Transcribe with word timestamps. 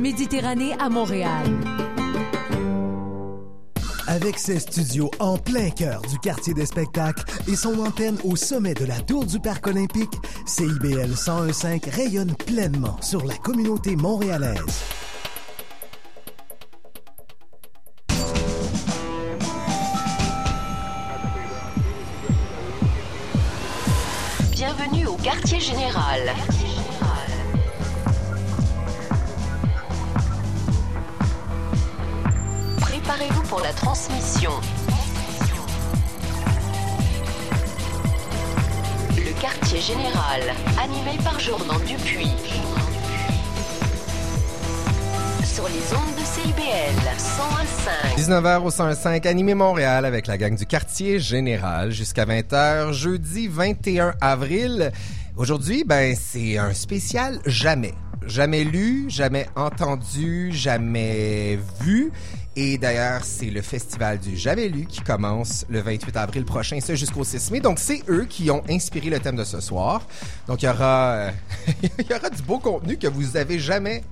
Méditerranée 0.00 0.72
à 0.78 0.88
Montréal. 0.88 1.46
Avec 4.06 4.38
ses 4.38 4.58
studios 4.58 5.10
en 5.18 5.36
plein 5.36 5.68
cœur 5.68 6.00
du 6.02 6.18
quartier 6.18 6.54
des 6.54 6.64
spectacles 6.64 7.22
et 7.46 7.54
son 7.54 7.78
antenne 7.80 8.16
au 8.24 8.34
sommet 8.34 8.72
de 8.72 8.86
la 8.86 8.98
tour 9.00 9.26
du 9.26 9.38
Parc 9.38 9.66
olympique, 9.66 10.14
CIBL 10.46 11.10
1015 11.10 11.66
rayonne 11.92 12.34
pleinement 12.34 12.96
sur 13.02 13.26
la 13.26 13.34
communauté 13.34 13.94
montréalaise. 13.94 14.99
Animé 40.30 41.18
par 41.24 41.40
Jordan 41.40 41.76
Dupuis. 41.84 42.30
Sur 45.44 45.64
les 45.64 45.92
ondes 45.92 46.14
de 46.16 46.24
CIBL 46.24 47.00
101.5. 47.18 48.16
19h 48.16 48.62
au 48.62 48.70
105, 48.70 49.26
animé 49.26 49.54
Montréal 49.54 50.04
avec 50.04 50.28
la 50.28 50.38
gang 50.38 50.54
du 50.54 50.66
quartier 50.66 51.18
général 51.18 51.90
jusqu'à 51.90 52.26
20h, 52.26 52.92
jeudi 52.92 53.48
21 53.48 54.14
avril. 54.20 54.92
Aujourd'hui, 55.36 55.82
ben, 55.84 56.14
c'est 56.14 56.58
un 56.58 56.74
spécial 56.74 57.40
jamais. 57.46 57.94
Jamais 58.24 58.62
lu, 58.62 59.06
jamais 59.08 59.46
entendu, 59.56 60.50
jamais 60.52 61.58
vu. 61.80 62.12
Et 62.56 62.78
d'ailleurs, 62.78 63.24
c'est 63.24 63.46
le 63.50 63.62
festival 63.62 64.18
du 64.18 64.36
Jamais 64.36 64.68
lu 64.68 64.86
qui 64.86 65.00
commence 65.00 65.64
le 65.68 65.80
28 65.80 66.16
avril 66.16 66.44
prochain, 66.44 66.80
ça 66.80 66.94
jusqu'au 66.94 67.22
6 67.24 67.52
mai. 67.52 67.60
Donc, 67.60 67.78
c'est 67.78 68.02
eux 68.08 68.24
qui 68.28 68.50
ont 68.50 68.62
inspiré 68.68 69.08
le 69.08 69.20
thème 69.20 69.36
de 69.36 69.44
ce 69.44 69.60
soir. 69.60 70.02
Donc, 70.48 70.62
il 70.62 70.66
y 70.66 70.68
aura, 70.68 71.12
euh, 71.12 71.30
il 71.98 72.06
y 72.10 72.14
aura 72.14 72.28
du 72.28 72.42
beau 72.42 72.58
contenu 72.58 72.96
que 72.98 73.06
vous 73.06 73.36
avez 73.36 73.58
jamais 73.58 74.02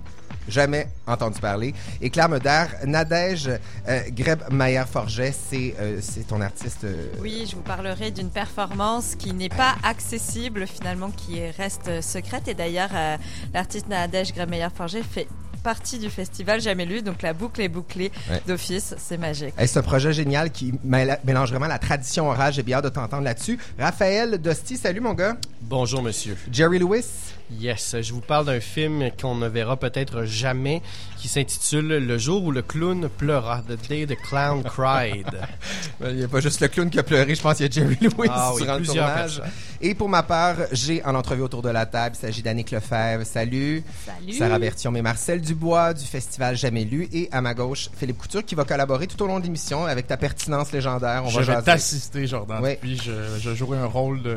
jamais 0.47 0.89
entendu 1.07 1.39
parler. 1.41 1.75
Et 2.01 2.09
Claire 2.09 2.29
Meder, 2.31 2.65
Nadège 2.87 3.51
euh, 3.87 4.01
Greb-Mayer-Forget, 4.11 5.33
c'est 5.33 5.75
euh, 5.79 5.99
c'est 6.01 6.27
ton 6.27 6.41
artiste. 6.41 6.85
euh, 6.85 7.09
Oui, 7.21 7.47
je 7.51 7.55
vous 7.55 7.63
parlerai 7.63 8.11
d'une 8.11 8.31
performance 8.31 9.15
qui 9.15 9.35
n'est 9.35 9.51
pas 9.51 9.75
accessible 9.83 10.67
finalement, 10.67 11.11
qui 11.11 11.47
reste 11.51 12.01
secrète. 12.01 12.49
Et 12.49 12.55
d'ailleurs, 12.55 12.91
euh, 12.95 13.17
l'artiste 13.53 13.89
Nadège 13.89 14.33
Gremeyer-Forger 14.33 15.03
fait 15.03 15.29
partie 15.69 15.99
du 15.99 16.09
festival 16.09 16.63
Jamais 16.63 16.87
lu, 16.87 17.03
donc 17.03 17.21
la 17.21 17.35
boucle 17.35 17.61
est 17.61 17.69
bouclée 17.69 18.11
Ouais. 18.31 18.41
d'office, 18.47 18.95
c'est 18.97 19.19
magique. 19.19 19.53
C'est 19.59 19.77
un 19.79 19.83
projet 19.83 20.15
génial 20.15 20.51
qui 20.51 20.73
mélange 20.83 21.51
vraiment 21.51 21.67
la 21.67 21.79
tradition 21.79 22.31
orale. 22.31 22.55
J'ai 22.55 22.63
bien 22.63 22.79
hâte 22.79 22.85
de 22.85 22.89
t'entendre 22.89 23.23
là-dessus. 23.25 23.59
Raphaël 23.79 24.39
Dosti, 24.39 24.79
salut 24.79 25.01
mon 25.01 25.13
gars. 25.13 25.37
Bonjour, 25.61 26.03
monsieur. 26.03 26.39
Jerry 26.51 26.79
Lewis. 26.79 27.05
Yes, 27.51 27.97
je 28.03 28.13
vous 28.13 28.21
parle 28.21 28.45
d'un 28.47 28.61
film 28.61 29.11
qu'on 29.21 29.35
ne 29.35 29.49
verra 29.49 29.77
peut-être 29.79 30.25
jamais, 30.25 30.83
qui 31.19 31.29
s'intitule 31.29 31.87
Le 31.99 32.19
jour 32.19 32.45
où 32.45 32.51
le 32.51 32.61
clown 32.63 33.09
pleura, 33.09 33.63
The 33.69 33.89
Day 33.89 34.07
the 34.07 34.17
Clown 34.17 34.63
Cried. 34.63 35.27
Il 36.03 36.17
n'y 36.17 36.25
a 36.25 36.29
pas 36.29 36.41
juste 36.41 36.61
le 36.61 36.69
clown 36.69 36.89
qui 36.91 36.99
a 36.99 37.03
pleuré, 37.03 37.35
je 37.35 37.41
pense 37.43 37.57
qu'il 37.57 37.67
y 37.67 37.69
a 37.69 37.73
Jerry 37.73 37.97
Lewis 38.03 38.29
Ah 38.31 38.53
oui, 38.55 38.63
durant 38.63 38.75
le 38.75 38.83
plusieurs 38.83 39.07
tournage. 39.07 39.37
personnes. 39.39 39.53
Et 39.81 39.95
pour 39.95 40.09
ma 40.09 40.23
part, 40.25 40.57
j'ai 40.73 41.05
en 41.05 41.15
entrevue 41.15 41.43
autour 41.43 41.63
de 41.63 41.69
la 41.69 41.87
table, 41.87 42.17
il 42.17 42.21
s'agit 42.21 42.43
d'Annick 42.43 42.71
Lefebvre. 42.73 43.25
Salut. 43.25 43.85
Salut. 44.05 44.33
Sarah 44.33 44.59
Berthiaume 44.59 44.97
et 44.97 45.03
Marcel 45.03 45.41
Dubois 45.41 45.95
du 45.95 46.05
festival 46.05 46.57
Jamais 46.57 46.85
lu. 46.85 47.09
Et 47.13 47.29
à 47.31 47.41
ma 47.41 47.55
gauche, 47.55 47.89
Philippe 47.97 48.19
Couture 48.19 48.45
qui 48.45 48.55
va 48.57 48.65
collaborer 48.65 49.07
tout 49.07 49.23
au 49.23 49.27
long 49.29 49.39
de 49.39 49.45
l'émission 49.45 49.85
avec 49.87 50.09
ta 50.09 50.17
pertinence 50.17 50.73
légendaire. 50.73 51.23
On 51.25 51.29
je 51.31 51.41
va 51.43 51.57
vais 51.57 51.63
t'assister, 51.63 52.27
Jordan. 52.27 52.59
Oui. 52.63 52.77
Puis 52.81 52.97
je, 52.99 53.13
je 53.41 53.55
jouerai 53.55 53.79
un 53.79 53.87
rôle 53.87 54.23
de, 54.23 54.37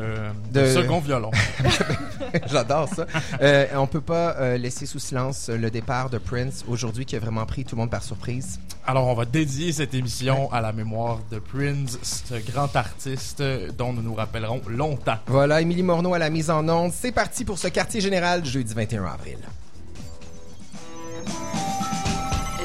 De- 0.52 0.60
de 0.60 0.66
second 0.66 1.00
violon. 1.00 1.32
J'adore 2.50 2.88
ça. 2.88 3.06
Euh, 3.40 3.66
on 3.74 3.86
peut 3.86 4.00
pas 4.00 4.36
euh, 4.38 4.56
laisser 4.56 4.86
sous 4.86 4.98
silence 4.98 5.48
le 5.48 5.70
départ 5.70 6.08
de 6.10 6.18
Prince 6.18 6.64
aujourd'hui 6.68 7.04
qui 7.04 7.16
a 7.16 7.18
vraiment 7.18 7.44
pris 7.46 7.64
tout 7.64 7.74
le 7.76 7.80
monde 7.80 7.90
par 7.90 8.02
surprise. 8.02 8.60
Alors, 8.86 9.06
on 9.06 9.14
va 9.14 9.24
dédier 9.24 9.72
cette 9.72 9.94
émission 9.94 10.52
à 10.52 10.60
la 10.60 10.72
mémoire 10.72 11.18
de 11.30 11.38
Prince, 11.38 11.98
ce 12.02 12.34
grand 12.50 12.74
artiste 12.74 13.42
dont 13.76 13.92
nous 13.92 14.02
nous 14.02 14.14
rappellerons 14.14 14.60
longtemps. 14.68 15.18
Voilà, 15.32 15.62
Émilie 15.62 15.82
Morneau 15.82 16.12
à 16.12 16.18
la 16.18 16.28
mise 16.28 16.50
en 16.50 16.68
onde. 16.68 16.92
C'est 16.92 17.10
parti 17.10 17.46
pour 17.46 17.56
ce 17.56 17.68
quartier 17.68 18.02
général 18.02 18.44
jeudi 18.44 18.74
21 18.74 19.06
avril. 19.06 19.38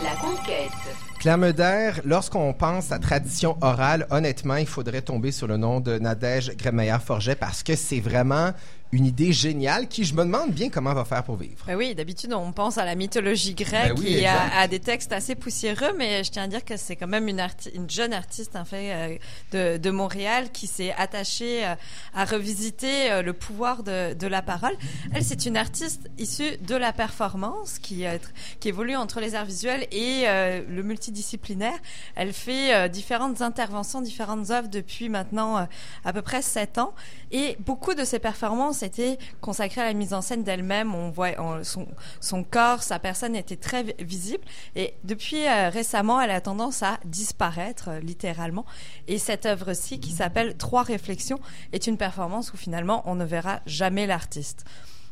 La 0.03 0.13
conquête. 0.19 0.69
Claire 1.17 1.37
Meder, 1.37 1.91
lorsqu'on 2.03 2.51
pense 2.51 2.91
à 2.91 2.99
tradition 2.99 3.55
orale, 3.61 4.05
honnêtement, 4.09 4.57
il 4.57 4.67
faudrait 4.67 5.01
tomber 5.01 5.31
sur 5.31 5.47
le 5.47 5.55
nom 5.55 5.79
de 5.79 5.97
Nadège 5.97 6.57
Gremeyer-Forget 6.57 7.35
parce 7.35 7.63
que 7.63 7.77
c'est 7.77 8.01
vraiment 8.01 8.51
une 8.91 9.05
idée 9.05 9.33
géniale 9.33 9.87
qui, 9.87 10.03
je 10.03 10.13
me 10.13 10.23
demande 10.23 10.51
bien 10.51 10.69
comment 10.69 10.93
va 10.93 11.05
faire 11.05 11.23
pour 11.23 11.35
vivre. 11.35 11.63
Ben 11.67 11.75
oui, 11.75 11.95
d'habitude, 11.95 12.33
on 12.33 12.51
pense 12.51 12.77
à 12.77 12.85
la 12.85 12.95
mythologie 12.95 13.53
grecque 13.53 13.95
Ben 13.95 13.99
oui, 13.99 14.13
et 14.19 14.27
à, 14.27 14.59
à 14.59 14.67
des 14.67 14.79
textes 14.79 15.11
assez 15.11 15.35
poussiéreux, 15.35 15.93
mais 15.97 16.23
je 16.23 16.31
tiens 16.31 16.43
à 16.43 16.47
dire 16.47 16.63
que 16.63 16.77
c'est 16.77 16.95
quand 16.95 17.07
même 17.07 17.27
une, 17.27 17.45
jeune 17.89 18.13
artiste 18.13 18.55
en 18.55 18.65
fait, 18.65 18.91
euh, 18.91 19.17
de, 19.51 19.77
de 19.77 19.89
Montréal 19.89 20.51
qui 20.51 20.67
s'est 20.67 20.93
attachée 20.97 21.65
euh, 21.65 21.75
à 22.13 22.25
revisiter 22.25 23.11
euh, 23.11 23.21
le 23.21 23.33
pouvoir 23.33 23.83
de, 23.83 24.13
de 24.13 24.27
la 24.27 24.41
parole. 24.41 24.75
Elle, 25.13 25.23
c'est 25.23 25.45
une 25.45 25.57
artiste 25.57 26.09
issue 26.17 26.57
de 26.57 26.75
la 26.75 26.93
performance 26.93 27.79
qui, 27.79 28.05
évolue 28.65 28.95
entre 28.95 29.21
les 29.21 29.35
arts 29.35 29.45
visuels 29.45 29.87
et 29.91 30.23
euh, 30.25 30.61
le 30.67 30.83
multidisciplinaire. 30.83 31.77
Elle 32.15 32.33
fait 32.33 32.73
euh, 32.73 32.87
différentes 32.87 33.41
interventions, 33.41 34.01
différentes 34.01 34.49
œuvres 34.49 34.67
depuis 34.67 35.07
maintenant 35.07 35.57
euh, 35.57 35.63
à 36.03 36.11
peu 36.11 36.21
près 36.21 36.41
sept 36.41 36.77
ans. 36.77 36.93
Et 37.31 37.55
beaucoup 37.59 37.93
de 37.93 38.03
ses 38.03 38.19
performances 38.19 38.76
étaient 38.83 39.17
consacrées 39.41 39.81
à 39.81 39.85
la 39.85 39.93
mise 39.93 40.13
en 40.13 40.21
scène 40.21 40.43
d'elle-même. 40.43 40.93
On 40.95 41.09
voit 41.09 41.29
on- 41.39 41.63
son, 41.63 42.43
corps, 42.43 42.83
sa 42.83 42.99
personne 42.99 43.35
était 43.35 43.55
très 43.55 43.83
vi- 43.83 43.93
visible. 43.99 44.43
Et 44.75 44.93
depuis 45.03 45.45
euh, 45.47 45.69
récemment, 45.69 46.19
elle 46.21 46.31
a 46.31 46.41
tendance 46.41 46.83
à 46.83 46.99
disparaître, 47.05 47.89
euh, 47.89 47.99
littéralement. 47.99 48.65
Et 49.07 49.17
cette 49.17 49.45
œuvre-ci, 49.45 49.99
qui 49.99 50.11
s'appelle 50.11 50.55
Trois 50.57 50.83
réflexions, 50.83 51.39
est 51.73 51.87
une 51.87 51.97
performance 51.97 52.53
où 52.53 52.57
finalement 52.57 53.03
on 53.05 53.15
ne 53.15 53.25
verra 53.25 53.61
jamais 53.65 54.07
l'artiste. 54.07 54.63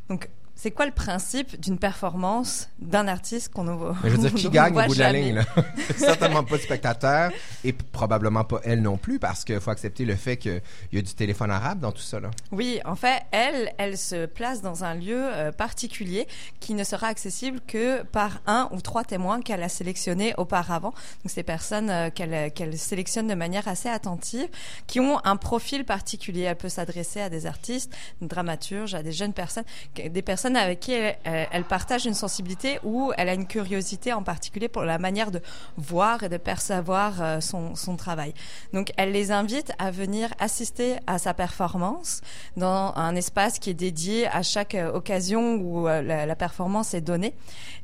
Donc, 0.09 0.29
c'est 0.55 0.71
quoi 0.71 0.85
le 0.85 0.91
principe 0.93 1.59
d'une 1.59 1.77
performance 1.77 2.69
d'un 2.79 3.07
artiste 3.07 3.53
qu'on 3.53 3.65
voit 3.75 3.95
Mais 4.03 4.09
je 4.09 4.15
veux 4.15 4.29
dire, 4.29 4.33
qui 4.35 4.49
gagne 4.49 4.75
au 4.77 4.87
bout 4.87 4.95
de 4.95 4.99
la 4.99 5.11
ligne? 5.11 5.35
là? 5.35 5.43
Certainement 5.97 6.43
pas 6.43 6.55
le 6.55 6.61
spectateur 6.61 7.31
et 7.63 7.73
probablement 7.73 8.45
pas 8.45 8.61
elle 8.63 8.81
non 8.81 8.97
plus 8.97 9.19
parce 9.19 9.43
qu'il 9.43 9.59
faut 9.59 9.71
accepter 9.71 10.05
le 10.05 10.15
fait 10.15 10.37
qu'il 10.37 10.61
y 10.93 10.97
a 10.97 11.01
du 11.01 11.13
téléphone 11.13 11.51
arabe 11.51 11.81
dans 11.81 11.91
tout 11.91 12.01
ça. 12.01 12.21
Là. 12.21 12.31
Oui, 12.51 12.79
en 12.85 12.95
fait, 12.95 13.23
elle, 13.31 13.73
elle 13.77 13.97
se 13.97 14.25
place 14.27 14.61
dans 14.61 14.85
un 14.85 14.95
lieu 14.95 15.19
euh, 15.19 15.51
particulier 15.51 16.25
qui 16.61 16.73
ne 16.73 16.85
sera 16.85 17.07
accessible 17.07 17.59
que 17.67 18.03
par 18.03 18.39
un 18.47 18.69
ou 18.71 18.79
trois 18.79 19.03
témoins 19.03 19.41
qu'elle 19.41 19.61
a 19.61 19.69
sélectionnés 19.69 20.33
auparavant. 20.37 20.93
Donc, 21.23 21.31
ces 21.31 21.43
personnes 21.43 21.89
euh, 21.89 22.09
qu'elle 22.09 22.51
qu'elle 22.53 22.77
sélectionne 22.77 23.27
de 23.27 23.35
manière 23.35 23.67
assez 23.67 23.89
attentive, 23.89 24.47
qui 24.87 24.99
ont 24.99 25.19
un 25.25 25.35
profil 25.35 25.83
particulier. 25.83 26.43
Elle 26.43 26.55
peut 26.55 26.69
s'adresser 26.69 27.19
à 27.19 27.29
des 27.29 27.45
artistes, 27.45 27.91
des 28.21 28.27
dramaturges, 28.27 28.93
à 28.93 29.03
des 29.03 29.11
jeunes 29.11 29.33
personnes, 29.33 29.65
des 29.95 30.21
personnes 30.21 30.44
avec 30.53 30.79
qui 30.79 30.91
elle, 30.91 31.17
elle- 31.23 31.63
partage 31.63 32.05
une 32.05 32.13
sensibilité 32.13 32.79
ou 32.83 33.11
elle 33.17 33.27
a 33.27 33.33
une 33.33 33.47
curiosité 33.47 34.13
en 34.13 34.21
particulier 34.21 34.67
pour 34.67 34.83
la 34.83 34.99
manière 34.99 35.31
de 35.31 35.41
voir 35.77 36.21
et 36.21 36.29
de 36.29 36.37
percevoir 36.37 37.21
euh, 37.21 37.39
son, 37.41 37.95
travail. 37.97 38.33
Donc, 38.73 38.91
elle 38.97 39.11
les 39.11 39.31
invite 39.31 39.71
à 39.79 39.89
venir 39.89 40.29
assister 40.37 40.97
à 41.07 41.17
sa 41.17 41.33
performance 41.33 42.21
dans 42.57 42.93
un 42.95 43.15
espace 43.15 43.57
qui 43.57 43.71
est 43.71 43.73
dédié 43.73 44.27
à 44.27 44.43
chaque 44.43 44.75
euh, 44.75 44.91
occasion 44.91 45.55
où 45.55 45.87
euh, 45.87 46.01
la, 46.01 46.25
la 46.25 46.35
performance 46.35 46.93
est 46.93 47.01
donnée. 47.01 47.33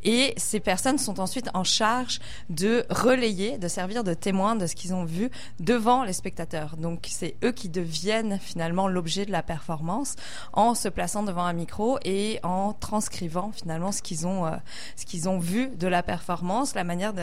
Et 0.03 0.33
ces 0.37 0.59
personnes 0.59 0.97
sont 0.97 1.19
ensuite 1.19 1.49
en 1.53 1.63
charge 1.63 2.19
de 2.49 2.85
relayer, 2.89 3.57
de 3.57 3.67
servir 3.67 4.03
de 4.03 4.13
témoins 4.13 4.55
de 4.55 4.67
ce 4.67 4.75
qu'ils 4.75 4.93
ont 4.93 5.05
vu 5.05 5.31
devant 5.59 6.03
les 6.03 6.13
spectateurs. 6.13 6.75
Donc, 6.77 7.07
c'est 7.09 7.35
eux 7.43 7.51
qui 7.51 7.69
deviennent 7.69 8.37
finalement 8.39 8.87
l'objet 8.87 9.25
de 9.25 9.31
la 9.31 9.43
performance 9.43 10.15
en 10.53 10.75
se 10.75 10.89
plaçant 10.89 11.23
devant 11.23 11.45
un 11.45 11.53
micro 11.53 11.97
et 12.03 12.39
en 12.43 12.50
transcrivant 12.79 13.51
finalement 13.51 13.91
ce 13.91 14.01
qu'ils 14.01 14.25
ont, 14.27 14.45
euh, 14.45 14.51
ce 14.95 15.05
qu'ils 15.05 15.27
ont 15.27 15.39
vu 15.39 15.67
de 15.67 15.87
la 15.87 16.03
performance, 16.03 16.75
la 16.75 16.83
manière 16.83 17.13
de, 17.13 17.21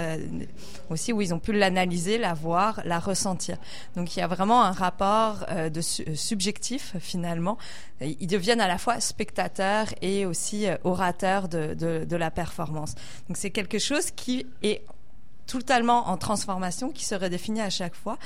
aussi 0.90 1.12
où 1.12 1.20
ils 1.20 1.32
ont 1.34 1.38
pu 1.38 1.52
l'analyser, 1.52 2.19
la 2.19 2.34
voir, 2.34 2.80
la 2.84 2.98
ressentir. 2.98 3.56
Donc 3.96 4.16
il 4.16 4.20
y 4.20 4.22
a 4.22 4.26
vraiment 4.26 4.62
un 4.62 4.72
rapport 4.72 5.44
euh, 5.48 5.70
de 5.70 5.80
euh, 5.80 6.14
subjectif 6.14 6.94
finalement. 7.00 7.58
Ils 8.00 8.26
deviennent 8.26 8.60
à 8.60 8.69
la 8.69 8.78
fois 8.78 9.00
spectateurs 9.00 9.88
et 10.02 10.25
aussi 10.25 10.66
orateurs 10.84 11.48
de, 11.48 11.74
de, 11.74 12.04
de 12.04 12.16
la 12.16 12.31
performance. 12.31 12.94
Donc 13.26 13.36
c'est 13.36 13.50
quelque 13.50 13.78
chose 13.78 14.10
qui 14.12 14.46
est 14.62 14.82
totalement 15.46 16.08
en 16.08 16.16
transformation, 16.16 16.90
qui 16.90 17.04
se 17.04 17.16
redéfinit 17.16 17.62
à 17.62 17.70
chaque 17.70 17.96
fois. 17.96 18.19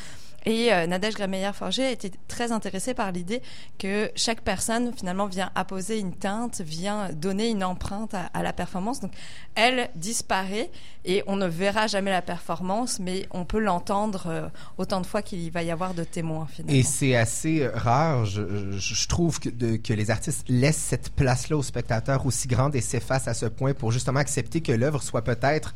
Et 0.45 0.73
euh, 0.73 0.87
Nadège 0.87 1.15
Grémeyer-Forger 1.15 1.85
a 1.85 1.91
été 1.91 2.11
très 2.29 2.53
intéressée 2.53 2.95
par 2.95 3.13
l'idée 3.13 3.43
que 3.79 4.11
chaque 4.17 4.43
personne 4.43 4.93
finalement 4.95 5.27
vient 5.27 5.51
apposer 5.55 5.99
une 5.99 6.15
teinte, 6.15 6.61
vient 6.61 7.11
donner 7.13 7.49
une 7.49 7.65
empreinte 7.65 8.15
à, 8.15 8.27
à, 8.35 8.43
la 8.43 8.53
performance. 8.53 9.01
Donc 9.01 9.13
elle 9.55 9.89
disparaît 9.95 10.71
et 11.05 11.23
on 11.27 11.37
ne 11.37 11.47
verra 11.47 11.87
jamais 11.87 12.11
la 12.11 12.23
performance, 12.23 12.99
mais 12.99 13.27
on 13.31 13.45
peut 13.45 13.59
l'entendre 13.59 14.27
euh, 14.27 14.49
autant 14.79 15.01
de 15.01 15.07
fois 15.07 15.23
qu'il 15.23 15.51
va 15.51 15.63
y 15.63 15.71
avoir 15.71 15.95
de 15.95 16.05
témoins 16.05 16.47
finalement. 16.47 16.79
Et 16.79 16.83
c'est 16.83 17.17
assez 17.17 17.67
rare, 17.69 18.25
je, 18.25 18.73
je 18.73 19.09
trouve, 19.09 19.41
que, 19.41 19.49
de, 19.49 19.77
que, 19.77 19.93
les 19.93 20.11
artistes 20.11 20.45
laissent 20.49 20.77
cette 20.77 21.11
place-là 21.11 21.57
au 21.57 21.63
spectateur 21.63 22.25
aussi 22.27 22.49
grande 22.49 22.75
et 22.75 22.81
s'effacent 22.81 23.29
à 23.29 23.35
ce 23.35 23.47
point 23.47 23.75
pour 23.75 23.93
justement 23.93 24.21
accepter 24.21 24.61
que 24.61 24.73
l'œuvre 24.73 25.03
soit 25.03 25.23
peut-être 25.23 25.75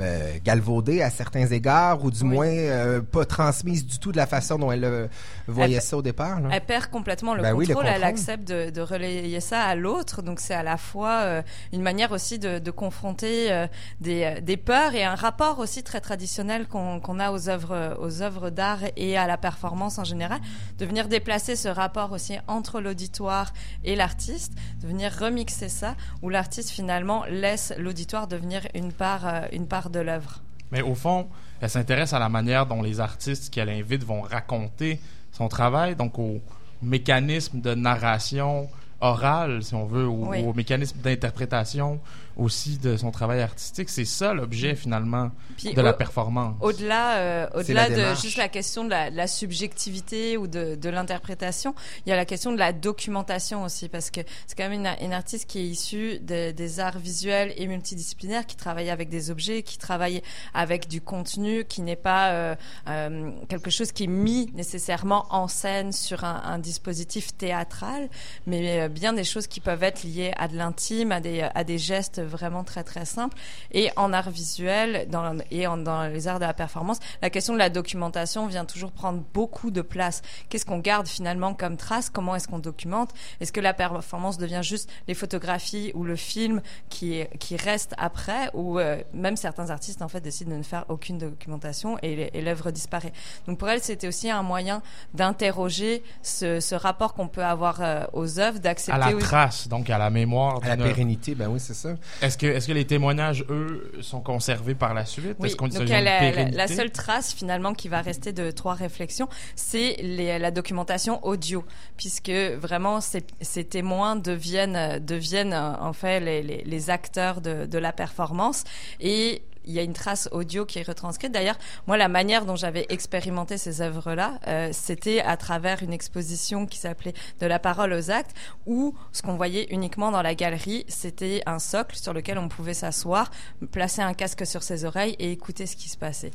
euh, 0.00 0.38
galvaudée 0.42 1.02
à 1.02 1.10
certains 1.10 1.46
égards 1.46 2.02
ou 2.04 2.10
du 2.10 2.22
Oui. 2.22 2.28
moins 2.28 2.46
euh, 2.48 3.00
pas 3.02 3.24
transmise 3.24 3.86
du 3.86 3.98
tout 3.98 4.10
de 4.12 4.16
la 4.16 4.26
façon 4.26 4.58
dont 4.58 4.72
elle 4.72 4.84
euh, 4.84 5.06
voyait 5.46 5.76
Elle- 5.76 5.82
ça 5.82 5.96
au 5.98 6.02
départ. 6.02 6.40
là. 6.40 6.48
Elle 6.52 6.60
perd 6.64 6.86
complètement 6.86 7.34
le, 7.34 7.42
Ben 7.42 7.52
oui, 7.52 7.66
contrôle, 7.66 7.84
le 7.84 7.90
elle 7.90 8.04
accepte 8.04 8.48
de, 8.48 8.70
de 8.70 8.80
relayer 8.80 9.40
ça 9.40 9.60
à 9.62 9.74
l'autre, 9.74 10.22
donc 10.22 10.40
c'est 10.40 10.54
à 10.54 10.62
la 10.62 10.76
fois 10.78 11.20
euh, 11.22 11.42
une 11.72 11.82
manière 11.82 12.10
aussi 12.12 12.38
de, 12.38 12.58
de 12.58 12.70
confronter 12.70 13.52
euh, 13.52 13.66
des, 14.00 14.40
des 14.40 14.56
peurs 14.56 14.94
et 14.94 15.04
un 15.04 15.14
rapport 15.14 15.58
aussi 15.58 15.82
très 15.82 16.00
traditionnel 16.00 16.66
qu'on 16.68 16.98
qu'on 17.00 17.20
a 17.20 17.30
aux 17.30 17.48
œuvres, 17.48 17.96
aux 18.00 18.22
œuvres 18.22 18.50
d'art 18.50 18.80
et 18.96 19.16
à 19.18 19.26
la 19.26 19.36
performance 19.36 19.98
en 19.98 20.04
général, 20.04 20.40
de 20.78 20.86
venir 20.86 21.08
déplacer 21.08 21.54
ce 21.56 21.68
rapport 21.68 22.12
aussi 22.12 22.36
entre 22.48 22.80
l'auditoire 22.80 23.52
et 23.84 23.94
l'artiste, 23.96 24.52
de 24.82 24.86
venir 24.88 25.12
remixer 25.18 25.68
ça, 25.68 25.96
où 26.22 26.28
l'artiste 26.28 26.70
finalement 26.70 27.24
laisse 27.28 27.72
l'auditoire 27.78 28.26
devenir 28.26 28.62
une 28.74 28.92
part, 28.92 29.44
une 29.52 29.66
part 29.66 29.81
de 29.90 30.00
l'œuvre. 30.00 30.40
Mais 30.70 30.82
au 30.82 30.94
fond, 30.94 31.28
elle 31.60 31.70
s'intéresse 31.70 32.12
à 32.12 32.18
la 32.18 32.28
manière 32.28 32.66
dont 32.66 32.82
les 32.82 33.00
artistes 33.00 33.52
qu'elle 33.52 33.68
invite 33.68 34.04
vont 34.04 34.22
raconter 34.22 35.00
son 35.32 35.48
travail, 35.48 35.96
donc 35.96 36.18
au 36.18 36.40
mécanisme 36.82 37.60
de 37.60 37.74
narration 37.74 38.68
orale, 39.00 39.62
si 39.62 39.74
on 39.74 39.84
veut, 39.86 40.06
au, 40.06 40.28
Oui. 40.28 40.42
au 40.44 40.52
mécanisme 40.54 40.98
d'interprétation 40.98 42.00
aussi 42.36 42.78
de 42.78 42.96
son 42.96 43.10
travail 43.10 43.40
artistique. 43.40 43.88
C'est 43.90 44.04
ça 44.04 44.34
l'objet 44.34 44.74
finalement 44.74 45.30
Puis 45.56 45.74
de 45.74 45.80
la 45.80 45.92
performance. 45.92 46.56
Au-delà, 46.60 47.16
euh, 47.16 47.46
au-delà 47.54 47.88
de 47.88 47.94
démarche. 47.96 48.22
juste 48.22 48.36
la 48.36 48.48
question 48.48 48.84
de 48.84 48.90
la, 48.90 49.10
de 49.10 49.16
la 49.16 49.26
subjectivité 49.26 50.36
ou 50.36 50.46
de, 50.46 50.74
de 50.74 50.88
l'interprétation, 50.88 51.74
il 52.06 52.10
y 52.10 52.12
a 52.12 52.16
la 52.16 52.24
question 52.24 52.52
de 52.52 52.58
la 52.58 52.72
documentation 52.72 53.62
aussi, 53.64 53.88
parce 53.88 54.10
que 54.10 54.20
c'est 54.46 54.56
quand 54.56 54.68
même 54.68 54.72
une, 54.84 54.88
une 55.04 55.12
artiste 55.12 55.46
qui 55.48 55.58
est 55.60 55.66
issue 55.66 56.18
de- 56.20 56.50
des 56.52 56.80
arts 56.80 56.98
visuels 56.98 57.52
et 57.56 57.66
multidisciplinaires, 57.66 58.46
qui 58.46 58.56
travaille 58.56 58.90
avec 58.90 59.08
des 59.08 59.30
objets, 59.30 59.62
qui 59.62 59.78
travaille 59.78 60.22
avec 60.54 60.88
du 60.88 61.00
contenu, 61.00 61.64
qui 61.64 61.82
n'est 61.82 61.96
pas 61.96 62.30
euh, 62.30 62.54
euh, 62.88 63.30
quelque 63.48 63.70
chose 63.70 63.92
qui 63.92 64.04
est 64.04 64.08
mis 64.08 64.50
nécessairement 64.54 65.26
en 65.30 65.48
scène 65.48 65.92
sur 65.92 66.24
un, 66.24 66.42
un 66.44 66.58
dispositif 66.58 67.36
théâtral, 67.36 68.08
mais 68.46 68.82
euh, 68.82 68.88
bien 68.88 69.12
des 69.12 69.24
choses 69.24 69.46
qui 69.46 69.60
peuvent 69.60 69.82
être 69.82 70.02
liées 70.04 70.32
à 70.36 70.48
de 70.48 70.56
l'intime, 70.56 71.12
à 71.12 71.20
des, 71.20 71.42
à 71.54 71.64
des 71.64 71.78
gestes 71.78 72.20
vraiment 72.24 72.64
très 72.64 72.84
très 72.84 73.04
simples. 73.04 73.36
Et 73.72 73.90
en 73.96 74.12
art 74.12 74.30
visuel 74.30 75.08
dans, 75.10 75.38
et 75.50 75.66
en, 75.66 75.76
dans 75.76 76.04
les 76.04 76.28
arts 76.28 76.38
de 76.38 76.44
la 76.44 76.54
performance, 76.54 76.98
la 77.20 77.30
question 77.30 77.52
de 77.54 77.58
la 77.58 77.70
documentation 77.70 78.46
vient 78.46 78.64
toujours 78.64 78.92
prendre 78.92 79.22
beaucoup 79.34 79.70
de 79.70 79.82
place. 79.82 80.22
Qu'est-ce 80.48 80.66
qu'on 80.66 80.78
garde 80.78 81.06
finalement 81.06 81.54
comme 81.54 81.76
trace? 81.76 82.10
Comment 82.10 82.34
est-ce 82.36 82.48
qu'on 82.48 82.58
documente? 82.58 83.10
Est-ce 83.40 83.52
que 83.52 83.60
la 83.60 83.74
performance 83.74 84.38
devient 84.38 84.62
juste 84.62 84.90
les 85.08 85.14
photographies 85.14 85.92
ou 85.94 86.04
le 86.04 86.16
film 86.16 86.62
qui, 86.88 87.24
qui 87.38 87.56
reste 87.56 87.94
après? 87.98 88.50
Ou 88.54 88.78
euh, 88.78 89.02
même 89.12 89.36
certains 89.36 89.70
artistes 89.70 90.02
en 90.02 90.08
fait 90.08 90.20
décident 90.20 90.52
de 90.52 90.56
ne 90.56 90.62
faire 90.62 90.84
aucune 90.88 91.18
documentation 91.18 91.98
et, 92.02 92.30
et 92.36 92.42
l'œuvre 92.42 92.70
disparaît. 92.70 93.12
Donc 93.46 93.58
pour 93.58 93.68
elle, 93.68 93.82
c'était 93.82 94.08
aussi 94.08 94.30
un 94.30 94.42
moyen 94.42 94.82
d'interroger 95.14 96.02
ce, 96.22 96.60
ce 96.60 96.74
rapport 96.74 97.14
qu'on 97.14 97.28
peut 97.28 97.44
avoir 97.44 97.80
euh, 97.80 98.04
aux 98.12 98.38
œuvres, 98.38 98.58
à 98.58 98.60
d'accepter 98.60 99.00
la 99.00 99.14
aussi- 99.14 99.24
trace, 99.24 99.68
donc 99.68 99.90
à 99.90 99.98
la 99.98 100.10
mémoire. 100.10 100.60
à 100.62 100.76
la 100.76 100.76
pérennité, 100.76 101.34
ben 101.34 101.48
oui, 101.48 101.60
c'est 101.60 101.74
ça. 101.74 101.94
Est-ce 102.20 102.36
que, 102.38 102.46
est-ce 102.46 102.66
que 102.68 102.72
les 102.72 102.86
témoignages, 102.86 103.44
eux, 103.48 103.90
sont 104.00 104.20
conservés 104.20 104.74
par 104.74 104.94
la 104.94 105.04
suite? 105.04 105.36
Oui, 105.38 105.48
Est-ce 105.48 105.56
qu'on 105.56 105.68
donc 105.68 105.88
la, 105.88 106.18
pérennité? 106.18 106.56
la 106.56 106.68
seule 106.68 106.90
trace 106.90 107.32
finalement 107.32 107.72
qui 107.74 107.88
va 107.88 108.00
rester 108.02 108.32
de 108.32 108.50
trois 108.50 108.74
réflexions, 108.74 109.28
c'est 109.56 109.96
les- 110.02 110.38
la 110.38 110.50
documentation 110.50 111.24
audio, 111.24 111.64
puisque 111.96 112.30
vraiment 112.30 113.00
ces, 113.00 113.22
ces 113.40 113.64
témoins 113.64 114.16
deviennent, 114.16 114.98
deviennent 114.98 115.54
en 115.54 115.92
fait 115.92 116.20
les, 116.20 116.42
les- 116.42 116.62
les 116.64 116.90
acteurs 116.90 117.40
de, 117.40 117.66
de 117.66 117.78
la 117.78 117.92
performance 117.92 118.64
et 119.00 119.42
il 119.64 119.72
y 119.72 119.78
a 119.78 119.82
une 119.82 119.92
trace 119.92 120.28
audio 120.32 120.64
qui 120.64 120.78
est 120.78 120.86
retranscrite. 120.86 121.32
D'ailleurs, 121.32 121.58
moi, 121.86 121.96
la 121.96 122.08
manière 122.08 122.44
dont 122.44 122.56
j'avais 122.56 122.86
expérimenté 122.88 123.58
ces 123.58 123.80
œuvres-là, 123.80 124.40
euh, 124.46 124.70
c'était 124.72 125.20
à 125.20 125.36
travers 125.36 125.82
une 125.82 125.92
exposition 125.92 126.66
qui 126.66 126.78
s'appelait 126.78 127.14
De 127.40 127.46
la 127.46 127.58
parole 127.58 127.92
aux 127.92 128.10
actes, 128.10 128.34
où 128.66 128.94
ce 129.12 129.22
qu'on 129.22 129.36
voyait 129.36 129.66
uniquement 129.70 130.10
dans 130.10 130.22
la 130.22 130.34
galerie, 130.34 130.84
c'était 130.88 131.42
un 131.46 131.58
socle 131.58 131.96
sur 131.96 132.12
lequel 132.12 132.38
on 132.38 132.48
pouvait 132.48 132.74
s'asseoir, 132.74 133.30
placer 133.70 134.02
un 134.02 134.14
casque 134.14 134.46
sur 134.46 134.62
ses 134.62 134.84
oreilles 134.84 135.16
et 135.18 135.32
écouter 135.32 135.66
ce 135.66 135.76
qui 135.76 135.88
se 135.88 135.96
passait. 135.96 136.32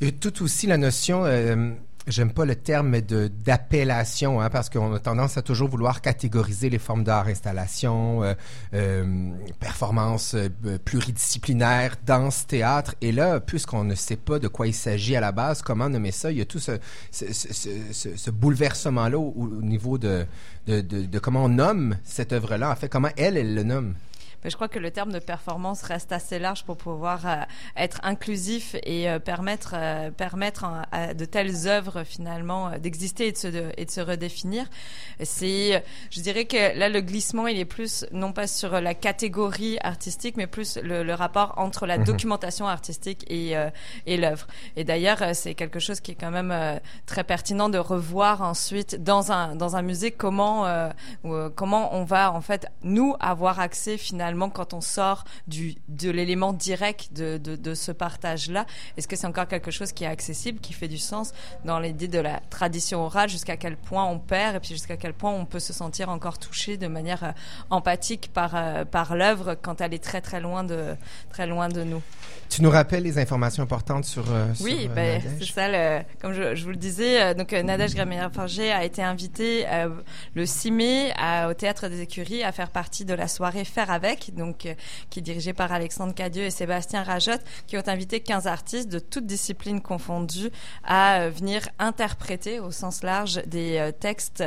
Il 0.00 0.06
y 0.06 0.10
a 0.10 0.12
tout 0.12 0.42
aussi 0.42 0.66
la 0.66 0.76
notion, 0.76 1.24
euh, 1.24 1.72
j'aime 2.12 2.32
pas 2.32 2.44
le 2.44 2.54
terme 2.54 3.00
de 3.00 3.28
d'appellation, 3.28 4.40
hein, 4.40 4.50
parce 4.50 4.70
qu'on 4.70 4.94
a 4.94 4.98
tendance 4.98 5.36
à 5.36 5.42
toujours 5.42 5.68
vouloir 5.68 6.00
catégoriser 6.00 6.70
les 6.70 6.78
formes 6.78 7.04
d'art, 7.04 7.26
installation, 7.28 8.22
euh, 8.22 8.34
euh, 8.74 9.30
performance 9.60 10.34
euh, 10.34 10.48
pluridisciplinaire, 10.84 11.96
danse, 12.06 12.46
théâtre. 12.46 12.94
Et 13.00 13.12
là, 13.12 13.40
puisqu'on 13.40 13.84
ne 13.84 13.94
sait 13.94 14.16
pas 14.16 14.38
de 14.38 14.48
quoi 14.48 14.66
il 14.66 14.74
s'agit 14.74 15.16
à 15.16 15.20
la 15.20 15.32
base, 15.32 15.62
comment 15.62 15.88
nommer 15.88 16.12
ça, 16.12 16.30
il 16.30 16.38
y 16.38 16.40
a 16.40 16.44
tout 16.44 16.58
ce, 16.58 16.72
ce, 17.10 17.32
ce, 17.32 18.16
ce- 18.16 18.30
bouleversement-là 18.30 19.18
au, 19.18 19.34
au 19.36 19.62
niveau 19.62 19.98
de, 19.98 20.26
de, 20.66 20.80
de, 20.80 21.06
de 21.06 21.18
comment 21.18 21.44
on 21.44 21.48
nomme 21.48 21.96
cette 22.04 22.32
œuvre-là. 22.32 22.70
En 22.70 22.76
fait, 22.76 22.88
comment 22.88 23.10
elle, 23.16 23.36
elle 23.36 23.54
le 23.54 23.62
nomme? 23.62 23.94
Mais 24.44 24.50
je 24.50 24.54
crois 24.56 24.68
que 24.68 24.78
le 24.78 24.90
terme 24.90 25.12
de 25.12 25.18
performance 25.18 25.82
reste 25.82 26.12
assez 26.12 26.38
large 26.38 26.64
pour 26.64 26.76
pouvoir 26.76 27.26
euh, 27.26 27.36
être 27.76 27.98
inclusif 28.04 28.76
et 28.84 29.10
euh, 29.10 29.18
permettre, 29.18 29.74
euh, 29.74 30.10
permettre 30.10 30.64
à, 30.64 30.86
à 30.92 31.14
de 31.14 31.24
telles 31.24 31.66
œuvres 31.66 32.04
finalement 32.04 32.70
d'exister 32.78 33.26
et, 33.28 33.32
de 33.32 33.36
se, 33.36 33.48
de, 33.48 33.72
et 33.76 33.84
de 33.84 33.90
se 33.90 34.00
redéfinir. 34.00 34.66
C'est, 35.22 35.82
je 36.10 36.20
dirais 36.20 36.44
que 36.44 36.78
là 36.78 36.88
le 36.88 37.00
glissement 37.00 37.46
il 37.48 37.58
est 37.58 37.64
plus 37.64 38.06
non 38.12 38.32
pas 38.32 38.46
sur 38.46 38.80
la 38.80 38.94
catégorie 38.94 39.78
artistique, 39.82 40.36
mais 40.36 40.46
plus 40.46 40.78
le, 40.82 41.02
le 41.02 41.14
rapport 41.14 41.54
entre 41.56 41.86
la 41.86 41.98
Mhm. 41.98 42.04
documentation 42.04 42.68
artistique 42.68 43.24
et, 43.28 43.54
et 44.06 44.16
l'œuvre. 44.16 44.46
Et 44.76 44.84
d'ailleurs 44.84 45.18
c'est 45.34 45.54
quelque 45.54 45.80
chose 45.80 46.00
qui 46.00 46.12
est 46.12 46.14
quand 46.14 46.30
même 46.30 46.54
très 47.06 47.24
pertinent 47.24 47.68
de 47.68 47.78
revoir 47.78 48.42
ensuite 48.42 49.02
dans 49.02 49.32
un 49.32 49.56
dans 49.56 49.74
un 49.74 49.82
musée 49.82 50.12
comment 50.12 50.66
comment 51.56 51.94
on 51.94 52.04
va 52.04 52.32
en 52.32 52.40
fait 52.40 52.68
nous 52.82 53.16
avoir 53.18 53.58
accès 53.58 53.98
finalement 53.98 54.27
quand 54.52 54.74
on 54.74 54.80
sort 54.80 55.24
de 55.46 56.10
l'élément 56.10 56.52
direct 56.52 57.12
de, 57.12 57.74
ce 57.74 57.92
partage 57.92 58.50
là 58.50 58.66
est-ce 58.96 59.06
que 59.06 59.16
c'est 59.16 59.26
encore 59.26 59.46
quelque 59.46 59.70
chose 59.70 59.92
qui 59.92 60.04
est 60.04 60.08
accessible 60.08 60.58
qui 60.60 60.72
fait 60.72 60.88
du 60.88 60.98
sens 60.98 61.32
dans 61.64 61.78
l'idée 61.78 62.08
de 62.08 62.18
la 62.18 62.40
tradition 62.50 63.04
orale? 63.04 63.28
Jusqu'à 63.28 63.56
quel 63.56 63.76
point 63.76 64.04
on 64.04 64.18
perd 64.18 64.56
et 64.56 64.60
puis 64.60 64.70
jusqu'à 64.70 64.96
quel 64.96 65.12
point 65.12 65.32
on 65.32 65.44
peut 65.44 65.60
se 65.60 65.72
sentir 65.72 66.08
encore 66.08 66.38
touché 66.38 66.76
de 66.76 66.86
manière 66.86 67.24
euh, 67.24 67.32
empathique 67.70 68.30
par 68.32 68.54
euh, 68.54 68.84
par 68.84 69.16
l'œuvre 69.16 69.54
quand 69.54 69.80
elle 69.80 69.94
est 69.94 70.02
très 70.02 70.20
très 70.20 70.40
loin 70.40 70.64
de 70.64 70.94
très 71.30 71.46
loin 71.46 71.68
de 71.68 71.84
nous? 71.84 72.02
Tu 72.48 72.62
nous 72.62 72.70
rappelles 72.70 73.02
les 73.02 73.18
informations 73.18 73.62
importantes 73.62 74.04
sur, 74.04 74.24
euh, 74.32 74.46
oui, 74.62 74.80
sur, 74.82 74.90
euh, 74.90 74.94
ben, 74.94 75.22
c'est 75.38 75.44
ça. 75.52 75.68
Le, 75.68 76.02
comme 76.20 76.32
je, 76.32 76.54
je 76.54 76.64
vous 76.64 76.70
le 76.70 76.76
disais, 76.76 77.20
euh, 77.22 77.34
donc 77.34 77.52
euh, 77.52 77.62
Nadège 77.62 77.94
Grammaire-Farger 77.94 78.72
a 78.72 78.84
été 78.84 79.02
invitée 79.02 79.64
euh, 79.68 79.90
le 80.34 80.46
6 80.46 80.70
mai 80.70 81.12
à- 81.18 81.48
au 81.48 81.54
Théâtre 81.54 81.88
des 81.88 82.00
Écuries 82.00 82.42
à 82.42 82.50
faire 82.52 82.70
partie 82.70 83.04
de 83.04 83.12
la 83.14 83.28
soirée 83.28 83.64
Faire 83.64 83.90
avec, 83.90 84.34
donc 84.34 84.66
qui 85.10 85.18
est 85.18 85.22
dirigée 85.22 85.52
par 85.52 85.72
Alexandre 85.72 86.14
Cadieux 86.14 86.44
et 86.44 86.50
Sébastien 86.50 87.02
Rajotte, 87.02 87.42
qui 87.66 87.76
ont 87.76 87.82
invité 87.86 88.20
15 88.20 88.46
artistes 88.46 88.88
de 88.88 88.98
toutes 88.98 89.26
disciplines 89.26 89.82
confondues 89.82 90.50
à 90.84 91.28
venir 91.28 91.68
interpréter 91.78 92.60
au 92.60 92.70
sens 92.70 93.02
large 93.02 93.42
des 93.46 93.90
textes, 94.00 94.42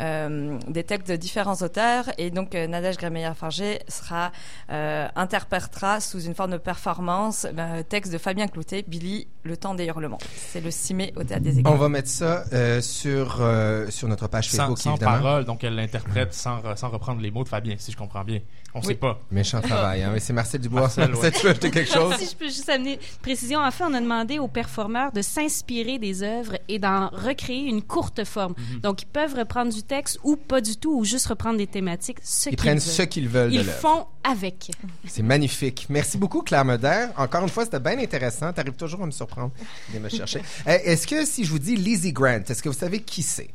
euh, 0.00 0.58
des 0.68 0.84
textes 0.84 1.08
de 1.10 1.16
différents 1.16 1.56
auteurs. 1.62 2.06
Et 2.18 2.30
donc 2.30 2.54
Nadège 2.54 2.96
Grammaire-Farger 2.96 3.80
sera 3.88 4.32
euh, 4.70 5.06
interprétera 5.16 6.00
sous 6.00 6.20
une 6.22 6.34
forme 6.34 6.52
de 6.52 6.56
performance 6.56 7.41
le 7.44 7.82
texte 7.82 8.12
de 8.12 8.18
Fabien 8.18 8.46
Cloutet, 8.48 8.84
Billy, 8.86 9.26
Le 9.44 9.56
temps 9.56 9.74
des 9.74 9.86
hurlements. 9.86 10.18
C'est 10.36 10.60
le 10.60 10.70
6 10.70 10.94
mai 10.94 11.12
au 11.16 11.24
Théâtre 11.24 11.42
des 11.42 11.56
On 11.56 11.60
Écuries. 11.60 11.78
va 11.78 11.88
mettre 11.88 12.08
ça 12.08 12.44
euh, 12.52 12.80
sur, 12.80 13.38
euh, 13.40 13.88
sur 13.90 14.08
notre 14.08 14.28
page 14.28 14.48
Sans, 14.50 14.56
Facebook, 14.58 14.78
sans 14.78 14.90
évidemment. 14.92 15.12
parole, 15.22 15.44
donc 15.44 15.64
elle 15.64 15.74
l'interprète 15.74 16.32
sans, 16.34 16.60
sans 16.76 16.88
reprendre 16.90 17.20
les 17.20 17.30
mots 17.30 17.44
de 17.44 17.48
Fabien, 17.48 17.74
si 17.78 17.90
je 17.92 17.96
comprends 17.96 18.24
bien. 18.24 18.40
On 18.74 18.80
sait 18.80 18.88
Oui. 18.88 18.94
pas. 18.94 19.14
pas. 19.14 19.20
Méchant 19.30 19.60
travail, 19.60 20.02
hein. 20.02 20.10
Mais 20.14 20.20
c'est 20.20 20.32
Marcel 20.32 20.60
Dubois. 20.60 20.80
Marcel, 20.82 21.14
ouais. 21.14 21.30
tu 21.30 21.42
veux 21.44 21.50
ajouter 21.50 21.70
quelque 21.70 21.92
chose? 21.92 22.16
Si 22.16 22.26
je 22.30 22.36
peux 22.36 22.46
juste 22.46 22.68
amener 22.70 22.94
une 22.94 22.98
précision, 23.20 23.60
en 23.60 23.70
fait, 23.70 23.84
on 23.84 23.92
a 23.92 24.00
demandé 24.00 24.38
aux 24.38 24.48
performeurs 24.48 25.12
de 25.12 25.20
s'inspirer 25.20 25.98
des 25.98 26.22
œuvres 26.22 26.56
et 26.68 26.78
d'en 26.78 27.08
recréer 27.08 27.60
une 27.66 27.82
courte 27.82 28.24
forme. 28.24 28.54
Mhm. 28.56 28.80
Donc, 28.80 29.02
ils 29.02 29.06
peuvent 29.06 29.34
reprendre 29.34 29.72
du 29.74 29.82
texte 29.82 30.18
ou 30.24 30.36
pas 30.36 30.60
du 30.62 30.76
tout, 30.76 30.96
ou 30.98 31.04
juste 31.04 31.26
reprendre 31.26 31.58
des 31.58 31.66
thématiques, 31.66 32.18
ce 32.22 32.48
Ils 32.48 32.50
qu'ils 32.50 32.56
prennent 32.56 32.78
veulent. 32.78 32.80
ce 32.80 33.02
qu'ils 33.02 33.28
veulent 33.28 33.50
de 33.50 33.56
Ils 33.56 33.66
l'œuvre. 33.66 33.78
font 33.78 34.06
avec. 34.24 34.70
C'est 35.06 35.22
magnifique. 35.22 35.86
Merci 35.90 36.16
beaucoup, 36.16 36.40
Claire 36.40 36.64
Meder. 36.64 37.08
Encore 37.18 37.42
une 37.42 37.48
fois, 37.50 37.64
c'était 37.64 37.80
bien 37.80 37.98
intéressant. 37.98 38.52
Tu 38.54 38.60
arrives 38.60 38.72
toujours 38.72 39.02
à 39.02 39.06
me 39.06 39.10
surprendre. 39.10 39.50
Viens 39.90 40.00
me 40.00 40.08
chercher. 40.08 40.40
Euh, 40.66 40.78
Est-ce 40.84 41.06
que 41.06 41.24
si 41.26 41.44
je 41.44 41.50
vous 41.50 41.58
dis 41.58 41.76
Lizzie 41.76 42.12
Grant, 42.12 42.40
est-ce 42.48 42.62
que 42.62 42.68
vous 42.68 42.78
savez 42.78 43.00
qui 43.00 43.22
c'est? 43.22 43.48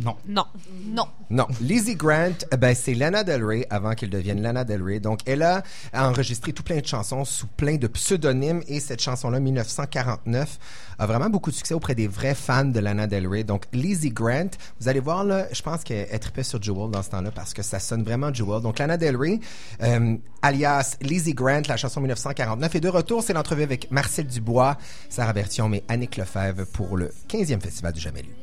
Non. 0.00 0.16
Non. 0.26 0.44
Non. 0.86 1.06
Non, 1.30 1.46
Lizzie 1.60 1.96
Grant, 1.96 2.44
eh 2.52 2.56
ben 2.56 2.74
c'est 2.74 2.94
Lana 2.94 3.24
Del 3.24 3.44
Rey 3.44 3.66
avant 3.70 3.94
qu'elle 3.94 4.10
devienne 4.10 4.42
Lana 4.42 4.64
Del 4.64 4.82
Rey. 4.82 5.00
Donc 5.00 5.20
elle 5.26 5.42
a 5.42 5.62
enregistré 5.94 6.52
tout 6.52 6.62
plein 6.62 6.78
de 6.78 6.86
chansons 6.86 7.24
sous 7.24 7.46
plein 7.46 7.76
de 7.76 7.86
pseudonymes 7.86 8.62
et 8.68 8.80
cette 8.80 9.00
chanson-là 9.00 9.40
1949 9.40 10.58
a 10.98 11.06
vraiment 11.06 11.30
beaucoup 11.30 11.50
de 11.50 11.56
succès 11.56 11.74
auprès 11.74 11.94
des 11.94 12.06
vrais 12.06 12.34
fans 12.34 12.64
de 12.64 12.78
Lana 12.80 13.06
Del 13.06 13.26
Rey. 13.26 13.44
Donc 13.44 13.64
Lizzie 13.72 14.10
Grant, 14.10 14.50
vous 14.80 14.88
allez 14.88 15.00
voir 15.00 15.24
là, 15.24 15.46
je 15.52 15.62
pense 15.62 15.84
qu'elle 15.84 16.06
elle 16.10 16.20
tripait 16.20 16.42
sur 16.42 16.62
Jewel 16.62 16.90
dans 16.90 17.02
ce 17.02 17.10
temps-là 17.10 17.30
parce 17.30 17.54
que 17.54 17.62
ça 17.62 17.78
sonne 17.78 18.02
vraiment 18.02 18.32
Jewel. 18.32 18.60
Donc 18.60 18.78
Lana 18.78 18.96
Del 18.96 19.16
Rey, 19.16 19.40
euh, 19.82 20.16
alias 20.42 20.96
Lizzie 21.00 21.34
Grant, 21.34 21.62
la 21.68 21.76
chanson 21.76 22.00
1949 22.00 22.74
et 22.74 22.80
de 22.80 22.88
retour, 22.88 23.22
c'est 23.22 23.32
l'entrevue 23.32 23.62
avec 23.62 23.90
Marcel 23.90 24.26
Dubois, 24.26 24.76
Sarah 25.08 25.32
Bertion 25.32 25.72
et 25.72 25.82
Annick 25.88 26.16
Lefebvre 26.16 26.66
pour 26.72 26.96
le 26.96 27.10
15e 27.28 27.60
festival 27.60 27.92
du 27.92 28.00
Jamais 28.00 28.22
lu. 28.22 28.41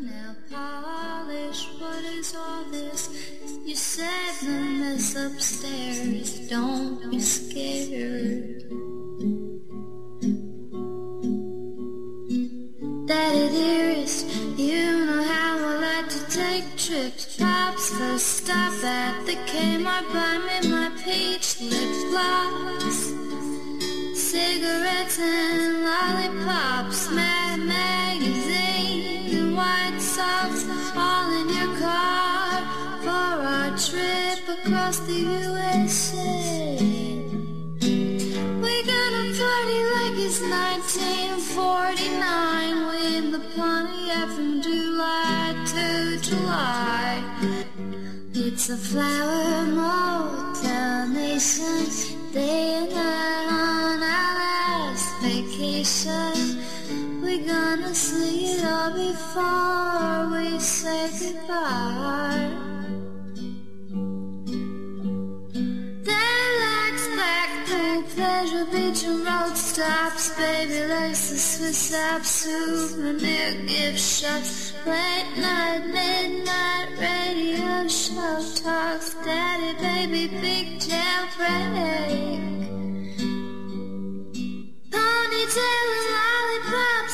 Nail 0.00 0.36
polish, 0.50 1.68
what 1.78 2.04
is 2.04 2.34
all 2.34 2.64
this? 2.64 3.08
You 3.64 3.74
said 3.74 4.34
the 4.42 4.50
mess 4.50 5.16
upstairs, 5.16 6.50
don't 6.50 7.10
be 7.10 7.18
scared. 7.18 8.60
Daddy 13.06 13.48
dearest, 13.56 14.26
you 14.58 15.06
know 15.06 15.22
how 15.22 15.56
I 15.60 15.78
like 15.80 16.08
to 16.10 16.30
take 16.30 16.76
trips. 16.76 17.38
Pop's 17.38 17.88
first 17.88 18.44
stop 18.44 18.74
at 18.84 19.24
the 19.24 19.36
Kmart, 19.48 20.12
buy 20.12 20.36
me 20.46 20.68
my 20.68 20.90
peach 21.02 21.58
lip 21.62 22.10
gloss. 22.10 23.14
Cigarettes 24.14 25.18
and 25.18 25.84
lollipops, 25.84 27.10
Mad 27.12 27.60
Magazine 27.60 29.25
White 29.56 29.98
Sox, 29.98 30.68
all 30.94 31.32
in 31.40 31.48
your 31.48 31.74
car 31.78 32.60
for 33.00 33.08
our 33.08 33.74
trip 33.78 34.46
across 34.46 34.98
the 34.98 35.14
USA. 35.14 36.76
We're 38.60 38.84
gonna 38.92 39.32
party 39.40 39.80
like 39.96 40.18
it's 40.26 40.40
1949. 40.42 42.88
We 42.90 42.98
in 43.16 43.32
the 43.32 43.40
Pontiac 43.56 44.28
from 44.36 44.60
July 44.60 45.56
to 45.72 45.86
July. 46.20 47.24
It's 48.34 48.68
a 48.68 48.76
flower 48.76 49.64
motel 49.72 51.08
nation, 51.08 51.88
day 52.34 52.74
and 52.74 52.90
night 52.90 53.48
on 53.48 54.02
our 54.02 54.34
last 54.36 55.08
vacation. 55.22 56.60
We're 57.26 57.44
gonna 57.44 57.92
sing 57.92 58.38
it 58.40 58.64
all 58.64 58.92
before 58.92 60.30
we 60.30 60.60
say 60.60 61.10
goodbye. 61.18 62.52
Back 67.16 67.66
pool, 67.66 68.02
pleasure 68.14 68.66
beach 68.66 69.02
and 69.04 69.26
road 69.26 69.56
stops, 69.56 70.36
baby 70.36 70.86
likes 70.86 71.30
the 71.30 71.38
Swiss 71.38 71.92
Alps 71.94 72.28
souvenir 72.28 73.66
gift 73.66 73.98
shops, 73.98 74.72
late 74.86 75.32
night, 75.36 75.84
midnight 75.84 76.88
radio 77.00 77.88
show 77.88 78.38
talks, 78.54 79.14
daddy, 79.24 79.72
baby, 79.80 80.28
big 80.40 80.78
jailbreak. 80.78 82.36
Ponytail 84.92 86.25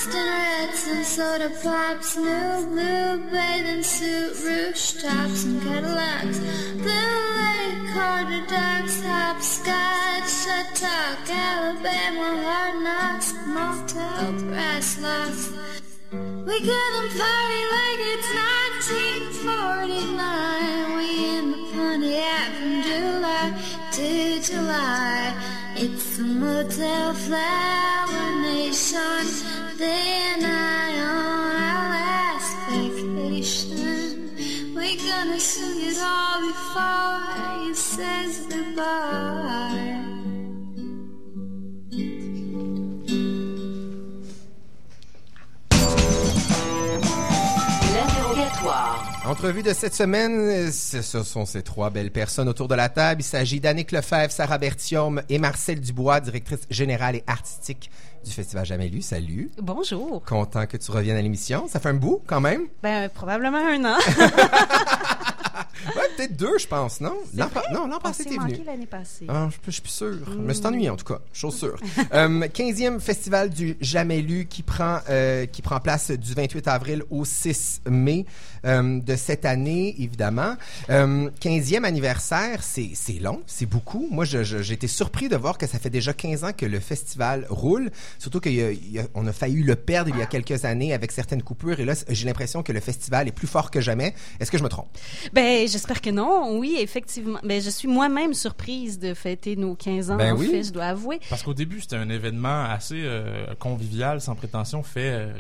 lollipops, 0.03 0.07
dinnerettes 0.07 0.87
and 0.89 1.05
soda 1.07 1.51
pops, 1.63 2.17
new 2.17 2.67
blue 2.67 3.19
bathing 3.31 3.83
suit, 3.83 4.35
rooftops 4.45 5.45
and 5.45 5.63
Cadillacs, 5.63 6.39
blue 6.77 7.21
lake, 7.39 7.93
quarter 7.93 8.43
ducks, 8.47 9.03
hopscotch, 9.03 10.29
shut 10.29 10.75
talk, 10.75 11.29
Alabama, 11.29 12.43
hard 12.43 12.83
knocks, 12.83 13.33
motel, 13.47 14.33
brass 14.49 14.99
locks. 15.01 15.51
We 16.11 16.61
gonna 16.61 17.09
party 17.17 17.63
like 17.75 18.01
it's 18.13 18.29
1949. 19.45 20.97
We 20.97 21.09
in 21.39 21.45
the 21.53 21.59
Pontiac 21.73 22.49
from 22.53 22.75
July 22.83 23.47
to 23.93 24.09
July. 24.41 25.21
It's 25.77 26.19
a 26.19 26.21
motel 26.23 27.15
flower 27.15 28.31
nation. 28.43 29.62
Day 29.79 30.21
and 30.35 30.43
night 30.43 30.99
on 31.01 31.57
our 31.57 31.89
last 31.89 32.57
vacation. 32.69 34.31
We 34.77 34.97
gonna 34.97 35.41
sing 35.41 35.89
it 35.89 35.99
all 35.99 36.41
before 36.47 37.21
he 37.65 37.75
says 37.75 38.47
goodbye. 38.49 40.03
L'interrogatoire. 47.95 49.23
Entrevue 49.25 49.63
de 49.63 49.73
cette 49.73 49.95
semaine, 49.95 50.71
ce 50.71 51.01
ce 51.01 51.23
sont 51.23 51.47
ces 51.47 51.63
trois 51.63 51.91
belles 51.91 52.11
personnes 52.11 52.49
autour 52.49 52.69
de 52.69 52.75
la 52.75 52.89
table. 52.89 53.23
Il 53.23 53.25
s'agit 53.25 53.61
d'Annick 53.61 53.93
Lefebvre, 53.93 54.31
Sarah 54.31 54.59
Bertium 54.59 55.23
et 55.29 55.39
Marcel 55.39 55.81
Dubois, 55.81 56.21
directrice 56.21 56.67
générale 56.71 57.17
et 57.17 57.25
artistique 57.27 57.91
du 58.25 58.31
Festival 58.31 58.65
Jamais 58.65 58.89
Lu. 58.89 59.03
Salut. 59.03 59.51
Bonjour. 59.61 60.23
Content 60.25 60.67
que 60.67 60.77
tu 60.77 60.91
reviennes 60.91 61.17
à 61.17 61.23
l'émission. 61.23 61.67
Ça 61.69 61.81
fait 61.81 61.89
un 61.89 61.95
bout, 61.95 62.23
quand 62.27 62.41
même. 62.41 62.67
Ben, 62.83 63.09
probablement 63.09 63.59
un 63.59 63.85
an. 63.85 63.99
Ouais, 65.97 66.03
peut-être 66.17 66.37
deux, 66.37 66.59
je 66.59 66.67
pense, 66.67 67.01
non? 67.01 67.15
L'an 67.35 67.49
non, 67.73 67.87
l'an 67.89 67.99
passé, 67.99 68.25
t'es 68.25 68.37
venu. 68.37 68.63
l'année 68.65 68.87
passée. 68.87 69.27
Ah, 69.29 69.49
je, 69.51 69.57
je 69.67 69.71
suis 69.73 69.83
plus 69.83 69.91
sûr. 69.91 70.19
Je 70.27 70.39
me 70.39 70.53
suis 70.53 70.65
ennuyé, 70.67 70.91
en 70.91 70.97
tout 70.97 71.05
cas. 71.05 71.21
Chose 71.33 71.57
sûre. 71.57 71.79
Euh, 72.13 72.29
15e 72.47 73.01
festival 73.01 73.49
du 73.49 73.77
Jamais 73.81 74.21
Lu 74.21 74.47
qui 74.47 74.63
prend, 74.63 74.99
euh, 75.09 75.47
qui 75.47 75.63
prend 75.63 75.81
place 75.81 76.11
du 76.11 76.35
28 76.35 76.69
avril 76.69 77.05
au 77.11 77.25
6 77.25 77.83
mai 77.89 78.27
euh, 78.65 79.01
de 79.01 79.17
cette 79.17 79.45
année, 79.45 79.95
évidemment. 79.99 80.57
Euh, 80.91 81.31
15e 81.41 81.85
anniversaire, 81.85 82.63
c'est 82.63 82.95
long, 83.21 83.43
c'est 83.47 83.67
beaucoup. 83.67 84.09
Moi, 84.11 84.25
été 84.73 84.89
surpris 84.89 85.29
de 85.29 85.37
voir 85.37 85.59
que 85.59 85.67
ça 85.67 85.79
fait 85.79 85.91
déjà 85.91 86.13
15 86.13 86.45
ans 86.45 86.53
que 86.57 86.67
le 86.67 86.81
festival 86.81 87.47
roule. 87.49 87.91
Surtout 88.19 88.41
qu'on 88.41 89.27
a 89.27 89.33
failli 89.33 89.63
le 89.63 89.77
perdre 89.77 90.11
il 90.15 90.19
y 90.19 90.23
a 90.23 90.27
quelques 90.27 90.65
années 90.65 90.93
avec 90.93 91.13
certaines 91.13 91.43
coupures. 91.43 91.79
Et 91.81 91.85
là, 91.85 91.95
j'ai 92.09 92.27
l'impression 92.27 92.63
que 92.63 92.73
le 92.73 92.81
festival 92.81 93.29
est 93.29 93.33
plus 93.33 93.47
fort 93.47 93.71
que 93.71 93.81
jamais. 93.81 94.15
Est-ce 94.41 94.51
que 94.51 94.59
je 94.59 94.63
me 94.63 94.69
trompe? 94.69 94.89
Ben, 95.33 95.67
j'espère 95.69 96.01
que 96.01 96.11
non. 96.11 96.59
Oui, 96.59 96.77
effectivement. 96.81 97.39
Ben, 97.45 97.61
je 97.61 97.71
suis 97.71 97.89
moi-même 97.89 98.35
surprise 98.35 98.99
de 98.99 99.15
fêter 99.15 99.57
nos 99.57 99.75
15 99.75 100.11
ans, 100.11 100.17
Ben 100.17 100.35
en 100.35 100.37
oui. 100.39 100.49
fait, 100.51 100.65
je 100.65 100.73
dois 100.73 100.87
avouer. 100.87 101.21
Parce 101.29 101.43
qu'au 101.43 101.55
début, 101.55 101.81
c'était 101.81 101.97
un 101.97 102.09
événement 102.09 102.65
assez 102.65 103.03
euh, 103.03 103.55
convivial, 103.59 104.21
sans 104.21 104.35
prétention, 104.35 104.83
fait 104.83 105.11
euh, 105.13 105.33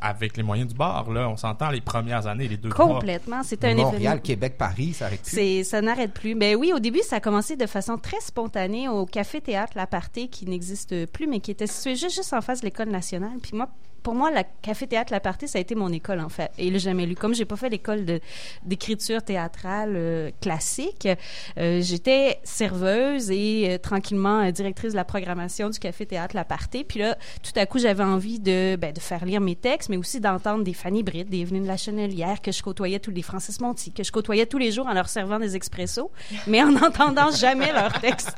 avec 0.00 0.36
les 0.36 0.42
moyens 0.42 0.68
du 0.68 0.74
bar. 0.74 1.10
Là, 1.10 1.28
on 1.28 1.36
s'entend 1.36 1.70
les 1.70 1.80
premières 1.80 2.26
années, 2.26 2.48
les 2.48 2.56
deux. 2.56 2.70
Complètement. 2.70 3.42
C'était 3.42 3.68
un 3.68 3.70
événement. 3.70 3.92
Montréal, 3.92 4.20
Québec, 4.22 4.56
Paris, 4.58 4.92
ça 4.94 5.06
arrête 5.06 5.22
plus. 5.22 5.30
C'est, 5.30 5.64
ça 5.64 5.80
n'arrête 5.80 6.12
plus. 6.12 6.34
Ben 6.34 6.56
oui, 6.56 6.72
au 6.74 6.78
début, 6.78 7.00
ça 7.00 7.16
a 7.16 7.20
commencé 7.20 7.56
de 7.56 7.66
façon 7.66 7.98
très 7.98 8.20
spontanée 8.20 8.88
au 8.88 9.06
Café 9.06 9.40
Théâtre 9.40 9.72
La 9.76 9.86
Parté, 9.86 10.28
qui 10.28 10.46
n'existe 10.46 11.06
plus, 11.06 11.26
mais 11.26 11.40
qui 11.40 11.50
était 11.50 11.66
situé 11.66 11.96
juste, 11.96 12.16
juste 12.16 12.32
en 12.32 12.40
face 12.40 12.60
de 12.60 12.66
l'École 12.66 12.88
nationale. 12.88 13.38
Puis 13.42 13.52
moi, 13.54 13.68
pour 14.02 14.14
moi, 14.14 14.30
le 14.30 14.42
Café 14.62 14.86
Théâtre 14.86 15.12
La 15.12 15.20
Parté, 15.20 15.46
ça 15.46 15.58
a 15.58 15.60
été 15.60 15.74
mon 15.74 15.92
école, 15.92 16.20
en 16.20 16.28
fait. 16.28 16.50
Et 16.58 16.70
le 16.70 16.78
jamais 16.78 17.06
lu. 17.06 17.14
Comme 17.14 17.34
j'ai 17.34 17.44
pas 17.44 17.56
fait 17.56 17.68
l'école 17.68 18.04
d'écriture 18.64 19.22
théâtrale 19.22 19.94
euh, 19.96 20.30
classique, 20.40 21.08
euh, 21.58 21.80
j'étais 21.82 22.38
serveuse 22.44 23.30
et 23.30 23.66
euh, 23.70 23.78
tranquillement 23.78 24.50
directrice 24.50 24.92
de 24.92 24.96
la 24.96 25.04
programmation 25.04 25.70
du 25.70 25.78
Café 25.78 26.06
Théâtre 26.06 26.36
La 26.36 26.44
Parté. 26.44 26.84
Puis 26.84 27.00
là, 27.00 27.16
tout 27.42 27.52
à 27.56 27.66
coup, 27.66 27.78
j'avais 27.78 28.04
envie 28.04 28.38
de, 28.38 28.76
ben, 28.76 28.94
faire 28.98 29.24
lire 29.24 29.40
mes 29.40 29.56
textes, 29.56 29.88
mais 29.88 29.96
aussi 29.96 30.20
d'entendre 30.20 30.64
des 30.64 30.74
Fanny 30.74 31.02
Britt, 31.02 31.28
des 31.28 31.40
Evelyne 31.40 31.66
Lachenelière, 31.66 32.40
que 32.40 32.52
je 32.52 32.62
côtoyais 32.62 33.00
tous 33.00 33.10
les 33.10 33.22
Francis 33.22 33.60
Monti, 33.60 33.92
que 33.92 34.02
je 34.02 34.12
côtoyais 34.12 34.46
tous 34.46 34.58
les 34.58 34.72
jours 34.72 34.86
en 34.86 34.92
leur 34.92 35.08
servant 35.08 35.38
des 35.38 35.56
expressos, 35.56 36.10
mais 36.46 36.62
en 36.62 36.70
n'entendant 36.72 37.30
jamais 37.30 37.72
leurs 37.72 38.00
textes. 38.00 38.36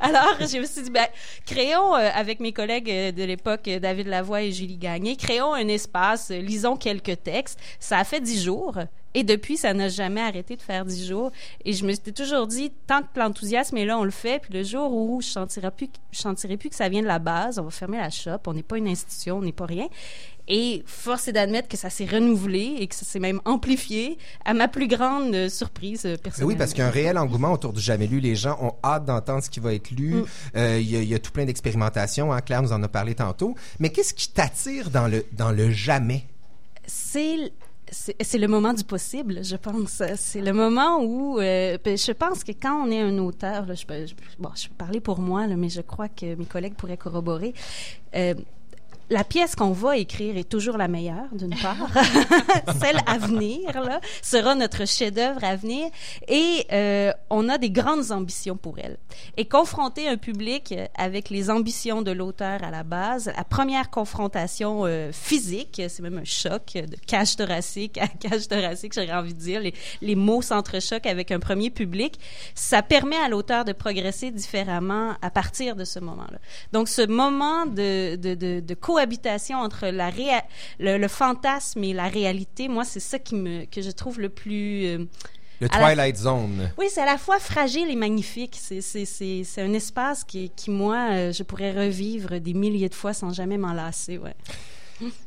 Alors, 0.00 0.36
je 0.40 0.58
me 0.58 0.66
suis 0.66 0.82
dit, 0.82 0.90
ben, 0.90 1.06
créons, 1.46 1.92
avec 1.92 2.40
mes 2.40 2.52
collègues 2.52 3.14
de 3.14 3.24
l'époque, 3.24 3.68
David 3.80 4.06
Lavoie 4.06 4.42
et 4.42 4.52
Julie 4.52 4.78
Gagné, 4.78 5.11
créons 5.16 5.54
un 5.54 5.68
espace, 5.68 6.30
lisons 6.30 6.76
quelques 6.76 7.22
textes. 7.22 7.58
Ça 7.78 7.98
a 7.98 8.04
fait 8.04 8.20
dix 8.20 8.42
jours. 8.42 8.78
Et 9.14 9.24
depuis, 9.24 9.56
ça 9.58 9.74
n'a 9.74 9.88
jamais 9.88 10.20
arrêté 10.22 10.56
de 10.56 10.62
faire 10.62 10.84
dix 10.84 11.06
jours. 11.06 11.32
Et 11.64 11.72
je 11.74 11.84
me 11.84 11.92
suis 11.92 12.12
toujours 12.14 12.46
dit, 12.46 12.72
tant 12.86 13.02
que 13.02 13.18
l'enthousiasme 13.20 13.76
est 13.76 13.84
là, 13.84 13.98
on 13.98 14.04
le 14.04 14.10
fait. 14.10 14.40
Puis 14.40 14.54
le 14.54 14.62
jour 14.62 14.92
où 14.94 15.20
je 15.20 15.26
sentirai 15.28 15.70
plus, 15.70 15.88
je 16.12 16.18
sentirai 16.18 16.56
plus 16.56 16.70
que 16.70 16.76
ça 16.76 16.88
vient 16.88 17.02
de 17.02 17.06
la 17.06 17.18
base, 17.18 17.58
on 17.58 17.64
va 17.64 17.70
fermer 17.70 17.98
la 17.98 18.08
shop. 18.10 18.38
On 18.46 18.54
n'est 18.54 18.62
pas 18.62 18.78
une 18.78 18.88
institution, 18.88 19.38
on 19.38 19.42
n'est 19.42 19.52
pas 19.52 19.66
rien. 19.66 19.88
Et 20.48 20.82
force 20.86 21.28
est 21.28 21.32
d'admettre 21.32 21.68
que 21.68 21.76
ça 21.76 21.88
s'est 21.88 22.04
renouvelé 22.04 22.74
et 22.80 22.86
que 22.88 22.94
ça 22.96 23.04
s'est 23.04 23.20
même 23.20 23.40
amplifié 23.44 24.18
à 24.44 24.54
ma 24.54 24.66
plus 24.66 24.88
grande 24.88 25.32
euh, 25.34 25.48
surprise 25.48 26.02
euh, 26.04 26.16
personnelle. 26.16 26.48
Oui, 26.48 26.56
parce 26.56 26.70
qu'il 26.72 26.80
y 26.80 26.82
a 26.82 26.88
un 26.88 26.90
réel 26.90 27.16
engouement 27.16 27.52
autour 27.52 27.72
du 27.72 27.80
jamais 27.80 28.08
lu. 28.08 28.18
Les 28.18 28.34
gens 28.34 28.58
ont 28.60 28.72
hâte 28.82 29.04
d'entendre 29.04 29.44
ce 29.44 29.50
qui 29.50 29.60
va 29.60 29.72
être 29.72 29.90
lu. 29.92 30.14
Mm. 30.14 30.24
Euh, 30.56 30.78
Il 30.80 30.90
y, 30.90 30.96
a- 30.96 31.00
il 31.02 31.08
y 31.08 31.14
a 31.14 31.20
tout 31.20 31.30
plein 31.30 31.44
d'expérimentations. 31.44 32.32
Hein. 32.32 32.40
Claire 32.40 32.62
nous 32.62 32.72
en 32.72 32.82
a 32.82 32.88
parlé 32.88 33.14
tantôt. 33.14 33.54
Mais 33.78 33.90
qu'est-ce 33.90 34.14
qui 34.14 34.30
t'attire 34.30 34.90
dans 34.90 35.06
le, 35.06 35.24
dans 35.32 35.52
le 35.52 35.70
jamais? 35.70 36.24
c'est 36.84 37.52
c'est 37.92 38.38
le 38.38 38.48
moment 38.48 38.72
du 38.72 38.84
possible, 38.84 39.44
je 39.44 39.56
pense. 39.56 40.02
C'est 40.16 40.40
le 40.40 40.52
moment 40.52 41.00
où 41.02 41.38
euh, 41.38 41.76
je 41.84 42.12
pense 42.12 42.42
que 42.42 42.52
quand 42.52 42.86
on 42.86 42.90
est 42.90 43.00
un 43.00 43.18
auteur, 43.18 43.66
je, 43.74 43.86
peux, 43.86 44.06
bon, 44.38 44.50
je 44.54 44.68
peux 44.68 44.74
parler 44.74 45.00
pour 45.00 45.20
moi, 45.20 45.46
mais 45.46 45.68
je 45.68 45.82
crois 45.82 46.08
que 46.08 46.34
mes 46.34 46.46
collègues 46.46 46.74
pourraient 46.74 46.96
corroborer. 46.96 47.54
euh, 48.14 48.34
la 49.12 49.24
pièce 49.24 49.54
qu'on 49.54 49.72
va 49.72 49.98
écrire 49.98 50.36
est 50.38 50.48
toujours 50.48 50.78
la 50.78 50.88
meilleure, 50.88 51.28
d'une 51.32 51.54
part. 51.54 51.76
Celle 52.80 52.98
à 53.06 53.18
venir, 53.18 53.80
là, 53.82 54.00
sera 54.22 54.54
notre 54.54 54.86
chef-d'œuvre 54.86 55.44
à 55.44 55.54
venir. 55.54 55.88
Et 56.28 56.66
euh, 56.72 57.12
on 57.28 57.48
a 57.50 57.58
des 57.58 57.70
grandes 57.70 58.10
ambitions 58.10 58.56
pour 58.56 58.78
elle. 58.78 58.96
Et 59.36 59.44
confronter 59.44 60.08
un 60.08 60.16
public 60.16 60.72
euh, 60.72 60.86
avec 60.96 61.28
les 61.28 61.50
ambitions 61.50 62.00
de 62.00 62.10
l'auteur 62.10 62.64
à 62.64 62.70
la 62.70 62.84
base, 62.84 63.30
la 63.36 63.44
première 63.44 63.90
confrontation 63.90 64.86
euh, 64.86 65.12
physique, 65.12 65.82
c'est 65.88 66.00
même 66.00 66.18
un 66.18 66.24
choc 66.24 66.72
de 66.74 66.96
cage 67.06 67.36
thoracique 67.36 67.98
à 67.98 68.08
cage 68.28 68.48
thoracique, 68.48 68.94
j'aurais 68.94 69.12
envie 69.12 69.34
de 69.34 69.38
dire, 69.38 69.60
les, 69.60 69.74
les 70.00 70.14
mots 70.14 70.40
s'entrechoquent 70.40 71.06
avec 71.06 71.30
un 71.30 71.38
premier 71.38 71.68
public, 71.68 72.18
ça 72.54 72.82
permet 72.82 73.16
à 73.16 73.28
l'auteur 73.28 73.66
de 73.66 73.72
progresser 73.72 74.30
différemment 74.30 75.14
à 75.20 75.30
partir 75.30 75.76
de 75.76 75.84
ce 75.84 75.98
moment-là. 75.98 76.38
Donc, 76.72 76.88
ce 76.88 77.06
moment 77.06 77.66
de, 77.66 78.16
de, 78.16 78.34
de, 78.34 78.60
de 78.60 78.74
cohabitation 79.06 79.58
entre 79.58 79.86
la 79.88 80.10
réa- 80.10 80.44
le, 80.78 80.96
le 80.98 81.08
fantasme 81.08 81.82
et 81.84 81.92
la 81.92 82.08
réalité, 82.08 82.68
moi, 82.68 82.84
c'est 82.84 83.00
ça 83.00 83.18
qui 83.18 83.34
me, 83.34 83.64
que 83.64 83.82
je 83.82 83.90
trouve 83.90 84.20
le 84.20 84.28
plus... 84.28 84.84
euh, 84.86 84.98
Le 85.60 85.68
la- 85.68 85.78
Twilight 85.78 86.16
Zone. 86.16 86.70
oui, 86.78 86.86
c'est 86.90 87.02
à 87.02 87.06
la 87.06 87.18
fois 87.18 87.38
fragile 87.40 87.90
et 87.90 87.96
magnifique. 87.96 88.56
C'est, 88.60 88.80
c'est, 88.80 89.04
c'est, 89.04 89.42
c'est 89.44 89.62
un 89.62 89.72
espace 89.72 90.24
qui, 90.24 90.50
qui 90.54 90.70
moi, 90.70 91.08
euh, 91.10 91.32
je 91.32 91.42
pourrais 91.42 91.72
revivre 91.72 92.38
des 92.40 92.54
milliers 92.54 92.88
de 92.88 92.94
fois 92.94 93.12
sans 93.12 93.32
jamais 93.32 93.58
m'en 93.58 93.72
lasser. 93.72 94.18
Ouais. 94.18 94.34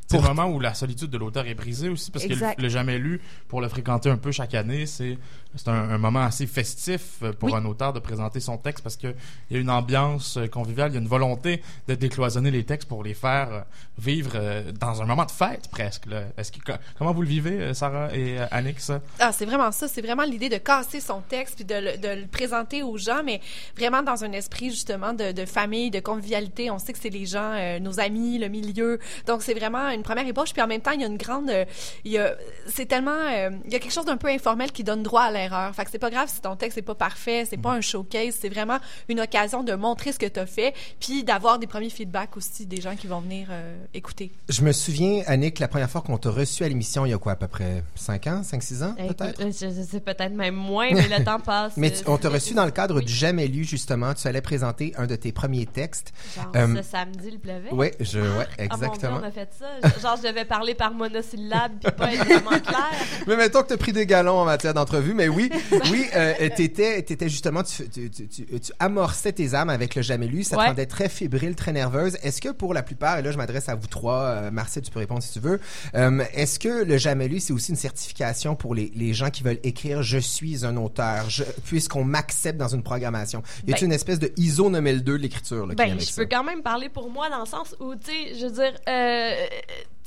C'est 0.07 0.17
le 0.17 0.23
moment 0.23 0.45
où 0.47 0.59
la 0.59 0.73
solitude 0.73 1.09
de 1.09 1.17
l'auteur 1.17 1.47
est 1.47 1.55
brisée 1.55 1.89
aussi, 1.89 2.11
parce 2.11 2.25
que 2.25 2.31
Exact. 2.33 2.57
le, 2.59 2.63
le 2.63 2.69
jamais 2.69 2.99
lu, 2.99 3.19
pour 3.47 3.59
le 3.61 3.67
fréquenter 3.67 4.09
un 4.09 4.17
peu 4.17 4.31
chaque 4.31 4.53
année, 4.53 4.85
c'est 4.85 5.17
un, 5.65 5.71
un 5.73 5.97
moment 5.97 6.21
assez 6.21 6.45
festif 6.47 7.01
euh, 7.23 7.33
pour 7.33 7.49
Oui. 7.51 7.55
un 7.55 7.65
auteur 7.65 7.91
de 7.93 7.99
présenter 7.99 8.39
son 8.39 8.57
texte, 8.57 8.83
parce 8.83 8.97
qu'il 8.97 9.15
y 9.51 9.55
a 9.55 9.59
une 9.59 9.69
ambiance 9.69 10.37
euh, 10.37 10.47
conviviale, 10.47 10.91
il 10.91 10.93
y 10.95 10.97
a 10.97 11.01
une 11.01 11.07
volonté 11.07 11.61
de 11.87 11.95
décloisonner 11.95 12.51
les 12.51 12.63
textes 12.63 12.87
pour 12.87 13.03
les 13.03 13.13
faire 13.15 13.47
euh, 13.51 13.61
vivre 13.97 14.33
dans 14.79 15.01
un 15.01 15.05
moment 15.05 15.25
de 15.25 15.31
fête 15.31 15.69
presque. 15.69 16.05
là. 16.05 16.23
Que, 16.37 16.71
co- 16.71 16.77
comment 16.97 17.11
vous 17.13 17.21
le 17.21 17.27
vivez, 17.27 17.73
Sarah 17.73 18.15
et 18.15 18.37
Annick, 18.51 18.79
ça? 18.79 19.01
Ah, 19.19 19.31
c'est 19.31 19.45
vraiment 19.45 19.71
ça. 19.71 19.87
C'est 19.87 20.01
vraiment 20.01 20.23
l'idée 20.23 20.49
de 20.49 20.57
casser 20.57 20.99
son 20.99 21.21
texte 21.21 21.55
puis 21.55 21.65
de 21.65 21.75
le, 21.75 21.97
de 21.97 22.21
le 22.21 22.27
présenter 22.27 22.83
aux 22.83 22.97
gens, 22.97 23.21
mais 23.23 23.41
vraiment 23.77 24.03
dans 24.03 24.23
un 24.23 24.31
esprit 24.33 24.69
justement 24.69 25.13
de, 25.13 25.31
de 25.31 25.45
famille, 25.45 25.89
de 25.91 25.99
convivialité. 25.99 26.69
On 26.69 26.77
sait 26.77 26.93
que 26.93 26.99
c'est 26.99 27.09
les 27.09 27.25
gens, 27.25 27.53
euh, 27.53 27.79
nos 27.79 27.99
amis, 27.99 28.37
le 28.37 28.49
milieu. 28.49 28.99
Donc 29.25 29.41
c'est 29.41 29.53
vraiment 29.53 29.87
une 29.95 30.03
première 30.03 30.27
ébauche. 30.27 30.53
Puis 30.53 30.61
en 30.61 30.67
même 30.67 30.81
temps, 30.81 30.91
il 30.91 31.01
y 31.01 31.03
a 31.03 31.07
une 31.07 31.17
grande, 31.17 31.49
euh, 31.49 31.65
il 32.03 32.11
y 32.11 32.17
a, 32.17 32.35
c'est 32.67 32.85
tellement, 32.85 33.11
euh, 33.11 33.49
il 33.65 33.71
y 33.71 33.75
a 33.75 33.79
quelque 33.79 33.91
chose 33.93 34.05
d'un 34.05 34.17
peu 34.17 34.27
informel 34.27 34.71
qui 34.71 34.83
donne 34.83 35.03
droit 35.03 35.23
à 35.23 35.31
l'erreur. 35.31 35.73
Fait 35.75 35.85
que 35.85 35.91
c'est 35.91 35.99
pas 35.99 36.09
grave 36.09 36.29
si 36.29 36.41
ton 36.41 36.55
texte 36.55 36.77
est 36.77 36.81
pas 36.83 36.95
parfait, 36.95 37.45
c'est 37.49 37.57
pas 37.57 37.71
un 37.71 37.81
showcase. 37.81 38.35
C'est 38.39 38.49
vraiment 38.49 38.77
une 39.09 39.19
occasion 39.21 39.63
de 39.63 39.73
montrer 39.73 40.11
ce 40.11 40.19
que 40.19 40.25
tu 40.25 40.39
as 40.39 40.45
fait, 40.45 40.73
puis 40.99 41.23
d'avoir 41.23 41.59
des 41.59 41.67
premiers 41.67 41.89
feedbacks 41.89 42.35
aussi 42.37 42.65
des 42.65 42.81
gens 42.81 42.95
qui 42.95 43.07
vont 43.07 43.19
venir 43.21 43.47
euh, 43.51 43.75
écouter. 43.93 44.31
Je 44.49 44.61
me 44.61 44.71
souviens, 44.71 45.23
Annick, 45.27 45.59
la 45.59 45.67
première 45.67 45.89
fois 45.89 46.01
qu'on 46.01 46.17
t'a 46.17 46.29
reçu 46.29 46.63
à 46.63 46.67
l'émission, 46.69 47.05
il 47.05 47.11
y 47.11 47.13
a 47.13 47.17
quoi, 47.17 47.33
à 47.33 47.35
peu 47.35 47.47
près 47.47 47.83
5 47.95 48.27
ans, 48.27 48.41
5-6 48.41 48.83
ans, 48.83 48.95
peut-être? 48.97 49.41
je, 49.41 49.67
je 49.73 49.81
sais 49.81 49.99
peut-être 49.99 50.33
même 50.33 50.55
moins, 50.55 50.89
mais 50.91 51.07
le 51.07 51.23
temps 51.25 51.39
passe. 51.39 51.73
Mais 51.77 51.91
tu- 51.91 52.03
on 52.07 52.17
t'a 52.17 52.29
reçu 52.29 52.53
dans 52.53 52.65
le 52.65 52.71
cadre 52.71 52.97
oui. 52.99 53.05
du 53.05 53.13
Jamais 53.13 53.47
lu, 53.47 53.63
justement. 53.63 54.13
Tu 54.13 54.27
allais 54.27 54.41
présenter 54.41 54.93
un 54.97 55.07
de 55.07 55.15
tes 55.15 55.31
premiers 55.31 55.65
textes. 55.65 56.13
Genre, 56.35 56.51
Euh, 56.55 56.75
ce 56.75 56.81
samedi, 56.89 57.29
il 57.31 57.39
pleuvait? 57.39 57.69
Oui, 57.71 57.87
je, 57.99 58.19
ouais, 58.19 58.45
Ah, 58.57 58.63
mon 58.71 58.77
Dieu, 58.77 58.85
exactement. 58.85 59.19
on 59.21 59.23
a 59.23 59.31
fait 59.31 59.49
ça. 59.57 59.84
Genre, 60.01 60.17
je 60.21 60.27
devais 60.27 60.45
parler 60.45 60.75
par 60.75 60.93
monosyllabe 60.93 61.73
puis 61.81 61.91
pas 61.91 62.13
être 62.13 62.25
vraiment 62.25 62.59
clair. 62.59 62.91
Mais 63.27 63.35
mettons 63.35 63.61
que 63.63 63.67
tu 63.67 63.73
as 63.73 63.77
pris 63.77 63.91
des 63.93 64.05
galons 64.05 64.39
en 64.39 64.45
matière 64.45 64.73
d'entrevue, 64.73 65.13
mais 65.13 65.27
oui, 65.27 65.49
oui, 65.91 66.05
euh, 66.15 66.33
t'étais, 66.55 67.01
t'étais 67.01 67.29
justement, 67.29 67.63
tu, 67.63 67.87
tu, 67.89 68.09
tu, 68.09 68.27
tu- 68.27 68.45
amorçais 68.79 69.31
tes 69.31 69.53
âmes 69.55 69.69
avec 69.69 69.95
le 69.95 70.01
jamais 70.01 70.27
lu, 70.27 70.43
ça 70.43 70.55
te 70.55 70.61
Ouais. 70.61 70.67
rendait 70.67 70.85
très 70.85 71.09
fébrile, 71.09 71.55
très 71.55 71.71
nerveuse. 71.71 72.17
Est-ce 72.23 72.41
que 72.41 72.49
pour 72.49 72.73
la 72.73 72.83
plupart, 72.83 73.17
et 73.17 73.21
là 73.21 73.31
je 73.31 73.37
m'adresse 73.37 73.67
à 73.69 73.75
vous 73.75 73.87
trois, 73.87 74.19
euh, 74.21 74.51
Marcel, 74.51 74.83
tu 74.83 74.91
peux 74.91 74.99
répondre 74.99 75.21
si 75.23 75.33
tu 75.33 75.39
veux, 75.39 75.59
euh, 75.95 76.23
est-ce 76.33 76.59
que 76.59 76.83
le 76.83 76.97
jamais 76.97 77.27
lu, 77.27 77.39
c'est 77.39 77.53
aussi 77.53 77.71
une 77.71 77.77
certification 77.77 78.55
pour 78.55 78.75
les, 78.75 78.91
les 78.95 79.13
gens 79.13 79.29
qui 79.29 79.43
veulent 79.43 79.59
écrire 79.63 80.01
je 80.03 80.17
suis 80.17 80.65
un 80.65 80.77
auteur, 80.77 81.29
je, 81.29 81.43
puisqu'on 81.65 82.03
m'accepte 82.03 82.57
dans 82.57 82.67
une 82.67 82.83
programmation? 82.83 83.41
Y 83.67 83.71
a-t-il 83.71 83.81
Ben- 83.81 83.85
une 83.87 83.93
espèce 83.93 84.19
de 84.19 84.31
ISO 84.37 84.69
9002 84.69 85.13
de 85.17 85.17
l'écriture, 85.23 85.67
Ben, 85.75 85.99
je 85.99 86.15
peux 86.15 86.25
quand 86.29 86.43
même 86.43 86.61
parler 86.61 86.89
pour 86.89 87.09
moi 87.09 87.29
dans 87.29 87.39
le 87.39 87.45
sens 87.45 87.75
où, 87.79 87.95
tu 87.95 88.11
sais, 88.11 88.35
je 88.39 88.45
veux 88.45 88.51
dire, 88.51 88.73
euh, 88.87 89.45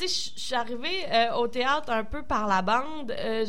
je 0.00 0.06
suis 0.06 0.54
arrivée 0.54 1.04
euh, 1.12 1.32
au 1.34 1.48
théâtre 1.48 1.90
un 1.90 2.04
peu 2.04 2.22
par 2.22 2.46
la 2.46 2.62
bande. 2.62 3.10
Euh, 3.10 3.44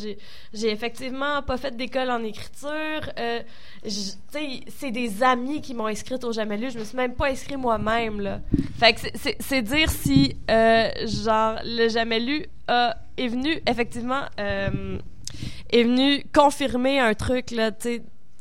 j'ai- 0.54 0.70
effectivement 0.72 1.42
pas 1.44 1.58
fait 1.58 1.76
d'école 1.76 2.10
en 2.10 2.24
écriture. 2.24 3.02
Euh, 3.20 3.42
c'est 3.86 4.92
des 4.92 5.22
amis 5.24 5.62
qui 5.62 5.74
m'ont 5.74 5.86
inscrite 5.88 6.24
au 6.24 6.32
Jamais 6.32 6.58
lu. 6.58 6.72
Je 6.72 6.80
me 6.80 6.84
suis 6.84 6.98
même 6.98 7.14
pas 7.16 7.28
inscrite 7.30 7.58
moi-même, 7.58 8.20
là. 8.20 8.42
Fait 8.80 8.94
que 8.94 9.00
c'est- 9.40 9.62
dire 9.62 9.90
si, 9.92 10.36
genre, 10.48 11.60
le 11.64 11.88
Jamais 11.90 12.20
lu 12.20 12.46
est 12.68 13.28
venu, 13.28 13.62
effectivement, 13.68 14.24
est 14.38 15.84
venu 15.84 16.26
confirmer 16.34 17.00
un 17.00 17.14
truc, 17.14 17.52
là. 17.52 17.72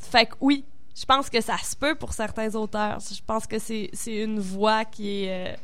Fait 0.01 0.27
que 0.27 0.35
oui, 0.41 0.65
je 0.99 1.05
pense 1.05 1.29
que 1.31 1.41
ça 1.41 1.57
se 1.59 1.77
peut 1.77 1.95
pour 1.95 2.13
certains 2.13 2.55
auteurs. 2.55 2.99
Je 3.01 3.21
pense 3.27 3.47
que 3.47 3.59
c'est 3.59 3.91
une 4.07 4.41
voie 4.41 4.85
qui 4.85 5.25
est, 5.25 5.57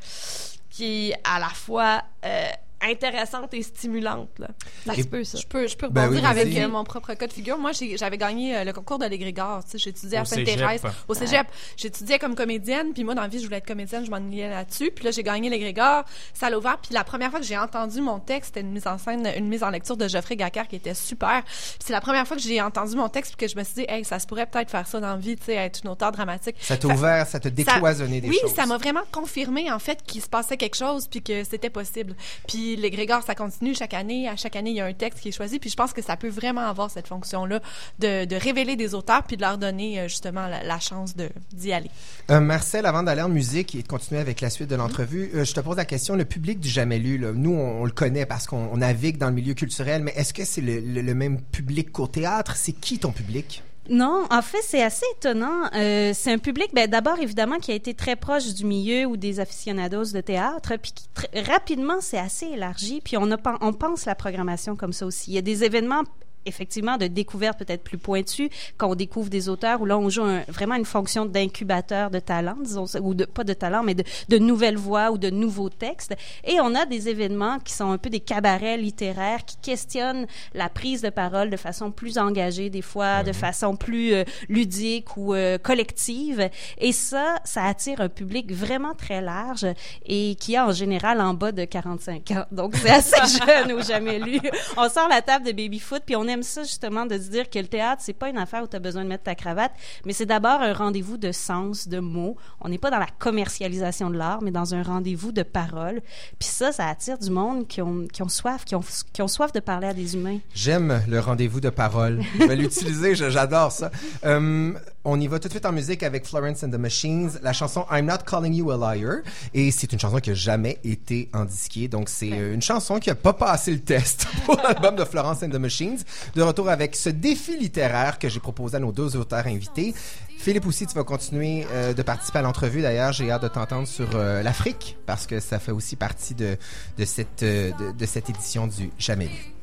qui 0.75 1.15
à 1.23 1.39
la 1.39 1.51
fois 1.51 2.03
euh, 2.25 2.51
intéressante 2.89 3.53
et 3.55 3.63
stimulante. 3.63 4.31
Là. 4.39 4.49
Ça 4.87 4.95
Et- 4.95 5.03
se 5.03 5.09
peut, 5.09 5.25
ça. 5.25 5.39
Je 5.39 5.47
peux, 5.47 5.67
je 5.67 5.77
peux 5.77 5.89
Ben 5.89 6.03
rebondir 6.07 6.23
oui, 6.25 6.29
avec 6.31 6.57
euh, 6.57 6.69
mon 6.69 6.85
propre 6.85 7.15
cas 7.15 7.27
de 7.27 7.33
figure. 7.33 7.59
Moi, 7.59 7.73
j'avais 7.97 8.19
gagné 8.19 8.57
euh, 8.57 8.65
le 8.65 8.73
concours 8.73 8.99
de 8.99 9.07
l'égrégore. 9.07 9.61
J'étudiais 9.75 10.19
à. 10.19 10.25
Sainte-Thérèse, 10.25 10.83
au 11.09 11.15
cégep. 11.15 11.47
J'étudiais 11.77 12.19
comme 12.19 12.35
comédienne, 12.35 12.93
puis 12.93 13.05
moi, 13.05 13.15
dans 13.15 13.23
la 13.23 13.29
vie, 13.29 13.39
je 13.39 13.45
voulais 13.45 13.59
être 13.59 13.67
comédienne, 13.67 14.05
je 14.05 14.11
m'ennuyais 14.11 14.49
là-dessus. 14.49 14.91
Puis 14.95 15.05
là, 15.05 15.11
j'ai 15.11 15.23
gagné 15.23 15.49
l'égrégore, 15.51 16.05
ça 16.33 16.51
l'a 16.51 16.59
ouvert. 16.59 16.79
Puis 16.79 16.95
la 16.95 17.05
première 17.05 17.31
fois 17.31 17.41
que 17.41 17.47
j'ai 17.47 17.59
entendu 17.59 18.01
mon 18.01 18.19
texte, 18.21 18.53
c'était 18.55 18.61
une 18.61 18.73
mise 18.73 18.87
en 18.87 18.99
scène, 18.99 19.29
une 19.37 19.49
mise 19.49 19.63
en 19.63 19.71
lecture 19.71 19.97
de 19.97 20.09
Geoffrey 20.09 20.37
Gacquard 20.37 20.69
qui 20.69 20.77
était 20.77 20.95
super. 20.95 21.43
Puis 21.45 21.77
c'est 21.87 21.93
la 21.93 22.01
première 22.01 22.27
fois 22.27 22.37
que 22.37 22.43
j'ai 22.43 22.61
entendu 22.61 22.97
mon 22.97 23.09
texte, 23.09 23.35
puis 23.37 23.47
que 23.47 23.53
je 23.53 23.59
me 23.59 23.65
suis 23.65 23.75
dit, 23.75 23.87
hey, 23.89 24.05
ça 24.05 24.19
se 24.19 24.27
pourrait 24.27 24.47
peut-être 24.47 24.71
faire 24.71 24.87
ça 24.87 25.01
dans 25.01 25.09
la 25.15 25.17
vie, 25.17 25.37
tu 25.37 25.45
sais, 25.47 25.55
être 25.55 25.81
une 25.85 25.91
auteure 25.91 26.13
dramatique. 26.13 26.57
Ça 26.61 26.77
t'a 26.77 26.89
ouvert, 26.89 27.27
ça 27.27 27.41
t'a 27.41 27.51
décloisonné 27.51 28.21
des 28.21 28.29
oui, 28.29 28.39
choses. 28.41 28.55
ça 28.55 28.67
m'a 28.67 28.77
vraiment 28.77 29.03
confirmé 29.13 29.71
en 29.71 29.79
fait 29.79 30.03
qu'il 30.03 30.21
se 30.23 30.29
passait 30.29 30.57
quelque 30.57 30.77
chose 30.77 31.07
puis 31.09 31.23
que 31.23 31.45
c'était 31.45 31.71
possible. 31.71 32.15
Puis 32.49 32.74
les 32.77 32.91
Grégor, 32.91 33.23
ça 33.23 33.35
continue 33.35 33.75
chaque 33.75 33.95
année. 33.95 34.29
À 34.29 34.37
chaque 34.37 34.57
année, 34.57 34.71
il 34.71 34.77
y 34.77 34.81
a 34.81 34.87
un 34.87 34.93
texte 34.93 35.21
qui 35.21 35.29
est 35.29 35.33
choisi. 35.33 35.59
Puis 35.59 35.71
je 35.71 35.77
pense 35.77 35.93
que 35.93 36.03
ça 36.03 36.17
peut 36.17 36.29
vraiment 36.29 36.63
avoir 36.67 36.91
cette 36.91 37.07
fonction-là 37.09 37.61
de, 37.99 38.25
de 38.25 38.37
révéler 38.37 38.77
des 38.77 38.95
auteurs 38.95 39.23
puis 39.25 39.37
de 39.37 39.43
leur 39.43 39.59
donner 39.59 40.01
euh, 40.01 40.09
justement 40.09 40.47
la, 40.47 40.63
la 40.63 40.79
chance 40.81 41.15
d'y 41.53 41.73
aller. 41.73 41.91
Euh, 42.31 42.41
Marcel, 42.41 42.87
avant 42.87 43.03
d'aller 43.03 43.23
en 43.23 43.29
musique 43.29 43.75
et 43.75 43.83
de 43.83 43.89
continuer 43.89 44.21
avec 44.21 44.41
la 44.41 44.51
suite 44.51 44.69
de 44.69 44.77
l'entrevue, 44.77 45.31
euh, 45.35 45.45
je 45.45 45.55
te 45.55 45.61
pose 45.61 45.77
la 45.77 45.85
question, 45.85 46.17
le 46.17 46.25
public 46.25 46.61
du 46.61 46.69
Jamais 46.69 46.99
Lu, 46.99 47.19
là, 47.19 47.33
nous, 47.33 47.53
on, 47.53 47.83
on 47.83 47.85
le 47.85 47.91
connaît 47.93 48.27
parce 48.27 48.47
qu'on 48.47 48.69
on 48.73 48.77
navigue 48.79 49.19
dans 49.19 49.29
le 49.29 49.35
milieu 49.35 49.55
culturel, 49.55 50.03
mais 50.03 50.13
est-ce 50.17 50.33
que 50.35 50.45
c'est 50.45 50.61
le, 50.61 50.81
le- 50.81 51.03
le 51.03 51.15
même 51.15 51.41
public 51.41 51.93
qu'au 51.93 52.07
théâtre? 52.07 52.57
C'est 52.57 52.73
qui 52.73 52.99
ton 52.99 53.13
public? 53.13 53.63
Non, 53.91 54.27
en 54.31 54.43
fait, 54.43 54.63
c'est 54.63 54.83
assez 54.83 55.05
étonnant. 55.19 55.69
Euh, 55.75 56.13
c'est 56.15 56.33
un 56.33 56.39
public, 56.39 56.71
ben, 56.73 56.89
d'abord, 56.89 57.19
évidemment, 57.19 57.59
qui 57.59 57.71
a 57.71 57.75
été 57.75 57.93
très 57.93 58.17
proche 58.17 58.55
du 58.55 58.65
milieu 58.65 59.05
ou 59.05 59.17
des 59.17 59.41
aficionados 59.41 60.13
de 60.13 60.21
théâtre, 60.21 60.75
puis 60.81 60.93
qui, 60.93 61.07
rapidement, 61.43 62.01
c'est 62.01 62.19
assez 62.19 62.47
élargi, 62.47 63.03
puis 63.05 63.17
on, 63.19 63.31
a, 63.31 63.37
on 63.61 63.73
pense 63.75 64.07
la 64.07 64.15
programmation 64.15 64.75
comme 64.75 64.93
ça 64.93 65.05
aussi. 65.05 65.33
Il 65.33 65.35
y 65.35 65.39
a 65.39 65.43
des 65.43 65.65
événements 65.65 66.03
effectivement 66.47 66.97
de 66.97 67.07
découvertes 67.07 67.59
peut-être 67.59 67.83
plus 67.83 67.99
pointues, 67.99 68.51
quand 68.77 68.89
on 68.91 68.95
découvre 68.95 69.29
des 69.31 69.49
auteurs 69.49 69.81
où 69.81 69.87
là 69.87 69.99
on 69.99 70.09
joue 70.09 70.23
un- 70.23 70.43
vraiment 70.49 70.75
une 70.75 70.85
fonction 70.85 71.25
d'incubateur 71.27 72.11
de 72.11 72.19
talent, 72.19 72.57
disons, 72.61 72.85
ou 73.01 73.15
de, 73.15 73.25
pas 73.25 73.45
de 73.45 73.53
talent, 73.55 73.83
mais 73.83 73.95
de, 73.95 74.05
de 74.29 74.39
nouvelles 74.39 74.77
voix 74.77 75.11
ou 75.11 75.19
de 75.19 75.31
nouveaux 75.31 75.71
textes. 75.71 76.15
Et 76.45 76.61
on 76.61 76.75
a 76.75 76.87
des 76.87 77.09
événements 77.09 77.59
qui 77.59 77.73
sont 77.73 77.91
un 77.91 77.99
peu 77.99 78.11
des 78.11 78.21
cabarets 78.21 78.77
littéraires 78.77 79.45
qui 79.45 79.57
questionnent 79.63 80.27
la 80.55 80.69
prise 80.69 81.03
de 81.03 81.11
parole 81.11 81.51
de 81.51 81.57
façon 81.57 81.91
plus 81.91 82.19
engagée, 82.19 82.71
des 82.71 82.83
fois 82.83 83.23
de 83.23 83.33
façon 83.33 83.77
plus 83.77 84.13
euh, 84.15 84.25
ludique 84.49 85.17
ou 85.17 85.35
euh, 85.35 85.59
collective. 85.59 86.49
Et 86.79 86.93
ça, 86.93 87.37
ça 87.45 87.65
attire 87.65 88.01
un 88.01 88.09
public 88.09 88.53
vraiment 88.53 88.95
très 88.95 89.21
large 89.21 89.67
et 90.07 90.35
qui 90.37 90.57
a 90.57 90.67
en 90.67 90.73
général 90.73 91.21
en 91.21 91.35
bas 91.35 91.53
de 91.53 91.65
45 91.65 92.31
ans. 92.33 92.45
Donc 92.53 92.75
c'est 92.77 92.91
assez 92.91 93.17
jeune 93.47 93.73
ou 93.73 93.83
jamais 93.83 94.19
lu. 94.19 94.41
On 94.77 94.89
sort 94.89 95.09
la 95.09 95.23
table 95.23 95.47
de 95.47 95.53
baby-foot 95.53 96.03
puis 96.05 96.17
on 96.17 96.27
aime 96.35 96.43
ça 96.43 96.63
justement 96.63 97.07
de 97.07 97.17
se 97.17 97.31
dire 97.31 97.49
que 97.49 97.59
le 97.59 97.67
théâtre, 97.67 98.03
c'est 98.05 98.13
pas 98.13 98.29
une 98.29 98.39
affaire 98.39 98.63
où 98.63 98.67
tu 98.67 98.77
as 98.77 98.81
besoin 98.81 99.05
de 99.05 99.09
mettre 99.09 99.25
ta 99.25 99.35
cravate, 99.35 99.73
mais 100.05 100.13
c'est 100.13 100.27
d'abord 100.27 100.61
un 100.61 100.73
rendez-vous 100.73 101.17
de 101.17 101.33
sens, 101.33 101.89
de 101.89 102.01
mots. 102.01 102.37
On 102.61 102.69
n'est 102.69 102.79
pas 102.79 102.91
dans 102.91 102.99
la 102.99 103.09
commercialisation 103.19 104.11
de 104.11 104.17
l'art, 104.17 104.43
mais 104.43 104.51
dans 104.51 104.75
un 104.75 104.83
rendez-vous 104.83 105.33
de 105.33 105.43
parole. 105.43 106.03
Puis 106.39 106.49
ça, 106.49 106.73
ça 106.73 106.89
attire 106.89 107.19
du 107.19 107.31
monde 107.31 107.67
qui 107.67 107.81
ont, 107.81 108.07
qui 108.13 108.23
ont 108.23 108.29
soif, 108.29 108.65
qui 108.65 108.75
ont, 108.75 108.85
qui 109.13 109.23
ont 109.23 109.29
soif 109.29 109.53
de 109.53 109.61
parler 109.61 109.89
à 109.89 109.95
des 109.95 110.15
humains. 110.15 110.39
J'aime 110.55 111.03
le 111.09 111.21
rendez-vous 111.21 111.61
de 111.61 111.71
parole. 111.71 112.23
Je 112.39 112.47
vais 112.47 112.57
l'utiliser, 112.57 113.15
j'adore 113.15 113.73
ça. 113.73 113.91
Euh, 114.25 114.73
on 115.05 115.21
y 115.21 115.27
va 115.27 115.39
tout 115.39 115.49
de 115.49 115.53
suite 115.53 115.67
en 115.67 115.73
musique 115.73 116.03
avec 116.03 116.27
Florence 116.27 116.63
and 116.63 116.71
the 116.71 116.79
Machines, 116.79 117.31
la 117.43 117.53
chanson 117.53 117.87
I'm 117.91 118.07
Not 118.07 118.25
Calling 118.27 118.55
You 118.55 118.71
a 118.71 118.77
Liar. 118.77 119.19
Et 119.53 119.71
c'est 119.71 119.93
une 119.93 119.99
chanson 119.99 120.19
qui 120.19 120.31
a 120.31 120.35
jamais 120.35 120.79
été 120.85 121.29
en 121.33 121.45
disquée. 121.45 121.89
Donc, 121.89 122.09
c'est 122.09 122.33
euh, 122.33 122.55
une 122.55 122.63
chanson 122.63 122.99
qui 122.99 123.11
a 123.11 123.15
pas 123.15 123.33
passé 123.33 123.73
le 123.73 123.81
test 123.81 124.27
pour 124.47 124.57
l'album 124.57 124.97
de 124.97 125.05
Florence 125.05 125.43
and 125.43 125.51
the 125.51 125.59
Machines. 125.59 125.99
De 126.35 126.43
retour 126.43 126.69
avec 126.69 126.97
ce 126.97 127.11
défi 127.11 127.57
littéraire 127.59 128.19
que 128.19 128.29
j'ai 128.29 128.41
proposé 128.41 128.77
à 128.77 128.81
nos 128.81 128.93
deux 128.93 129.17
auteurs 129.17 129.47
invités. 129.47 129.95
Philippe 130.39 130.67
aussi, 130.67 130.87
tu 130.87 130.95
vas 130.95 131.05
continuer 131.05 131.67
euh, 131.73 131.95
de 131.95 132.03
participer 132.03 132.41
à 132.41 132.43
l'entrevue. 132.43 132.83
D'ailleurs, 132.83 133.13
j'ai 133.13 133.31
hâte 133.31 133.43
de 133.43 133.49
t'entendre 133.49 133.89
sur 133.89 134.09
euh, 134.15 134.43
l'Afrique 134.43 134.97
parce 135.07 135.27
que 135.27 135.41
ça 135.41 135.59
fait 135.59 135.73
aussi 135.73 135.97
partie 135.97 136.35
de, 136.35 136.57
de, 136.99 137.05
cette, 137.05 137.43
euh, 137.43 137.73
de, 137.73 137.93
de 137.93 138.07
cette 138.07 138.29
édition 138.29 138.67
du 138.67 138.91
Jamais 138.99 139.27
lu. 139.27 139.55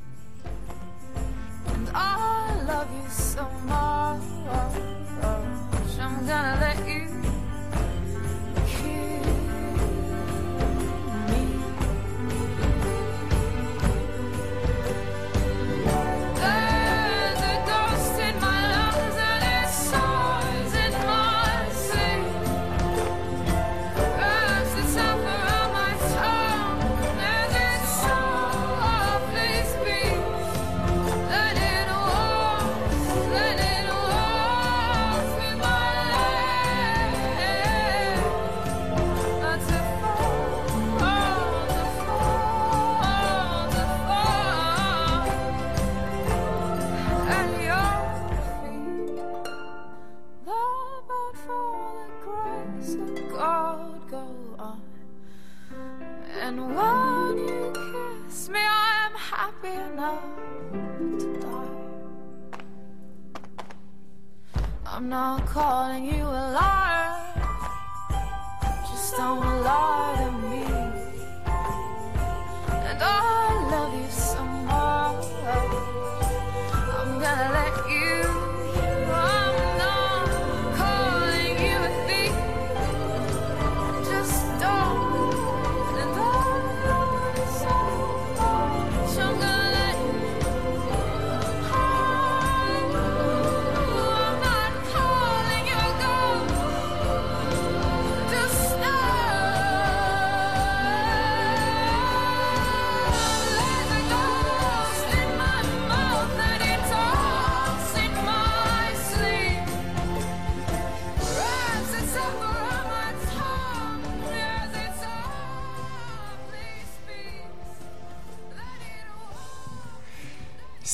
And 1.68 1.88
I 1.94 2.66
love 2.66 2.88
you 2.92 3.10
so 3.10 3.44
much. 3.68 5.01
I'm 5.24 6.26
gonna 6.26 6.58
let 6.60 6.88
you 6.88 7.01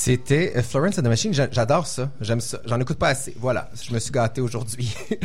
C'était 0.07 0.53
euh, 0.55 0.63
Florence 0.63 0.97
and 0.97 1.01
the 1.03 1.07
Machine. 1.07 1.33
J'a- 1.33 1.51
J'adore 1.51 1.85
ça. 1.85 2.09
J'aime 2.21 2.39
ça. 2.39 2.61
J'en 2.65 2.79
écoute 2.79 2.97
pas 2.97 3.09
assez. 3.09 3.33
Voilà. 3.37 3.69
Je 3.85 3.93
me 3.93 3.99
suis 3.99 4.11
gâté 4.11 4.41
aujourd'hui. 4.41 4.95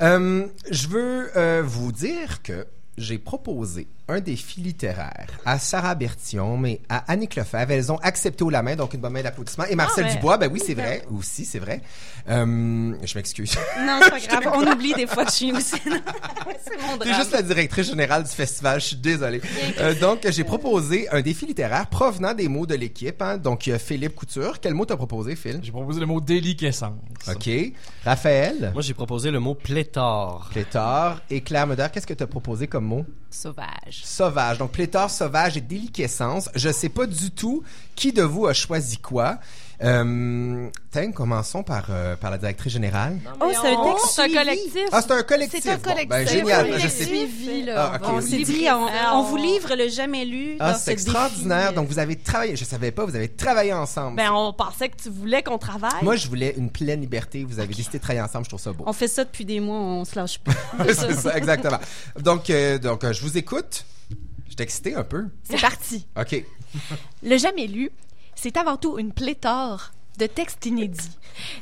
Euh, 0.00 0.46
je 0.70 0.86
veux 0.86 1.36
euh, 1.36 1.60
vous 1.66 1.90
dire 1.90 2.40
que 2.44 2.68
j'ai 2.96 3.18
proposé 3.18 3.88
un 4.08 4.20
défi 4.20 4.60
littéraire 4.60 5.26
à 5.44 5.58
Sarah 5.58 5.94
Bertillon, 5.94 6.56
mais 6.56 6.80
à 6.88 6.98
Annick 7.12 7.36
Lefebvre. 7.36 7.70
Elles 7.72 7.92
ont 7.92 7.98
accepté 7.98 8.42
au 8.44 8.50
la 8.50 8.62
main, 8.62 8.74
donc 8.76 8.94
une 8.94 9.00
bonne 9.00 9.12
main 9.12 9.22
d'applaudissements. 9.22 9.66
Et 9.66 9.74
Marcel 9.74 10.04
Ah, 10.06 10.08
ouais. 10.08 10.14
Dubois, 10.16 10.38
ben 10.38 10.50
oui, 10.52 10.60
c'est 10.64 10.74
vrai. 10.74 11.02
Aussi, 11.14 11.44
c'est 11.44 11.58
vrai. 11.58 11.82
Euh, 12.28 12.94
je 13.04 13.14
m'excuse. 13.18 13.54
Non, 13.80 14.00
c'est 14.02 14.10
pas 14.28 14.40
grave. 14.40 14.52
On 14.56 14.66
oublie 14.72 14.94
des 14.94 15.06
fois 15.06 15.26
suis 15.30 15.52
aussi. 15.52 15.76
c'est 15.84 15.90
mon 16.80 16.96
T'es 16.98 17.04
drame. 17.10 17.14
juste 17.20 17.32
la 17.32 17.42
directrice 17.42 17.86
générale 17.88 18.22
du 18.24 18.30
festival, 18.30 18.80
je 18.80 18.86
suis 18.86 18.96
désolé. 18.96 19.40
Euh, 19.80 19.94
donc, 20.00 20.26
j'ai 20.30 20.44
proposé 20.44 21.08
un 21.10 21.20
défi 21.20 21.46
littéraire 21.46 21.86
provenant 21.88 22.34
des 22.34 22.48
mots 22.48 22.66
de 22.66 22.74
l'équipe. 22.74 23.20
hein. 23.22 23.36
Donc, 23.38 23.66
il 23.66 23.70
y 23.70 23.72
a 23.72 23.78
Philippe 23.78 24.14
Couture. 24.14 24.60
Quel 24.60 24.74
mot 24.74 24.84
t'as 24.86 24.96
proposé, 24.96 25.36
Phil? 25.36 25.60
J'ai 25.62 25.70
proposé 25.72 26.00
le 26.00 26.06
mot 26.06 26.20
déliquescence. 26.20 26.92
OK. 27.28 27.50
Raphaël? 28.04 28.70
Moi, 28.72 28.82
j'ai 28.82 28.94
proposé 28.94 29.30
le 29.30 29.40
mot 29.40 29.54
pléthore. 29.54 30.48
Pléthore. 30.50 31.20
Et 31.30 31.40
Claire 31.42 31.66
Moder, 31.66 31.86
qu'est-ce 31.92 32.06
que 32.06 32.14
tu 32.14 32.22
as 32.22 32.26
proposé 32.26 32.66
comme 32.66 32.84
mot? 32.84 33.04
Sauvage. 33.30 33.97
Sauvage. 34.04 34.58
Donc, 34.58 34.72
pléthore, 34.72 35.10
sauvage 35.10 35.56
et 35.56 35.60
déliquescence. 35.60 36.48
Je 36.54 36.70
sais 36.70 36.88
pas 36.88 37.06
du 37.06 37.30
tout 37.30 37.62
qui 37.94 38.12
de 38.12 38.22
vous 38.22 38.46
a 38.46 38.52
choisi 38.52 38.98
quoi. 38.98 39.38
Euh, 39.80 40.68
tiens, 40.90 41.12
commençons 41.12 41.62
par, 41.62 41.86
euh, 41.90 42.16
par 42.16 42.30
la 42.32 42.38
directrice 42.38 42.72
générale. 42.72 43.18
Oh, 43.40 43.46
c'est 43.52 43.68
un 43.68 43.84
texte 43.84 44.06
c'est 44.10 44.20
un 44.22 44.24
suivi. 44.24 44.38
collectif. 44.38 44.82
Ah, 44.90 45.02
c'est 45.02 45.12
un 45.12 45.22
collectif. 45.22 45.60
C'est 45.62 45.70
un 45.70 45.76
Bon, 45.76 45.82
collectif. 45.82 46.08
ben, 46.08 46.26
génial. 46.28 46.66
Oui, 46.66 46.78
Je 46.80 46.88
sais 46.88 47.04
suivi, 47.04 47.62
Ah, 47.62 47.64
là. 47.66 47.92
ok, 47.94 48.00
On 48.08 48.16
oui. 48.16 48.22
C'est 48.22 48.38
s'est 48.38 48.52
dit, 48.52 48.66
on, 48.70 48.86
Ah, 48.88 49.12
on 49.16 49.22
vous 49.22 49.36
livre 49.36 49.74
le 49.76 49.88
jamais 49.88 50.24
lu. 50.24 50.56
Ah, 50.58 50.74
c'est 50.74 50.86
ce 50.86 50.90
extraordinaire. 50.90 51.62
défi. 51.68 51.74
Donc, 51.76 51.88
vous 51.88 51.98
avez 52.00 52.16
travaillé. 52.16 52.56
Je 52.56 52.64
savais 52.64 52.90
pas, 52.90 53.04
vous 53.04 53.14
avez 53.14 53.28
travaillé 53.28 53.72
ensemble. 53.72 54.16
Ben, 54.16 54.32
on 54.32 54.52
pensait 54.52 54.88
que 54.88 54.96
tu 55.00 55.10
voulais 55.10 55.42
qu'on 55.44 55.58
travaille. 55.58 56.02
Moi, 56.02 56.16
je 56.16 56.26
voulais 56.28 56.54
une 56.56 56.70
pleine 56.70 57.00
liberté. 57.00 57.44
Vous 57.44 57.60
avez 57.60 57.72
décidé 57.72 57.98
de 57.98 58.02
travailler 58.02 58.22
ensemble. 58.22 58.44
Je 58.46 58.50
trouve 58.50 58.60
ça 58.60 58.72
beau. 58.72 58.82
On 58.86 58.92
fait 58.92 59.08
ça 59.08 59.22
depuis 59.24 59.44
des 59.44 59.60
mois, 59.60 59.76
on 59.78 60.04
se 60.04 60.16
lâche 60.18 60.38
pas. 60.40 60.52
c'est 60.88 61.14
ça, 61.14 61.36
exactement. 61.38 61.78
Donc, 62.18 62.50
euh, 62.50 62.78
donc 62.78 63.04
euh, 63.04 63.12
je 63.12 63.22
vous 63.22 63.38
écoute. 63.38 63.84
Je 64.48 64.54
suis 64.54 64.62
excité 64.62 64.94
un 64.96 65.04
peu. 65.04 65.26
C'est 65.44 65.60
parti. 65.60 66.04
OK. 66.20 66.44
Le 67.22 67.36
jamais 67.38 67.66
lu, 67.68 67.90
c'est 68.40 68.56
avant 68.56 68.76
tout 68.76 68.98
une 68.98 69.12
pléthore 69.12 69.90
de 70.16 70.26
textes 70.26 70.64
inédits. 70.66 71.10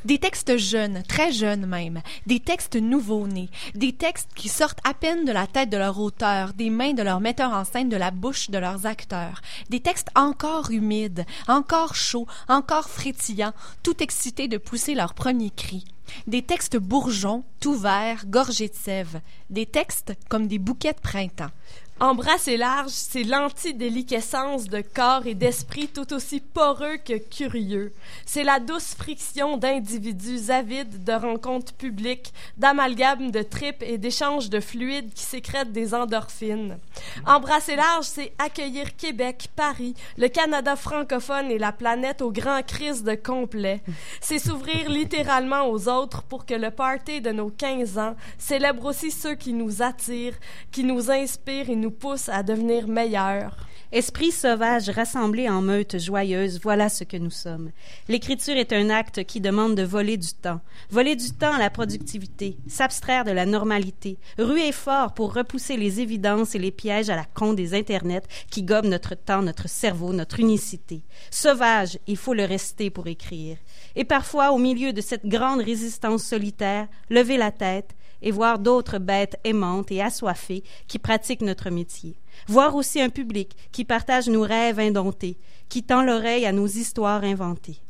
Des 0.05 0.19
textes 0.19 0.57
jeunes, 0.57 1.01
très 1.07 1.31
jeunes 1.31 1.65
même, 1.65 2.01
des 2.27 2.39
textes 2.39 2.75
nouveaux-nés, 2.75 3.49
des 3.73 3.93
textes 3.93 4.29
qui 4.35 4.47
sortent 4.47 4.79
à 4.83 4.93
peine 4.93 5.25
de 5.25 5.31
la 5.31 5.47
tête 5.47 5.71
de 5.71 5.77
leur 5.77 5.99
auteur, 5.99 6.53
des 6.53 6.69
mains 6.69 6.93
de 6.93 7.01
leur 7.01 7.19
metteur 7.19 7.51
en 7.51 7.63
scène, 7.63 7.89
de 7.89 7.97
la 7.97 8.11
bouche 8.11 8.51
de 8.51 8.59
leurs 8.59 8.85
acteurs, 8.85 9.41
des 9.69 9.79
textes 9.79 10.09
encore 10.15 10.69
humides, 10.69 11.25
encore 11.47 11.95
chauds, 11.95 12.27
encore 12.47 12.89
frétillants, 12.89 13.53
tout 13.81 14.01
excités 14.03 14.47
de 14.47 14.57
pousser 14.57 14.93
leur 14.93 15.15
premier 15.15 15.49
cri. 15.49 15.83
Des 16.27 16.41
textes 16.41 16.77
bourgeons, 16.77 17.43
tout 17.59 17.75
verts, 17.75 18.25
gorgés 18.27 18.69
de 18.69 18.75
sève, 18.75 19.19
des 19.49 19.65
textes 19.65 20.13
comme 20.29 20.47
des 20.47 20.59
bouquets 20.59 20.93
de 20.93 21.01
printemps. 21.01 21.51
Embrasser 21.99 22.57
large, 22.57 22.91
c'est 22.91 23.23
l'antidéliquescence 23.23 24.65
de 24.65 24.81
corps 24.81 25.25
et 25.25 25.33
d'esprit 25.33 25.87
tout 25.87 26.13
aussi 26.13 26.39
poreux 26.39 26.97
que 27.03 27.17
curieux. 27.17 27.91
C'est 28.23 28.43
la 28.43 28.59
douce 28.59 28.93
friction 28.93 29.57
d'individus 29.57 30.51
avides 30.51 31.03
de 31.03 31.13
rencontres 31.13 31.73
publiques, 31.73 32.33
d'amalgames 32.55 33.31
de 33.31 33.41
tripes 33.41 33.81
et 33.81 33.97
d'échanges 33.97 34.51
de 34.51 34.59
fluides 34.59 35.11
qui 35.11 35.23
sécrètent 35.23 35.71
des 35.71 35.95
endorphines. 35.95 36.77
Embrasser 37.25 37.75
large, 37.75 38.05
c'est 38.05 38.31
accueillir 38.37 38.95
Québec, 38.95 39.47
Paris, 39.55 39.95
le 40.19 40.27
Canada 40.27 40.75
francophone 40.75 41.49
et 41.49 41.57
la 41.57 41.71
planète 41.71 42.21
au 42.21 42.31
grand 42.31 42.63
crise 42.63 43.03
de 43.03 43.15
complet. 43.15 43.81
C'est 44.21 44.37
s'ouvrir 44.37 44.87
littéralement 44.91 45.67
aux 45.67 45.89
autres 45.89 46.21
pour 46.21 46.45
que 46.45 46.53
le 46.53 46.69
party 46.69 47.21
de 47.21 47.31
nos 47.31 47.49
15 47.49 47.97
ans 47.97 48.15
célèbre 48.37 48.85
aussi 48.85 49.09
ceux 49.09 49.33
qui 49.33 49.53
nous 49.53 49.81
attirent, 49.81 50.37
qui 50.71 50.83
nous 50.83 51.09
inspirent 51.09 51.71
et 51.71 51.75
nous 51.75 51.86
poussent 51.91 52.29
à 52.29 52.43
devenir 52.43 52.87
meilleurs. 52.87 53.67
Esprit 53.93 54.31
sauvage 54.31 54.89
rassemblé 54.89 55.47
en 55.47 55.61
meute 55.61 55.97
joyeuse, 55.97 56.59
voilà 56.61 56.89
ce 56.89 57.05
que 57.05 57.15
nous 57.15 57.31
sommes. 57.31 57.71
L'écriture 58.09 58.57
est 58.57 58.73
un 58.73 58.89
acte 58.89 59.23
qui 59.23 59.39
demande 59.39 59.75
de 59.75 59.83
voler 59.83 60.17
du 60.17 60.33
temps. 60.33 60.59
Voler 60.89 61.15
du 61.15 61.31
temps 61.31 61.53
à 61.53 61.57
la 61.57 61.69
productivité, 61.69 62.57
s'abstraire 62.67 63.23
de 63.23 63.31
la 63.31 63.45
normalité, 63.45 64.17
ruer 64.37 64.73
fort 64.73 65.13
pour 65.13 65.33
repousser 65.33 65.77
les 65.77 66.01
évidences 66.01 66.53
et 66.53 66.59
les 66.59 66.71
pièges 66.71 67.09
à 67.09 67.15
la 67.15 67.23
con 67.23 67.53
des 67.53 67.73
internets 67.73 68.27
qui 68.51 68.63
gobent 68.63 68.87
notre 68.87 69.15
temps, 69.15 69.41
notre 69.41 69.69
cerveau, 69.69 70.11
notre 70.11 70.41
unicité. 70.41 71.01
Sauvage, 71.31 71.97
il 72.07 72.17
faut 72.17 72.33
le 72.33 72.43
rester 72.43 72.89
pour 72.89 73.07
écrire. 73.07 73.55
Et 73.95 74.03
parfois, 74.03 74.51
au 74.51 74.57
milieu 74.57 74.91
de 74.91 74.99
cette 74.99 75.25
grande 75.25 75.61
résistance 75.61 76.23
solitaire, 76.23 76.89
lever 77.09 77.37
la 77.37 77.51
tête 77.51 77.95
et 78.21 78.31
voir 78.31 78.59
d'autres 78.59 78.97
bêtes 78.99 79.39
aimantes 79.43 79.91
et 79.91 80.01
assoiffées 80.01 80.63
qui 80.87 80.99
pratiquent 80.99 81.41
notre 81.41 81.69
métier 81.69 82.17
voir 82.45 82.75
aussi 82.75 83.01
un 83.01 83.09
public 83.09 83.55
qui 83.71 83.85
partage 83.85 84.27
nos 84.27 84.41
rêves 84.41 84.79
indomptés, 84.79 85.37
qui 85.69 85.83
tend 85.83 86.03
l'oreille 86.03 86.45
à 86.45 86.51
nos 86.51 86.67
histoires 86.67 87.23
inventées. 87.23 87.81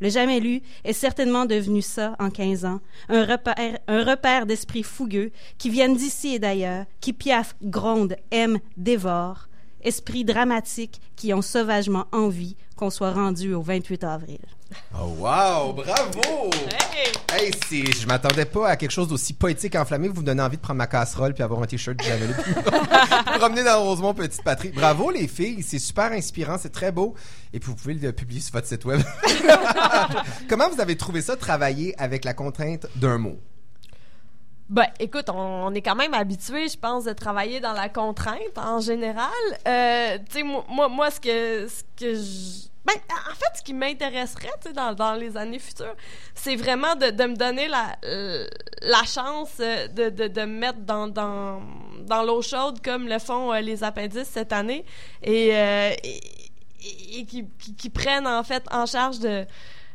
Le 0.00 0.10
jamais 0.10 0.40
lu 0.40 0.60
est 0.84 0.92
certainement 0.92 1.46
devenu 1.46 1.80
ça 1.80 2.16
en 2.18 2.28
quinze 2.28 2.64
ans, 2.64 2.80
un 3.08 3.24
repère, 3.24 3.78
un 3.86 4.04
repère 4.04 4.44
d'esprits 4.44 4.82
fougueux 4.82 5.30
qui 5.56 5.70
viennent 5.70 5.96
d'ici 5.96 6.34
et 6.34 6.38
d'ailleurs, 6.38 6.84
qui 7.00 7.12
piaffent, 7.12 7.54
grondent, 7.62 8.16
aiment, 8.30 8.58
dévorent, 8.76 9.48
esprits 9.82 10.24
dramatiques 10.24 11.00
qui 11.16 11.32
ont 11.32 11.42
sauvagement 11.42 12.06
envie 12.12 12.56
qu'on 12.76 12.90
soit 12.90 13.12
rendu 13.12 13.54
au 13.54 13.62
28 13.62 14.04
avril. 14.04 14.38
Oh 14.94 15.06
wow, 15.18 15.72
bravo! 15.72 16.50
Hey, 17.32 17.50
c'est, 17.68 17.84
je 17.92 18.06
m'attendais 18.06 18.44
pas 18.44 18.68
à 18.68 18.76
quelque 18.76 18.90
chose 18.90 19.08
d'aussi 19.08 19.32
poétique 19.32 19.74
et 19.74 19.78
enflammé. 19.78 20.08
Vous 20.08 20.20
me 20.20 20.26
donnez 20.26 20.42
envie 20.42 20.56
de 20.56 20.62
prendre 20.62 20.78
ma 20.78 20.86
casserole 20.86 21.34
puis 21.34 21.42
avoir 21.42 21.62
un 21.62 21.66
t-shirt 21.66 21.96
du 21.96 22.04
Javelin. 22.04 22.34
Promener 23.38 23.64
dans 23.64 23.82
Rosemont, 23.82 24.14
petite 24.14 24.42
patrie. 24.42 24.70
Bravo 24.70 25.10
les 25.10 25.28
filles, 25.28 25.62
c'est 25.62 25.78
super 25.78 26.12
inspirant, 26.12 26.56
c'est 26.60 26.72
très 26.72 26.92
beau. 26.92 27.14
Et 27.52 27.60
puis 27.60 27.70
vous 27.70 27.76
pouvez 27.76 27.94
le 27.94 28.12
publier 28.12 28.40
sur 28.40 28.52
votre 28.52 28.66
site 28.66 28.84
web. 28.84 29.00
Comment 30.48 30.68
vous 30.68 30.80
avez 30.80 30.96
trouvé 30.96 31.22
ça, 31.22 31.36
travailler 31.36 31.94
avec 32.00 32.24
la 32.24 32.34
contrainte 32.34 32.86
d'un 32.96 33.18
mot? 33.18 33.38
Ben, 34.70 34.86
écoute, 34.98 35.28
on, 35.28 35.74
est 35.74 35.82
quand 35.82 35.94
même 35.94 36.14
habitué, 36.14 36.68
je 36.68 36.78
pense, 36.78 37.04
de 37.04 37.12
travailler 37.12 37.60
dans 37.60 37.74
la 37.74 37.90
contrainte 37.90 38.56
en 38.56 38.80
général. 38.80 39.30
Euh, 39.68 40.18
tu 40.30 40.38
sais, 40.38 40.42
moi, 40.42 40.88
moi, 40.88 41.10
ce 41.10 41.20
que, 41.20 41.68
ce 41.68 41.82
que 41.96 42.14
je 42.14 42.68
ben, 42.86 42.94
en 43.30 43.34
fait, 43.34 43.58
ce 43.58 43.62
qui 43.62 43.72
m'intéresserait 43.72 44.50
dans, 44.74 44.92
dans 44.92 45.14
les 45.14 45.38
années 45.38 45.58
futures, 45.58 45.94
c'est 46.34 46.54
vraiment 46.54 46.94
de, 46.96 47.08
de 47.10 47.24
me 47.24 47.34
donner 47.34 47.66
la, 47.66 47.96
euh, 48.04 48.46
la 48.82 49.02
chance 49.04 49.54
euh, 49.60 49.88
de, 49.88 50.10
de, 50.10 50.28
de 50.28 50.40
me 50.42 50.58
mettre 50.58 50.80
dans, 50.80 51.08
dans, 51.08 51.62
dans 52.00 52.22
l'eau 52.22 52.42
chaude 52.42 52.82
comme 52.82 53.08
le 53.08 53.18
font 53.18 53.52
les 53.52 53.82
appendices 53.82 54.28
cette 54.28 54.52
année 54.52 54.84
et, 55.22 55.48
et, 55.48 56.20
et 57.14 57.24
qui, 57.24 57.48
qui, 57.58 57.74
qui 57.74 57.88
prennent 57.88 58.26
en 58.26 58.42
fait 58.42 58.62
en 58.70 58.84
charge 58.84 59.18
de 59.18 59.46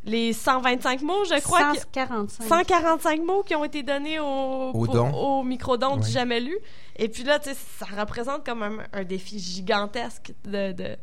les 0.05 0.33
125 0.33 1.01
mots, 1.01 1.25
je 1.25 1.39
crois. 1.41 1.73
que- 1.73 1.79
145. 1.79 2.47
145 2.47 3.21
mots 3.23 3.43
qui 3.43 3.55
ont 3.55 3.63
été 3.65 3.83
donnés 3.83 4.19
au, 4.19 4.23
Au 4.25 4.71
au, 4.73 4.88
don. 4.88 5.12
au 5.13 5.43
microdon 5.43 5.97
du 5.97 6.09
jamais 6.09 6.39
lu. 6.39 6.57
Et 6.95 7.07
puis 7.09 7.23
là, 7.23 7.39
tu 7.39 7.49
sais, 7.49 7.57
ça 7.79 7.85
représente 7.99 8.45
comme 8.45 8.63
un, 8.63 8.77
un 8.93 9.03
défi 9.03 9.39
gigantesque 9.39 10.33
de, 10.45 10.71
de, 10.73 10.95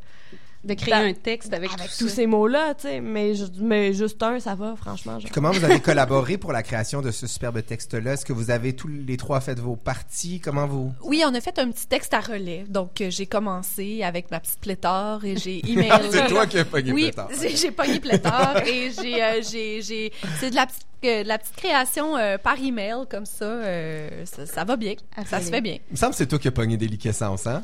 De 0.66 0.74
créer 0.74 0.94
un 0.94 1.12
texte 1.14 1.52
avec, 1.54 1.72
avec 1.72 1.88
tout 1.90 1.98
tous 2.04 2.08
ça. 2.08 2.16
ces 2.16 2.26
mots-là, 2.26 2.74
tu 2.74 2.82
sais. 2.88 3.00
Mais, 3.00 3.32
mais 3.60 3.92
juste 3.94 4.22
un, 4.22 4.40
ça 4.40 4.54
va, 4.54 4.74
franchement. 4.76 5.18
genre. 5.20 5.30
Comment 5.32 5.50
vous 5.50 5.64
avez 5.64 5.80
collaboré 5.80 6.36
pour 6.38 6.52
la 6.52 6.62
création 6.62 7.00
de 7.02 7.10
ce 7.10 7.26
superbe 7.26 7.62
texte-là? 7.64 8.14
Est-ce 8.14 8.24
que 8.24 8.32
vous 8.32 8.50
avez 8.50 8.74
tous 8.74 8.88
les 8.88 9.16
trois 9.16 9.40
fait 9.40 9.58
vos 9.58 9.76
parties? 9.76 10.40
Comment 10.40 10.66
vous... 10.66 10.92
Oui, 11.02 11.22
on 11.26 11.34
a 11.34 11.40
fait 11.40 11.58
un 11.58 11.70
petit 11.70 11.86
texte 11.86 12.12
à 12.14 12.20
relais. 12.20 12.64
Donc, 12.68 13.00
euh, 13.00 13.10
j'ai 13.10 13.26
commencé 13.26 14.02
avec 14.02 14.30
ma 14.30 14.40
petite 14.40 14.60
pléthore 14.60 15.24
et 15.24 15.36
j'ai 15.36 15.60
emailé. 15.70 16.08
C'est 16.10 16.26
toi 16.26 16.46
qui 16.46 16.58
as 16.58 16.64
pogné 16.64 16.92
Oui, 16.92 17.04
Pléthore. 17.04 17.30
j'ai 17.40 17.56
j'ai 17.56 17.70
pogné 17.70 18.00
pléthore 18.00 18.56
et 18.66 18.90
j'ai, 18.90 19.22
euh, 19.22 19.40
j'ai, 19.48 19.82
j'ai, 19.82 20.12
c'est 20.40 20.50
de 20.50 20.56
la 20.56 20.66
petite, 20.66 20.82
de 21.02 21.22
la 21.26 21.38
petite 21.38 21.56
création 21.56 22.16
euh, 22.16 22.38
par 22.38 22.58
email 22.58 23.04
comme 23.10 23.26
ça, 23.26 23.44
euh, 23.44 24.24
ça. 24.24 24.46
Ça 24.46 24.64
va 24.64 24.76
bien, 24.76 24.94
ça 25.28 25.40
se 25.40 25.50
fait 25.50 25.60
bien. 25.60 25.74
Il 25.88 25.92
me 25.92 25.96
semble 25.96 26.12
que 26.12 26.16
c'est 26.18 26.26
toi 26.26 26.38
qui 26.38 26.48
as 26.48 26.52
pogné 26.52 26.76
déliquescence, 26.76 27.46
hein? 27.46 27.62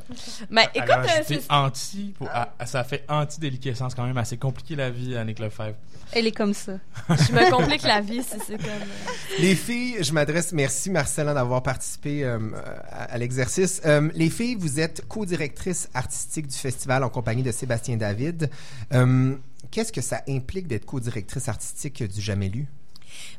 Mais 0.51 0.69
écoute, 0.75 0.91
Alors, 0.91 1.05
euh, 1.05 1.09
ajouter 1.09 1.41
c'est- 1.41 1.53
anti, 1.53 2.15
pour- 2.19 2.29
ah, 2.33 2.53
ça 2.67 2.85
fait 2.85 3.05
anti-déliquescence 3.09 3.95
quand 3.95 4.05
même 4.07 4.19
assez 4.19 4.37
compliqué 4.37 4.77
la 4.77 4.91
vie, 4.91 5.17
Annick 5.17 5.39
Lefebvre. 5.39 5.75
Elle 6.13 6.27
est 6.27 6.33
comme 6.37 6.53
ça. 6.53 6.73
je 7.09 7.33
me 7.33 7.51
complique 7.51 7.83
la 7.85 8.01
vie 8.03 8.23
si 8.23 8.37
c'est 8.47 8.59
comme. 8.59 8.67
euh, 8.67 9.41
Les 9.41 9.55
filles, 9.55 9.97
je 10.05 10.13
m'adresse, 10.13 10.53
merci 10.53 10.91
Marcella 10.91 11.33
d'avoir 11.33 11.63
participé 11.63 12.25
euh, 12.25 12.39
à, 12.91 13.05
à 13.05 13.19
l'exercice. 13.19 13.81
Euh, 13.87 14.11
les 14.15 14.29
filles, 14.29 14.57
vous 14.59 14.79
êtes 14.79 15.07
co-directrice 15.09 15.89
artistique 15.95 16.47
du 16.49 16.57
festival 16.57 17.03
en 17.03 17.09
compagnie 17.09 17.43
de 17.43 17.51
Sébastien 17.53 17.97
David. 17.97 18.51
Euh, 18.93 19.35
Qu'est-ce 19.71 19.93
que 19.93 20.03
ça 20.03 20.23
implique 20.29 20.67
d'être 20.67 20.85
co-directrice 20.85 21.49
artistique 21.49 22.03
du 22.03 22.21
Jamais 22.21 22.49
lu? 22.51 22.67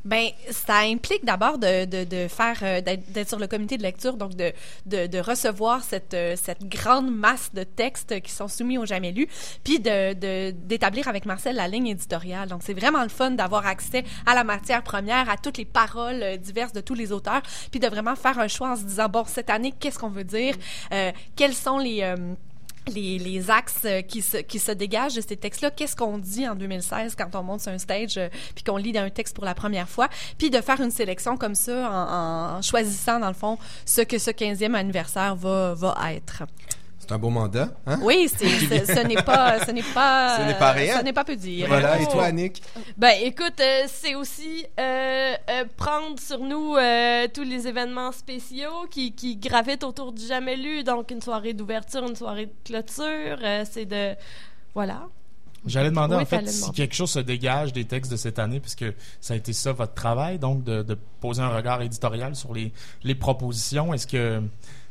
Ben, 0.04 0.28
ça 0.50 0.78
implique 0.80 1.24
d'abord 1.24 1.58
de, 1.58 1.84
de, 1.84 2.28
faire, 2.28 2.58
euh, 2.62 2.80
d'être 2.80 3.28
sur 3.28 3.38
le 3.38 3.46
comité 3.46 3.76
de 3.78 3.82
lecture, 3.82 4.16
donc 4.16 4.34
de, 4.34 4.52
de, 4.86 5.18
recevoir 5.18 5.82
cette, 5.82 6.14
euh, 6.14 6.36
cette 6.36 6.64
grande 6.64 7.10
masse 7.14 7.50
de 7.54 7.64
textes 7.64 8.20
qui 8.20 8.30
sont 8.30 8.48
soumis 8.48 8.78
au 8.78 8.86
jamais 8.86 9.12
lu, 9.12 9.28
puis 9.62 9.80
de, 9.80 10.12
d'établir 10.50 11.08
avec 11.08 11.26
Marcel 11.26 11.56
la 11.56 11.68
ligne 11.68 11.88
éditoriale. 11.88 12.48
Donc, 12.48 12.60
c'est 12.62 12.74
vraiment 12.74 13.02
le 13.02 13.08
fun 13.08 13.30
d'avoir 13.30 13.66
accès 13.66 14.04
à 14.26 14.34
la 14.34 14.44
matière 14.44 14.82
première, 14.82 15.30
à 15.30 15.36
toutes 15.36 15.58
les 15.58 15.64
paroles 15.64 16.22
euh, 16.22 16.36
diverses 16.36 16.72
de 16.72 16.80
tous 16.80 16.94
les 16.94 17.12
auteurs, 17.12 17.42
puis 17.70 17.80
de 17.80 17.88
vraiment 17.88 18.16
faire 18.16 18.38
un 18.38 18.48
choix 18.48 18.72
en 18.72 18.76
se 18.76 18.84
disant, 18.84 19.08
bon, 19.08 19.24
cette 19.26 19.50
année, 19.50 19.72
qu'est-ce 19.78 19.98
qu'on 19.98 20.10
veut 20.10 20.24
dire? 20.24 20.54
Quels 21.36 21.54
sont 21.54 21.78
les... 21.78 22.14
les, 22.88 23.50
axes 23.50 23.82
euh, 23.84 24.02
qui 24.02 24.22
se, 24.22 24.38
qui 24.38 24.58
se 24.58 24.72
dégagent 24.72 25.14
de 25.14 25.20
ces 25.20 25.36
textes-là. 25.36 25.70
Qu'est-ce 25.70 25.96
qu'on 25.96 26.18
dit 26.18 26.48
en 26.48 26.54
2016 26.54 27.14
quand 27.16 27.34
on 27.34 27.42
monte 27.42 27.60
sur 27.60 27.72
un 27.72 27.78
stage 27.78 28.16
euh, 28.16 28.28
puis 28.54 28.64
qu'on 28.64 28.76
lit 28.76 28.96
un 28.96 29.10
texte 29.10 29.34
pour 29.34 29.44
la 29.44 29.54
première 29.54 29.88
fois? 29.88 30.08
Puis 30.38 30.50
de 30.50 30.60
faire 30.60 30.80
une 30.80 30.90
sélection 30.90 31.36
comme 31.36 31.54
ça 31.54 31.90
en, 31.90 32.56
en 32.58 32.62
choisissant, 32.62 33.20
dans 33.20 33.28
le 33.28 33.34
fond, 33.34 33.58
ce 33.84 34.02
que 34.02 34.18
ce 34.18 34.30
15e 34.30 34.74
anniversaire 34.74 35.34
va, 35.36 35.74
va 35.74 35.94
être. 36.12 36.44
C'est 37.06 37.12
un 37.12 37.18
beau 37.18 37.28
mandat, 37.28 37.68
hein? 37.86 37.98
Oui, 38.02 38.28
c'est, 38.34 38.46
ce 38.48 39.06
n'est 39.06 39.22
pas... 39.22 39.64
Ce 39.66 39.70
n'est 39.72 39.82
pas, 39.82 40.38
Ce 40.38 40.42
n'est 40.46 40.58
pas 40.58 40.72
rien. 40.72 40.98
Ce 40.98 41.04
n'est 41.04 41.12
pas 41.12 41.24
peu 41.24 41.36
dire. 41.36 41.66
Voilà, 41.68 42.00
et 42.00 42.04
Oh. 42.08 42.12
toi, 42.12 42.24
Annick? 42.24 42.62
Ben, 42.96 43.12
écoute, 43.22 43.60
euh, 43.60 43.82
c'est 43.88 44.14
aussi 44.14 44.64
euh, 44.80 45.34
euh, 45.50 45.64
prendre 45.76 46.18
sur 46.18 46.38
nous 46.38 46.76
euh, 46.76 47.26
tous 47.32 47.42
les 47.42 47.68
événements 47.68 48.12
spéciaux 48.12 48.86
qui, 48.90 49.12
qui 49.12 49.36
gravitent 49.36 49.84
autour 49.84 50.12
du 50.12 50.24
jamais 50.26 50.56
lu. 50.56 50.82
Donc, 50.82 51.10
une 51.10 51.20
soirée 51.20 51.52
d'ouverture, 51.52 52.06
une 52.08 52.16
soirée 52.16 52.46
de 52.46 52.52
clôture. 52.64 53.38
euh, 53.42 53.64
c'est 53.70 53.84
de. 53.84 54.14
Voilà. 54.74 55.02
J'allais 55.66 55.88
demander 55.88 56.16
Oui, 56.16 56.22
en 56.22 56.26
fait 56.26 56.46
si 56.46 56.70
quelque 56.72 56.94
chose 56.94 57.10
se 57.10 57.18
dégage 57.20 57.72
des 57.72 57.86
textes 57.86 58.10
de 58.12 58.16
cette 58.16 58.38
année, 58.38 58.60
puisque 58.60 58.84
ça 59.20 59.32
a 59.32 59.36
été 59.38 59.52
ça 59.54 59.72
votre 59.72 59.94
travail, 59.94 60.38
donc 60.38 60.62
de, 60.62 60.82
de 60.82 60.94
poser 61.20 61.40
un 61.40 61.48
regard 61.48 61.80
éditorial 61.80 62.36
sur 62.36 62.52
les, 62.52 62.70
les 63.02 63.14
propositions. 63.14 63.94
Est-ce 63.94 64.06
que 64.06 64.42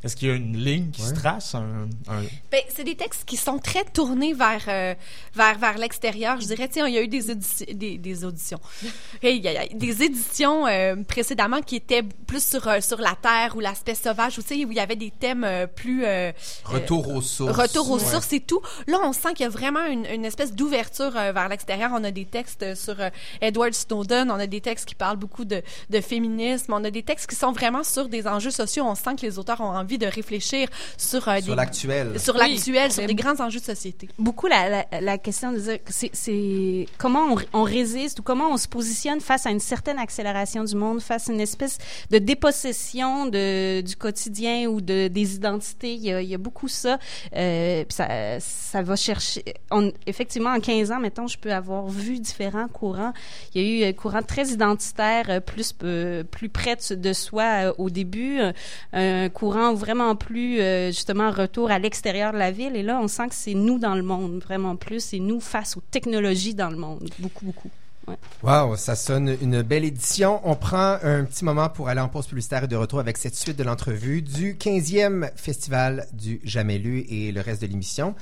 est-ce 0.03 0.15
qu'il 0.15 0.27
y 0.27 0.31
a 0.31 0.35
une 0.35 0.57
ligne 0.57 0.91
qui 0.91 1.01
se 1.01 1.13
trace, 1.13 1.55
un, 1.55 1.87
un- 2.07 2.23
Ben, 2.51 2.61
c'est 2.69 2.83
des 2.83 2.95
textes 2.95 3.23
qui 3.25 3.37
sont 3.37 3.57
très 3.59 3.83
tournés 3.85 4.33
vers 4.33 4.63
euh, 4.67 4.93
vers 5.35 5.57
vers 5.57 5.77
l'extérieur. 5.77 6.39
Je 6.41 6.47
dirais, 6.47 6.67
tiens, 6.67 6.87
il 6.87 6.93
y 6.93 6.97
a 6.97 7.01
eu 7.01 7.07
des 7.07 7.29
auditions, 7.31 7.65
des, 7.73 7.97
des 7.97 8.25
auditions, 8.25 8.59
Hey, 9.23 9.37
il 9.37 9.43
y 9.43 9.47
a- 9.47 9.65
il 9.65 9.71
y 9.71 9.75
a 9.75 9.77
des 9.77 10.03
éditions 10.03 10.67
euh, 10.67 10.95
précédemment 11.07 11.61
qui 11.61 11.75
étaient 11.77 12.03
plus 12.03 12.43
sur 12.45 12.67
euh, 12.67 12.81
sur 12.81 12.99
la 12.99 13.15
terre 13.21 13.55
ou 13.55 13.59
l'aspect 13.59 13.95
sauvage, 13.95 14.39
sais, 14.39 14.65
où 14.65 14.71
il 14.71 14.77
y 14.77 14.79
avait 14.79 14.95
des 14.95 15.11
thèmes 15.11 15.43
euh, 15.43 15.67
plus 15.67 16.03
euh, 16.05 16.31
Retour 16.65 17.07
aux 17.09 17.21
sources. 17.21 17.57
Retour 17.57 17.91
aux 17.91 17.99
Ouais. 17.99 18.11
sources 18.11 18.33
et 18.33 18.39
tout. 18.39 18.61
Là, 18.87 18.97
on 19.03 19.13
sent 19.13 19.29
qu'il 19.35 19.43
y 19.43 19.47
a 19.47 19.49
vraiment 19.49 19.85
une, 19.85 20.05
une 20.05 20.25
espèce 20.25 20.53
d'ouverture 20.53 21.15
euh, 21.15 21.31
vers 21.31 21.47
l'extérieur. 21.49 21.91
On 21.93 22.03
a 22.03 22.11
des 22.11 22.25
textes 22.25 22.75
sur 22.75 22.99
euh, 22.99 23.09
Edward 23.41 23.73
Snowden, 23.73 24.29
on 24.31 24.39
a 24.39 24.47
des 24.47 24.61
textes 24.61 24.85
qui 24.87 24.95
parlent 24.95 25.17
beaucoup 25.17 25.45
de, 25.45 25.61
de 25.89 26.01
féminisme, 26.01 26.73
on 26.73 26.83
a 26.83 26.91
des 26.91 27.03
textes 27.03 27.29
qui 27.29 27.35
sont 27.35 27.51
vraiment 27.51 27.83
sur 27.83 28.09
des 28.09 28.27
enjeux 28.27 28.51
sociaux. 28.51 28.83
On 28.85 28.95
sent 28.95 29.15
que 29.17 29.21
les 29.25 29.39
auteurs 29.39 29.61
ont 29.61 29.75
envie 29.75 29.92
envie 29.93 29.97
de 29.97 30.05
réfléchir 30.07 30.67
sur 30.97 31.27
euh, 31.27 31.39
Sur 31.41 31.55
l'actuel. 31.55 32.19
sur 32.19 32.35
Oui. 32.35 32.41
l'actuel, 32.55 32.91
sur 32.91 33.05
des 33.05 33.15
grands 33.15 33.39
enjeux 33.39 33.59
de 33.59 33.65
société. 33.65 34.09
beaucoup 34.17 34.47
la, 34.47 34.69
la, 34.69 35.01
la 35.01 35.17
question 35.17 35.51
de 35.51 35.59
dire 35.59 35.77
c'est- 35.89 36.85
comment 36.97 37.33
on, 37.33 37.37
on 37.53 37.63
résiste 37.63 38.19
ou 38.19 38.23
comment 38.23 38.49
on 38.51 38.57
se 38.57 38.67
positionne 38.67 39.19
face 39.21 39.45
à 39.45 39.51
une 39.51 39.59
certaine 39.59 39.99
accélération 39.99 40.63
du 40.63 40.75
monde, 40.75 41.01
face 41.01 41.29
à 41.29 41.33
une 41.33 41.41
espèce 41.41 41.77
de 42.11 42.17
dépossession 42.17 43.25
de, 43.27 43.81
du 43.81 43.95
quotidien 43.95 44.67
ou 44.67 44.81
de, 44.81 45.07
des 45.07 45.35
identités. 45.35 45.93
Il 45.93 46.01
y 46.03 46.11
a, 46.11 46.21
il 46.21 46.29
y 46.29 46.33
a 46.35 46.37
beaucoup 46.37 46.67
ça. 46.67 46.97
Euh, 47.35 47.83
puis 47.85 47.93
ça, 47.95 48.39
ça 48.39 48.81
va 48.81 48.95
chercher. 48.95 49.43
On, 49.71 49.91
effectivement, 50.07 50.51
en 50.51 50.59
15 50.59 50.91
ans, 50.91 50.99
mettons, 50.99 51.27
je 51.27 51.37
peux 51.37 51.51
avoir 51.53 51.87
vu 51.87 52.19
différents 52.19 52.67
courants. 52.67 53.13
Il 53.53 53.61
y 53.61 53.65
a 53.83 53.87
eu 53.87 53.89
un 53.89 53.93
courant 53.93 54.21
très 54.23 54.47
identitaire, 54.47 55.25
euh, 55.29 55.39
plus 55.39 55.73
euh, 55.83 56.23
plus 56.23 56.49
près 56.49 56.75
de, 56.75 56.95
de 56.95 57.13
soi 57.13 57.43
euh, 57.43 57.73
au 57.77 57.89
début, 57.89 58.39
euh, 58.39 58.51
un 58.93 59.29
courant 59.29 59.73
vraiment 59.83 60.15
plus 60.15 60.59
euh, 60.59 60.87
justement 60.87 61.29
retour 61.29 61.71
à 61.71 61.79
l'extérieur 61.79 62.31
de 62.31 62.37
la 62.37 62.51
ville. 62.51 62.75
Et 62.75 62.83
là, 62.83 62.99
on 63.01 63.07
sent 63.07 63.27
que 63.29 63.35
c'est 63.35 63.53
nous 63.53 63.79
dans 63.79 63.95
le 63.95 64.01
monde, 64.01 64.39
vraiment 64.39 64.75
plus. 64.75 65.03
C'est 65.03 65.19
nous 65.19 65.39
face 65.39 65.75
aux 65.75 65.83
technologies 65.91 66.55
dans 66.55 66.69
le 66.69 66.77
monde, 66.77 67.09
beaucoup, 67.19 67.45
beaucoup. 67.45 67.69
Ouais. 68.07 68.17
Wow, 68.41 68.75
ça 68.75 68.95
sonne 68.95 69.37
une 69.41 69.61
belle 69.61 69.85
édition. 69.85 70.41
On 70.43 70.55
prend 70.55 70.97
un 71.03 71.23
petit 71.23 71.45
moment 71.45 71.69
pour 71.69 71.87
aller 71.89 72.01
en 72.01 72.09
pause 72.09 72.27
publicitaire 72.27 72.65
et 72.65 72.67
de 72.67 72.75
retour 72.75 72.99
avec 72.99 73.17
cette 73.17 73.35
suite 73.35 73.57
de 73.57 73.63
l'entrevue 73.63 74.21
du 74.21 74.55
15e 74.55 75.29
Festival 75.35 76.07
du 76.13 76.41
Jamais 76.43 76.77
Lu 76.77 77.05
et 77.09 77.31
le 77.31 77.41
reste 77.41 77.61
de 77.61 77.67
l'émission. 77.67 78.15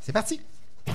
C'est 0.00 0.12
parti! 0.12 0.40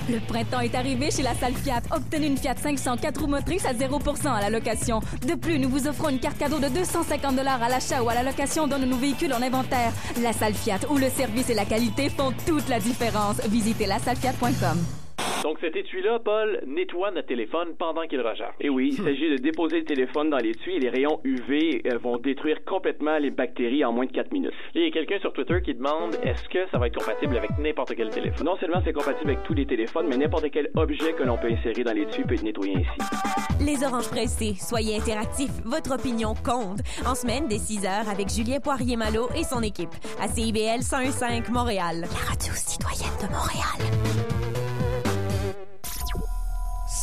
Le 0.08 0.18
printemps 0.18 0.60
est 0.60 0.74
arrivé 0.74 1.10
chez 1.10 1.22
la 1.22 1.34
salle 1.34 1.54
Fiat. 1.54 1.82
Obtenez 1.90 2.26
une 2.26 2.36
Fiat 2.36 2.56
500 2.56 2.96
4 2.96 3.20
roues 3.20 3.26
motrices 3.28 3.64
à 3.64 3.72
0% 3.72 4.28
à 4.28 4.40
la 4.40 4.50
location. 4.50 5.00
De 5.26 5.34
plus, 5.34 5.58
nous 5.58 5.68
vous 5.68 5.86
offrons 5.86 6.08
une 6.08 6.18
carte 6.18 6.38
cadeau 6.38 6.58
de 6.58 6.68
250 6.68 7.36
dollars 7.36 7.62
à 7.62 7.68
l'achat 7.68 8.02
ou 8.02 8.08
à 8.08 8.14
la 8.14 8.22
location 8.22 8.66
d'un 8.66 8.78
de 8.78 8.86
nos 8.86 8.96
véhicules 8.96 9.32
en 9.32 9.42
inventaire. 9.42 9.92
La 10.20 10.32
salle 10.32 10.54
Fiat, 10.54 10.80
où 10.90 10.98
le 10.98 11.10
service 11.10 11.50
et 11.50 11.54
la 11.54 11.64
qualité 11.64 12.08
font 12.08 12.32
toute 12.46 12.68
la 12.68 12.80
différence. 12.80 13.40
Visitez 13.48 13.86
lasallefiat.com. 13.86 14.99
Donc 15.42 15.58
cet 15.60 15.74
étui-là, 15.74 16.18
Paul, 16.18 16.60
nettoie 16.66 17.10
notre 17.10 17.28
téléphone 17.28 17.68
pendant 17.78 18.02
qu'il 18.06 18.20
recharge. 18.20 18.54
Et 18.60 18.68
oui, 18.68 18.88
il 18.92 19.02
s'agit 19.02 19.30
de 19.30 19.36
déposer 19.36 19.78
le 19.78 19.84
téléphone 19.84 20.30
dans 20.30 20.38
l'étui 20.38 20.76
et 20.76 20.78
les 20.78 20.90
rayons 20.90 21.20
UV 21.24 21.82
euh, 21.86 21.98
vont 21.98 22.18
détruire 22.18 22.62
complètement 22.64 23.18
les 23.18 23.30
bactéries 23.30 23.84
en 23.84 23.92
moins 23.92 24.06
de 24.06 24.12
4 24.12 24.32
minutes. 24.32 24.52
Il 24.74 24.82
y 24.82 24.86
a 24.86 24.90
quelqu'un 24.90 25.18
sur 25.20 25.32
Twitter 25.32 25.60
qui 25.64 25.74
demande 25.74 26.16
est-ce 26.22 26.48
que 26.48 26.68
ça 26.70 26.78
va 26.78 26.88
être 26.88 26.98
compatible 26.98 27.36
avec 27.36 27.50
n'importe 27.58 27.94
quel 27.96 28.10
téléphone? 28.10 28.44
Non 28.44 28.56
seulement 28.58 28.80
c'est 28.84 28.92
compatible 28.92 29.30
avec 29.30 29.42
tous 29.44 29.54
les 29.54 29.66
téléphones, 29.66 30.06
mais 30.08 30.16
n'importe 30.16 30.50
quel 30.50 30.70
objet 30.76 31.12
que 31.14 31.22
l'on 31.22 31.38
peut 31.38 31.48
insérer 31.50 31.84
dans 31.84 31.94
l'étui 31.94 32.22
peut 32.24 32.34
être 32.34 32.42
nettoyé 32.42 32.76
ainsi. 32.76 33.64
Les 33.64 33.84
oranges 33.84 34.10
pressées, 34.10 34.54
soyez 34.58 34.96
interactifs, 34.96 35.52
votre 35.64 35.94
opinion 35.94 36.34
compte. 36.34 36.80
En 37.06 37.14
semaine, 37.14 37.46
dès 37.48 37.58
6 37.58 37.86
heures, 37.86 38.08
avec 38.10 38.28
Julien 38.28 38.60
Poirier-Malo 38.60 39.28
et 39.36 39.44
son 39.44 39.62
équipe, 39.62 39.90
à 40.20 40.28
CIBL 40.28 40.80
101.5 40.80 41.50
Montréal. 41.50 42.00
La 42.00 42.30
radio 42.30 42.52
citoyenne 42.54 43.16
de 43.20 43.26
Montréal. 43.32 44.59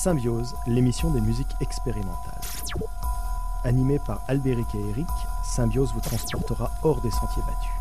Symbiose, 0.08 0.56
l'émission 0.68 1.12
des 1.12 1.20
musiques 1.20 1.58
expérimentales. 1.60 2.40
Animée 3.66 4.00
par 4.00 4.22
Albéric 4.30 4.74
et 4.74 4.90
Eric, 4.92 5.10
Symbiose 5.44 5.92
vous 5.92 6.00
transportera 6.00 6.72
hors 6.82 7.02
des 7.02 7.12
sentiers 7.12 7.42
battus. 7.42 7.74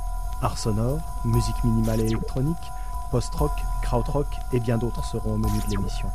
Art 0.42 0.58
sonore, 0.58 0.98
musique 1.24 1.62
minimale 1.62 2.00
et 2.00 2.06
électronique, 2.06 2.72
post-rock, 3.12 3.52
krautrock 3.80 4.26
et 4.52 4.58
bien 4.58 4.76
d'autres 4.76 5.04
seront 5.04 5.34
au 5.34 5.36
menu 5.36 5.56
de 5.68 5.70
l'émission. 5.70 6.10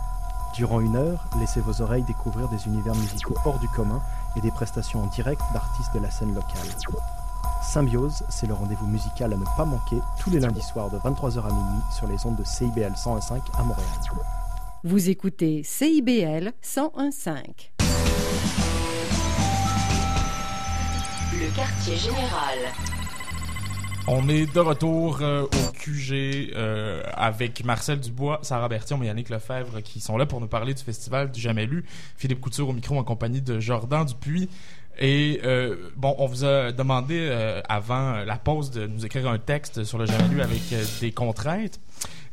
Durant 0.53 0.81
une 0.81 0.97
heure, 0.97 1.23
laissez 1.39 1.61
vos 1.61 1.81
oreilles 1.81 2.03
découvrir 2.03 2.49
des 2.49 2.65
univers 2.65 2.95
musicaux 2.95 3.35
hors 3.45 3.59
du 3.59 3.69
commun 3.69 4.01
et 4.35 4.41
des 4.41 4.51
prestations 4.51 5.03
en 5.03 5.07
direct 5.07 5.41
d'artistes 5.53 5.93
de 5.93 5.99
la 5.99 6.11
scène 6.11 6.35
locale. 6.35 6.67
Symbiose, 7.63 8.23
c'est 8.27 8.47
le 8.47 8.53
rendez-vous 8.53 8.87
musical 8.87 9.31
à 9.31 9.37
ne 9.37 9.45
pas 9.55 9.63
manquer 9.63 10.01
tous 10.19 10.29
les 10.29 10.41
lundis 10.41 10.61
soirs 10.61 10.89
de 10.89 10.97
23h 10.97 11.39
à 11.39 11.53
minuit 11.53 11.83
sur 11.89 12.07
les 12.07 12.25
ondes 12.25 12.35
de 12.35 12.43
CIBL 12.43 12.95
101.5 12.95 13.39
à 13.57 13.63
Montréal. 13.63 13.87
Vous 14.83 15.11
écoutez 15.11 15.61
CIBL 15.61 16.53
101.5. 16.63 17.69
Le 21.33 21.55
quartier 21.55 21.95
général. 21.95 22.57
On 24.07 24.27
est 24.27 24.51
de 24.51 24.59
retour 24.59 25.19
euh, 25.21 25.43
au 25.43 25.71
QG 25.73 26.53
euh, 26.55 27.03
avec 27.13 27.63
Marcel 27.63 27.99
Dubois, 27.99 28.39
Sarah 28.41 28.67
Berthiaume 28.69 29.03
et 29.03 29.05
Yannick 29.05 29.29
Lefebvre 29.29 29.83
qui 29.83 29.99
sont 29.99 30.17
là 30.17 30.25
pour 30.25 30.41
nous 30.41 30.47
parler 30.47 30.73
du 30.73 30.81
festival 30.81 31.29
du 31.29 31.39
Jamais 31.39 31.67
Lu. 31.67 31.85
Philippe 32.17 32.41
Couture 32.41 32.67
au 32.67 32.73
micro 32.73 32.97
en 32.97 33.03
compagnie 33.03 33.41
de 33.41 33.59
Jordan 33.59 34.03
Dupuis. 34.03 34.49
Et 34.99 35.41
euh, 35.43 35.75
bon, 35.95 36.15
on 36.17 36.27
vous 36.27 36.43
a 36.43 36.71
demandé 36.71 37.17
euh, 37.19 37.61
avant 37.69 38.23
la 38.23 38.37
pause 38.37 38.71
de 38.71 38.87
nous 38.87 39.05
écrire 39.05 39.27
un 39.27 39.39
texte 39.39 39.83
sur 39.83 39.97
le 39.97 40.05
Jamais 40.05 40.27
Lu 40.27 40.41
avec 40.41 40.61
euh, 40.73 40.83
des 40.99 41.11
contraintes. 41.11 41.79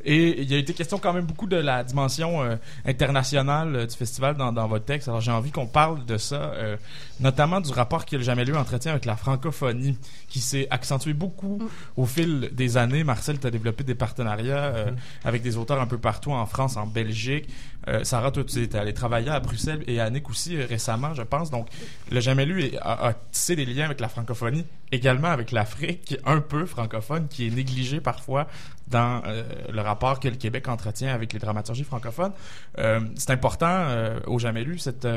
Et 0.05 0.41
il 0.41 0.49
y 0.49 0.55
a 0.55 0.57
été 0.57 0.73
question 0.73 0.97
quand 0.97 1.13
même 1.13 1.25
beaucoup 1.25 1.47
de 1.47 1.57
la 1.57 1.83
dimension 1.83 2.41
euh, 2.41 2.55
internationale 2.85 3.75
euh, 3.75 3.85
du 3.85 3.95
festival 3.95 4.35
dans, 4.37 4.51
dans 4.53 4.67
votre 4.67 4.85
texte. 4.85 5.07
Alors 5.09 5.19
j'ai 5.19 5.31
envie 5.31 5.51
qu'on 5.51 5.67
parle 5.67 6.05
de 6.05 6.17
ça, 6.17 6.53
euh, 6.53 6.77
notamment 7.19 7.59
du 7.59 7.71
rapport 7.71 8.05
que 8.05 8.15
le 8.15 8.21
Jamais 8.23 8.45
Lu 8.45 8.55
entretient 8.55 8.91
avec 8.91 9.05
la 9.05 9.17
francophonie, 9.17 9.97
qui 10.29 10.39
s'est 10.39 10.67
accentué 10.69 11.13
beaucoup 11.13 11.59
au 11.97 12.05
fil 12.05 12.49
des 12.53 12.77
années. 12.77 13.03
Marcel, 13.03 13.39
tu 13.39 13.47
as 13.47 13.51
développé 13.51 13.83
des 13.83 13.95
partenariats 13.95 14.57
euh, 14.57 14.91
avec 15.25 15.41
des 15.41 15.57
auteurs 15.57 15.81
un 15.81 15.87
peu 15.87 15.97
partout 15.97 16.31
en 16.31 16.45
France, 16.45 16.77
en 16.77 16.87
Belgique. 16.87 17.49
Euh, 17.87 18.03
Sarah, 18.03 18.31
toi, 18.31 18.43
tu 18.43 18.63
es 18.63 18.75
allé 18.75 18.93
travailler 18.93 19.29
à 19.29 19.39
Bruxelles 19.39 19.83
et 19.87 19.99
Annick 19.99 20.29
aussi 20.29 20.61
récemment, 20.61 21.13
je 21.13 21.23
pense. 21.23 21.49
Donc, 21.49 21.67
le 22.11 22.19
Jamais 22.19 22.45
Lu 22.45 22.71
a, 22.81 23.07
a 23.07 23.13
tissé 23.13 23.55
des 23.55 23.65
liens 23.65 23.85
avec 23.85 23.99
la 23.99 24.09
francophonie, 24.09 24.65
également 24.91 25.29
avec 25.29 25.51
l'Afrique, 25.51 26.17
un 26.25 26.41
peu 26.41 26.65
francophone, 26.65 27.27
qui 27.27 27.47
est 27.47 27.51
négligée 27.51 28.01
parfois 28.01 28.47
dans 28.89 29.21
euh, 29.25 29.43
le 29.71 29.81
rapport 29.81 30.19
que 30.19 30.27
le 30.27 30.35
Québec 30.35 30.67
entretient 30.67 31.13
avec 31.13 31.33
les 31.33 31.39
dramaturgies 31.39 31.83
francophones. 31.83 32.33
Euh, 32.79 32.99
c'est 33.15 33.31
important 33.31 33.67
euh, 33.67 34.19
au 34.27 34.39
Jamais 34.39 34.63
Lu, 34.63 34.79
cette, 34.79 35.07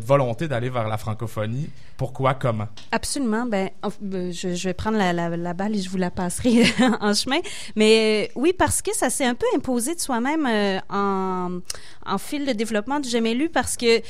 volonté 0.00 0.48
d'aller 0.48 0.70
vers 0.70 0.88
la 0.88 0.96
francophonie. 0.96 1.68
Pourquoi, 1.98 2.34
comment? 2.34 2.66
Absolument. 2.90 3.44
Ben, 3.44 3.68
en- 3.82 3.90
euh, 4.14 4.32
je, 4.32 4.64
vais 4.64 4.74
prendre 4.74 4.96
la, 4.96 5.54
balle 5.54 5.76
et 5.76 5.80
je 5.80 5.90
vous 5.90 5.98
la 5.98 6.10
passerai 6.10 6.64
en 7.00 7.12
chemin. 7.12 7.38
Mais 7.76 8.30
oui, 8.34 8.54
parce 8.56 8.80
que 8.80 8.94
ça 8.94 9.10
s'est 9.10 9.26
un 9.26 9.34
peu 9.34 9.46
imposé 9.54 9.94
de 9.94 10.00
soi-même 10.00 10.48
en, 10.88 12.18
fil 12.18 12.46
de 12.46 12.52
développement 12.52 13.00
du 13.00 13.08
jamais 13.08 13.34
lu, 13.34 13.50
parce 13.50 13.76
que 13.76 14.00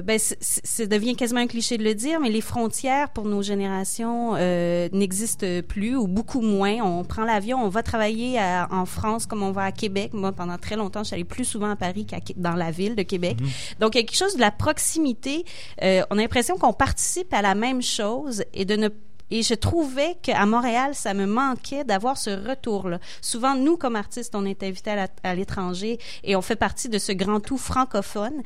ben, 0.00 0.18
ça 0.18 0.86
devient 0.86 1.14
quasiment 1.14 1.40
un 1.40 1.46
cliché 1.46 1.76
de 1.76 1.84
le 1.84 1.94
dire, 1.94 2.18
mais 2.20 2.30
les 2.30 2.40
frontières 2.40 3.10
pour 3.10 3.26
nos 3.26 3.42
générations 3.42 4.29
euh, 4.38 4.88
n'existent 4.92 5.46
plus 5.66 5.96
ou 5.96 6.06
beaucoup 6.06 6.40
moins. 6.40 6.78
On 6.82 7.04
prend 7.04 7.24
l'avion, 7.24 7.58
on 7.62 7.68
va 7.68 7.82
travailler 7.82 8.38
à- 8.38 8.68
en 8.70 8.86
France 8.86 9.26
comme 9.26 9.42
on 9.42 9.52
va 9.52 9.64
à 9.64 9.72
Québec. 9.72 10.12
Moi, 10.14 10.32
pendant 10.32 10.58
très 10.58 10.76
longtemps, 10.76 11.00
je 11.00 11.08
suis 11.08 11.14
allée 11.14 11.24
plus 11.24 11.44
souvent 11.44 11.70
à 11.70 11.76
Paris 11.76 12.06
qu'à 12.06 12.18
dans 12.36 12.54
la 12.54 12.70
ville 12.70 12.94
de 12.96 13.02
Québec. 13.02 13.36
Donc, 13.80 13.94
il 13.94 13.98
y 13.98 14.00
a 14.00 14.04
quelque 14.04 14.16
chose 14.16 14.34
de 14.36 14.40
la 14.40 14.50
proximité. 14.50 15.44
Euh, 15.82 16.02
on 16.10 16.18
a 16.18 16.20
l'impression 16.20 16.56
qu'on 16.58 16.72
participe 16.72 17.32
à 17.34 17.42
la 17.42 17.54
même 17.54 17.82
chose 17.82 18.44
et 18.54 18.64
de 18.64 18.76
ne 18.76 18.88
et 19.30 19.42
je 19.42 19.54
trouvais 19.54 20.16
qu'à 20.22 20.44
Montréal, 20.46 20.94
ça 20.94 21.14
me 21.14 21.26
manquait 21.26 21.84
d'avoir 21.84 22.16
ce 22.18 22.30
retour-là. 22.30 22.98
Souvent, 23.20 23.54
nous, 23.54 23.76
comme 23.76 23.96
artistes, 23.96 24.34
on 24.34 24.44
est 24.44 24.62
invités 24.62 24.90
à 25.22 25.34
l'étranger 25.34 25.98
et 26.24 26.36
on 26.36 26.42
fait 26.42 26.56
partie 26.56 26.88
de 26.88 26.98
ce 26.98 27.12
grand 27.12 27.40
tout 27.40 27.58
francophone. 27.58 28.42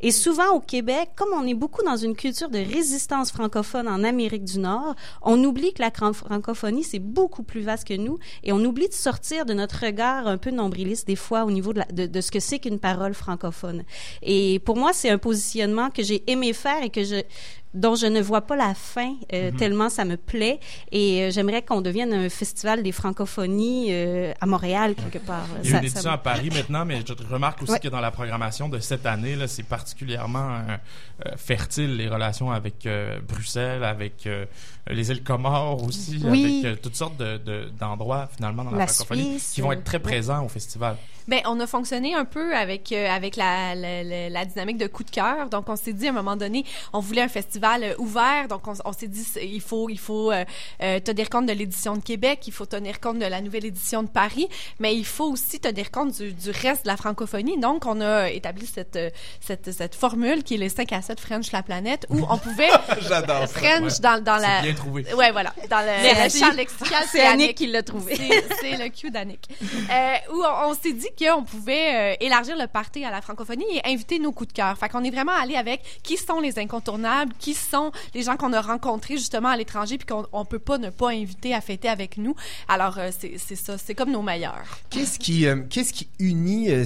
Et, 0.00 0.10
souvent, 0.10 0.50
au 0.54 0.60
Québec, 0.60 1.10
comme 1.16 1.30
on 1.34 1.46
est 1.46 1.54
beaucoup 1.54 1.82
dans 1.82 1.96
une 1.96 2.14
culture 2.14 2.48
de 2.50 2.58
résistance 2.58 3.30
francophone 3.32 3.88
en 3.88 4.04
Amérique 4.04 4.44
du 4.44 4.58
Nord, 4.58 4.94
on 5.22 5.42
oublie 5.44 5.72
que 5.72 5.82
la 5.82 5.90
francophonie, 5.90 6.84
c'est 6.84 6.98
beaucoup 6.98 7.42
plus 7.42 7.62
vaste 7.62 7.86
que 7.88 7.94
nous 7.94 8.18
et 8.42 8.52
on 8.52 8.62
oublie 8.64 8.88
de 8.88 8.94
sortir 8.94 9.46
de 9.46 9.54
notre 9.54 9.84
regard 9.84 10.26
un 10.26 10.38
peu 10.38 10.50
nombriliste, 10.50 11.06
des 11.06 11.16
fois, 11.16 11.44
au 11.44 11.50
niveau 11.50 11.72
de, 11.72 11.78
la- 11.80 11.84
de, 11.86 12.06
de 12.06 12.20
ce 12.20 12.30
que 12.30 12.40
c'est 12.40 12.58
qu'une 12.58 12.78
parole 12.78 13.14
francophone. 13.14 13.84
Et 14.22 14.58
pour 14.60 14.76
moi, 14.76 14.92
c'est 14.92 15.10
un 15.10 15.18
positionnement 15.18 15.90
que 15.90 16.02
j'ai 16.02 16.22
aimé 16.30 16.52
faire 16.52 16.82
et 16.82 16.90
que 16.90 17.04
je 17.04 17.22
dont 17.74 17.94
je 17.96 18.06
ne 18.06 18.20
vois 18.20 18.40
pas 18.42 18.56
la 18.56 18.72
fin 18.74 19.14
euh, 19.32 19.50
Mhm. 19.50 19.56
tellement 19.56 19.88
ça 19.90 20.04
me 20.04 20.16
plaît 20.16 20.60
et 20.92 21.22
euh, 21.24 21.30
j'aimerais 21.30 21.62
qu'on 21.62 21.80
devienne 21.80 22.12
un 22.14 22.28
festival 22.28 22.82
des 22.82 22.92
francophonies 22.92 23.88
euh, 23.90 24.32
à 24.40 24.46
Montréal 24.46 24.94
quelque 24.94 25.24
part. 25.24 25.46
Il 25.62 25.70
y 25.70 25.74
a 25.74 25.78
Ça- 25.78 25.82
une 25.82 25.88
ça 25.88 26.12
à 26.12 26.18
Paris 26.18 26.50
maintenant, 26.54 26.84
mais 26.84 27.00
je 27.06 27.12
remarque 27.32 27.62
aussi 27.62 27.72
Ouais. 27.72 27.78
que 27.80 27.88
dans 27.88 28.00
la 28.00 28.10
programmation 28.10 28.68
de 28.68 28.78
cette 28.78 29.06
année, 29.06 29.34
là, 29.36 29.48
c'est 29.48 29.62
particulièrement 29.64 30.60
fertile 31.36 31.96
les 31.96 32.08
relations 32.08 32.50
avec 32.50 32.86
euh, 32.86 33.18
Bruxelles, 33.26 33.84
avec 33.84 34.26
euh, 34.26 34.44
les 34.88 35.10
îles 35.10 35.22
Comores 35.22 35.82
aussi, 35.84 36.20
Oui. 36.24 36.60
avec 36.62 36.64
euh, 36.64 36.80
toutes 36.82 36.96
sortes 36.96 37.16
de- 37.16 37.38
de- 37.38 37.70
d'endroits 37.78 38.28
finalement 38.36 38.64
dans 38.64 38.72
la, 38.72 38.78
La 38.78 38.86
francophonie 38.86 39.38
Suisse, 39.38 39.52
qui 39.54 39.60
vont 39.60 39.72
être 39.72 39.84
très 39.84 39.98
présents 40.00 40.44
au 40.44 40.48
festival. 40.48 40.96
Ben, 41.26 41.40
on 41.46 41.58
a 41.60 41.66
fonctionné 41.66 42.14
un 42.14 42.26
peu 42.26 42.54
avec 42.54 42.92
euh, 42.92 43.08
avec 43.08 43.36
la, 43.36 43.74
la, 43.74 44.02
la- 44.02 44.28
la 44.28 44.44
dynamique 44.44 44.76
de 44.76 44.86
coup 44.86 45.04
de 45.04 45.10
cœur. 45.10 45.48
Donc, 45.48 45.70
on 45.70 45.76
s'est 45.76 45.94
dit 45.94 46.06
à 46.06 46.10
un 46.10 46.12
moment 46.12 46.36
donné, 46.36 46.66
on 46.92 46.98
voulait 47.00 47.22
un 47.22 47.28
festival 47.28 47.63
festival 47.64 47.84
euh, 47.84 47.94
ouvert, 47.98 48.48
donc 48.48 48.66
on, 48.68 48.74
on 48.84 48.92
s'est 48.92 49.08
dit 49.08 49.24
il 49.42 49.60
faut 49.60 49.88
il 49.88 49.98
faut 49.98 50.30
euh, 50.32 50.44
euh, 50.82 51.00
tenir 51.00 51.30
compte 51.30 51.46
de 51.46 51.52
l'édition 51.52 51.96
de 51.96 52.02
Québec, 52.02 52.40
il 52.46 52.52
faut 52.52 52.66
tenir 52.66 53.00
compte 53.00 53.18
de 53.18 53.24
la 53.26 53.40
nouvelle 53.40 53.64
édition 53.64 54.02
de 54.02 54.08
Paris, 54.08 54.48
mais 54.78 54.94
il 54.94 55.04
faut 55.04 55.30
aussi 55.30 55.60
tenir 55.60 55.90
compte 55.90 56.12
du, 56.16 56.32
du 56.32 56.50
reste 56.50 56.84
de 56.84 56.88
la 56.88 56.96
francophonie. 56.96 57.58
Donc 57.58 57.86
on 57.86 58.00
a 58.00 58.30
établi 58.30 58.66
cette 58.66 58.98
cette, 59.40 59.72
cette 59.72 59.94
formule 59.94 60.42
qui 60.42 60.54
est 60.54 60.58
les 60.58 60.68
5 60.68 60.92
à 60.92 61.02
7 61.02 61.20
French 61.20 61.52
la 61.52 61.62
planète 61.62 62.06
où 62.10 62.18
on 62.28 62.38
pouvait 62.38 62.68
J'adore 63.00 63.40
ça. 63.40 63.46
French 63.48 63.84
Ouais. 63.84 64.00
dans 64.00 64.22
dans 64.22 64.36
la 64.36 64.62
bien 64.62 64.74
trouvé. 64.74 65.04
Ouais, 65.14 65.30
voilà, 65.32 65.52
dans 65.68 65.80
le, 65.80 66.24
le 66.24 66.28
champ 66.30 66.52
lexical, 66.52 67.04
C'est 67.10 67.20
Annick 67.20 67.54
qui 67.56 67.66
l'a 67.66 67.82
trouvé. 67.82 68.14
C'est 68.16 68.44
c'est 68.60 68.76
le 68.76 68.88
cue 68.88 69.10
d'Annick. 69.10 69.46
Euh, 69.62 70.14
où 70.32 70.42
on, 70.42 70.70
on 70.70 70.74
s'est 70.74 70.92
dit 70.92 71.08
qu'on 71.18 71.42
pouvait 71.44 72.14
euh, 72.14 72.16
élargir 72.20 72.56
le 72.56 72.66
party 72.66 73.04
à 73.04 73.10
la 73.10 73.20
francophonie 73.20 73.64
et 73.74 73.88
inviter 73.92 74.18
nos 74.18 74.32
coups 74.32 74.48
de 74.48 74.52
cœur. 74.54 74.76
Fait 74.78 74.88
qu'on 74.88 75.04
est 75.04 75.10
vraiment 75.10 75.32
allé 75.32 75.56
avec 75.56 75.80
qui 76.02 76.16
sont 76.16 76.40
les 76.40 76.58
incontournables, 76.58 77.32
qui 77.38 77.53
sont 77.54 77.92
les 78.14 78.22
gens 78.22 78.36
qu'on 78.36 78.52
a 78.52 78.60
rencontrés 78.60 79.16
justement 79.16 79.48
à 79.48 79.56
l'étranger 79.56 79.98
puis 79.98 80.06
qu'on 80.06 80.26
on 80.32 80.44
peut 80.44 80.58
pas 80.58 80.78
ne 80.78 80.90
pas 80.90 81.10
inviter 81.10 81.54
à 81.54 81.60
fêter 81.60 81.88
avec 81.88 82.16
nous. 82.18 82.34
Alors 82.68 82.98
euh, 82.98 83.10
c'est 83.18 83.34
c'est 83.38 83.56
ça, 83.56 83.78
c'est 83.78 83.94
comme 83.94 84.10
nos 84.10 84.22
meilleurs. 84.22 84.64
Qu'est-ce 84.90 85.18
qui, 85.18 85.46
euh, 85.46 85.62
qu'est-ce 85.70 85.92
qui 85.92 86.08
unit 86.18 86.70
euh, 86.70 86.84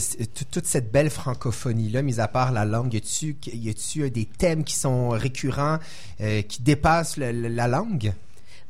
toute 0.50 0.66
cette 0.66 0.90
belle 0.92 1.11
francophonie-là, 1.11 2.02
mis 2.02 2.20
à 2.20 2.28
part 2.28 2.52
la 2.52 2.64
langue? 2.64 2.94
Y 2.94 2.96
a-tu, 2.98 3.37
y 3.52 3.68
a-tu 3.70 4.02
euh, 4.02 4.11
des 4.11 4.24
thèmes 4.26 4.64
qui 4.64 4.74
sont 4.76 5.11
récurrents, 5.11 5.78
euh, 6.20 6.42
qui 6.42 6.62
dépassent 6.62 7.16
le- 7.16 7.33
le- 7.33 7.48
la 7.48 7.68
langue? 7.68 8.12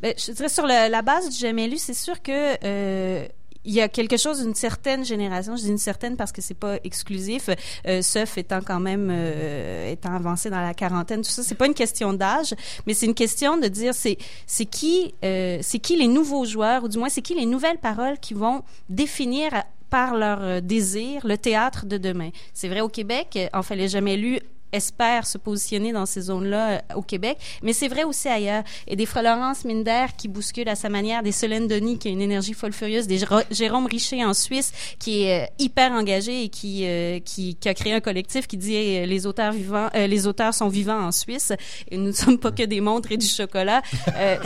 Ben, 0.00 0.14
je 0.16 0.30
dirais 0.32 0.48
sur 0.48 0.64
le- 0.66 0.90
la 0.90 1.02
base 1.02 1.28
du 1.28 1.36
jamais 1.36 1.66
lu, 1.66 1.76
c'est 1.76 1.94
sûr 1.94 2.22
que 2.22 2.56
euh, 2.64 3.26
il 3.64 3.72
y 3.74 3.80
a 3.80 3.88
quelque 3.88 4.16
chose 4.16 4.42
d'une 4.42 4.54
certaine 4.54 5.04
génération. 5.04 5.56
Je 5.56 5.62
dis 5.62 5.68
une 5.68 5.78
certaine 5.78 6.16
parce 6.16 6.32
que 6.32 6.40
c'est 6.40 6.54
pas 6.54 6.76
exclusif. 6.84 7.50
Euh, 7.86 8.02
Seuf 8.02 8.38
étant 8.38 8.60
quand 8.64 8.80
même 8.80 9.08
euh, 9.10 9.90
étant 9.92 10.14
avancé 10.14 10.48
dans 10.50 10.60
la 10.60 10.74
quarantaine, 10.74 11.22
tout 11.22 11.30
ça, 11.30 11.42
c'est 11.42 11.54
pas 11.54 11.66
une 11.66 11.74
question 11.74 12.12
d'âge, 12.12 12.54
mais 12.86 12.94
c'est 12.94 13.06
une 13.06 13.14
question 13.14 13.56
de 13.58 13.68
dire 13.68 13.94
c'est 13.94 14.16
c'est 14.46 14.64
qui 14.66 15.14
euh, 15.24 15.58
c'est 15.60 15.78
qui 15.80 15.96
les 15.96 16.08
nouveaux 16.08 16.44
joueurs 16.44 16.84
ou 16.84 16.88
du 16.88 16.98
moins 16.98 17.08
c'est 17.08 17.22
qui 17.22 17.34
les 17.34 17.46
nouvelles 17.46 17.78
paroles 17.78 18.18
qui 18.18 18.34
vont 18.34 18.62
définir 18.88 19.52
à- 19.54 19.66
par 19.90 20.14
leur 20.16 20.38
euh, 20.42 20.60
désir 20.60 21.26
le 21.26 21.36
théâtre 21.38 21.86
de 21.86 21.96
demain. 21.98 22.30
C'est 22.54 22.68
vrai 22.68 22.80
au 22.82 22.88
Québec, 22.88 23.28
euh, 23.36 23.48
enfin 23.54 23.74
les 23.74 23.88
jamais 23.88 24.16
lus 24.16 24.38
espère 24.72 25.26
se 25.26 25.38
positionner 25.38 25.92
dans 25.92 26.06
ces 26.06 26.22
zones-là 26.22 26.70
euh, 26.70 26.78
au 26.96 27.02
Québec, 27.02 27.38
mais 27.62 27.72
c'est 27.72 27.88
vrai 27.88 28.04
aussi 28.04 28.28
ailleurs. 28.28 28.64
Et 28.86 28.96
des 28.96 29.06
Florence 29.06 29.64
Minder 29.64 30.06
qui 30.16 30.28
bousculent 30.28 30.68
à 30.68 30.76
sa 30.76 30.88
manière, 30.88 31.22
des 31.22 31.32
Solène 31.32 31.66
Denis 31.66 31.98
qui 31.98 32.08
a 32.08 32.10
une 32.10 32.22
énergie 32.22 32.54
folle 32.54 32.72
furieuse, 32.72 33.06
des 33.06 33.20
Jérôme 33.50 33.86
Richer 33.86 34.24
en 34.24 34.34
Suisse 34.34 34.72
qui 34.98 35.22
est 35.22 35.44
euh, 35.44 35.46
hyper 35.58 35.92
engagé 35.92 36.44
et 36.44 36.48
qui, 36.48 36.86
euh, 36.86 37.18
qui 37.20 37.48
qui 37.54 37.68
a 37.68 37.74
créé 37.74 37.92
un 37.92 38.00
collectif 38.00 38.46
qui 38.46 38.56
dit 38.56 38.76
euh, 38.76 39.06
les 39.06 39.26
auteurs 39.26 39.52
vivants, 39.52 39.88
euh, 39.94 40.06
les 40.06 40.26
auteurs 40.26 40.54
sont 40.54 40.68
vivants 40.68 41.00
en 41.00 41.12
Suisse 41.12 41.52
et 41.90 41.96
nous 41.96 42.08
ne 42.08 42.12
sommes 42.12 42.38
pas 42.38 42.52
que 42.52 42.62
des 42.62 42.80
montres 42.80 43.12
et 43.12 43.16
du 43.16 43.26
chocolat. 43.26 43.82
Euh, 44.16 44.36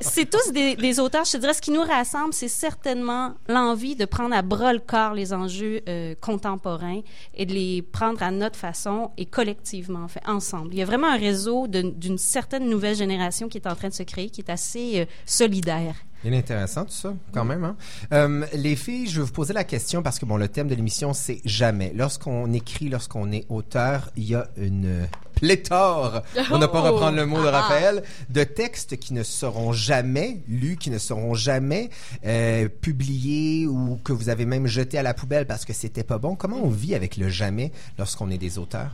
c'est 0.00 0.28
tous 0.30 0.52
des, 0.52 0.76
des 0.76 1.00
auteurs. 1.00 1.24
Je 1.24 1.32
te 1.32 1.36
dirais 1.38 1.54
ce 1.54 1.62
qui 1.62 1.70
nous 1.70 1.82
rassemble, 1.82 2.32
c'est 2.32 2.48
certainement 2.48 3.34
l'envie 3.48 3.96
de 3.96 4.04
prendre 4.04 4.34
à 4.34 4.42
bras 4.42 4.72
le 4.72 4.78
corps 4.78 5.14
les 5.14 5.32
enjeux 5.32 5.80
contemporains 6.20 7.00
et 7.34 7.46
de 7.46 7.52
les 7.52 7.82
prendre 7.82 8.22
à 8.22 8.30
notre 8.30 8.56
façon 8.56 9.10
et 9.16 9.26
collectivement, 9.26 9.61
en 9.94 10.08
fait, 10.08 10.22
ensemble. 10.26 10.74
Il 10.74 10.78
y 10.78 10.82
a 10.82 10.84
vraiment 10.86 11.08
un 11.08 11.18
réseau 11.18 11.66
d'une 11.68 12.18
certaine 12.18 12.68
nouvelle 12.68 12.96
génération 12.96 13.48
qui 13.48 13.58
est 13.58 13.66
en 13.66 13.74
train 13.74 13.88
de 13.88 13.94
se 13.94 14.02
créer, 14.02 14.30
qui 14.30 14.40
est 14.40 14.50
assez 14.50 15.00
euh, 15.00 15.04
solidaire. 15.26 15.94
Bien 16.24 16.34
intéressant 16.34 16.84
tout 16.84 16.92
ça, 16.92 17.14
quand 17.32 17.44
même. 17.44 17.64
Hein? 17.64 17.76
Euh, 18.12 18.46
les 18.54 18.76
filles, 18.76 19.08
je 19.08 19.20
vais 19.20 19.26
vous 19.26 19.32
poser 19.32 19.52
la 19.52 19.64
question 19.64 20.02
parce 20.04 20.20
que 20.20 20.24
bon, 20.24 20.36
le 20.36 20.46
thème 20.46 20.68
de 20.68 20.74
l'émission 20.76 21.12
c'est 21.14 21.40
jamais. 21.44 21.92
Lorsqu'on 21.96 22.52
écrit, 22.52 22.88
lorsqu'on 22.88 23.32
est 23.32 23.44
auteur, 23.48 24.10
il 24.16 24.24
y 24.24 24.34
a 24.36 24.46
une 24.56 25.08
pléthore, 25.34 26.22
on 26.52 26.58
n'a 26.58 26.68
pas 26.68 26.80
Oh! 26.80 26.92
reprendre 26.92 27.16
le 27.16 27.26
mot 27.26 27.42
de 27.42 27.46
Ah, 27.48 27.50
ah. 27.54 27.60
Raphaël, 27.62 28.02
de 28.30 28.44
textes 28.44 28.98
qui 28.98 29.14
ne 29.14 29.24
seront 29.24 29.72
jamais 29.72 30.42
lus, 30.46 30.76
qui 30.76 30.90
ne 30.90 30.98
seront 30.98 31.34
jamais 31.34 31.90
euh, 32.24 32.68
publiés 32.68 33.66
ou 33.66 33.98
que 34.04 34.12
vous 34.12 34.28
avez 34.28 34.46
même 34.46 34.68
jeté 34.68 34.98
à 34.98 35.02
la 35.02 35.14
poubelle 35.14 35.46
parce 35.48 35.64
que 35.64 35.72
c'était 35.72 36.04
pas 36.04 36.18
bon. 36.18 36.36
Comment 36.36 36.60
on 36.62 36.68
vit 36.68 36.94
avec 36.94 37.16
le 37.16 37.30
jamais 37.30 37.72
lorsqu'on 37.98 38.30
est 38.30 38.38
des 38.38 38.58
auteurs? 38.58 38.92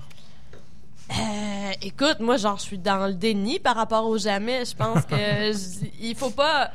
Euh, 1.11 1.73
écoute, 1.83 2.21
moi, 2.21 2.37
genre, 2.37 2.59
je 2.59 2.63
suis 2.63 2.79
dans 2.79 3.07
le 3.07 3.15
déni 3.15 3.59
par 3.59 3.77
rapport 3.77 4.07
au 4.07 4.19
jamais. 4.19 4.65
Je 4.65 4.75
pense 4.77 5.05
que 5.05 5.17
j- 5.53 5.91
il 6.01 6.15
faut 6.17 6.31
pas. 6.31 6.71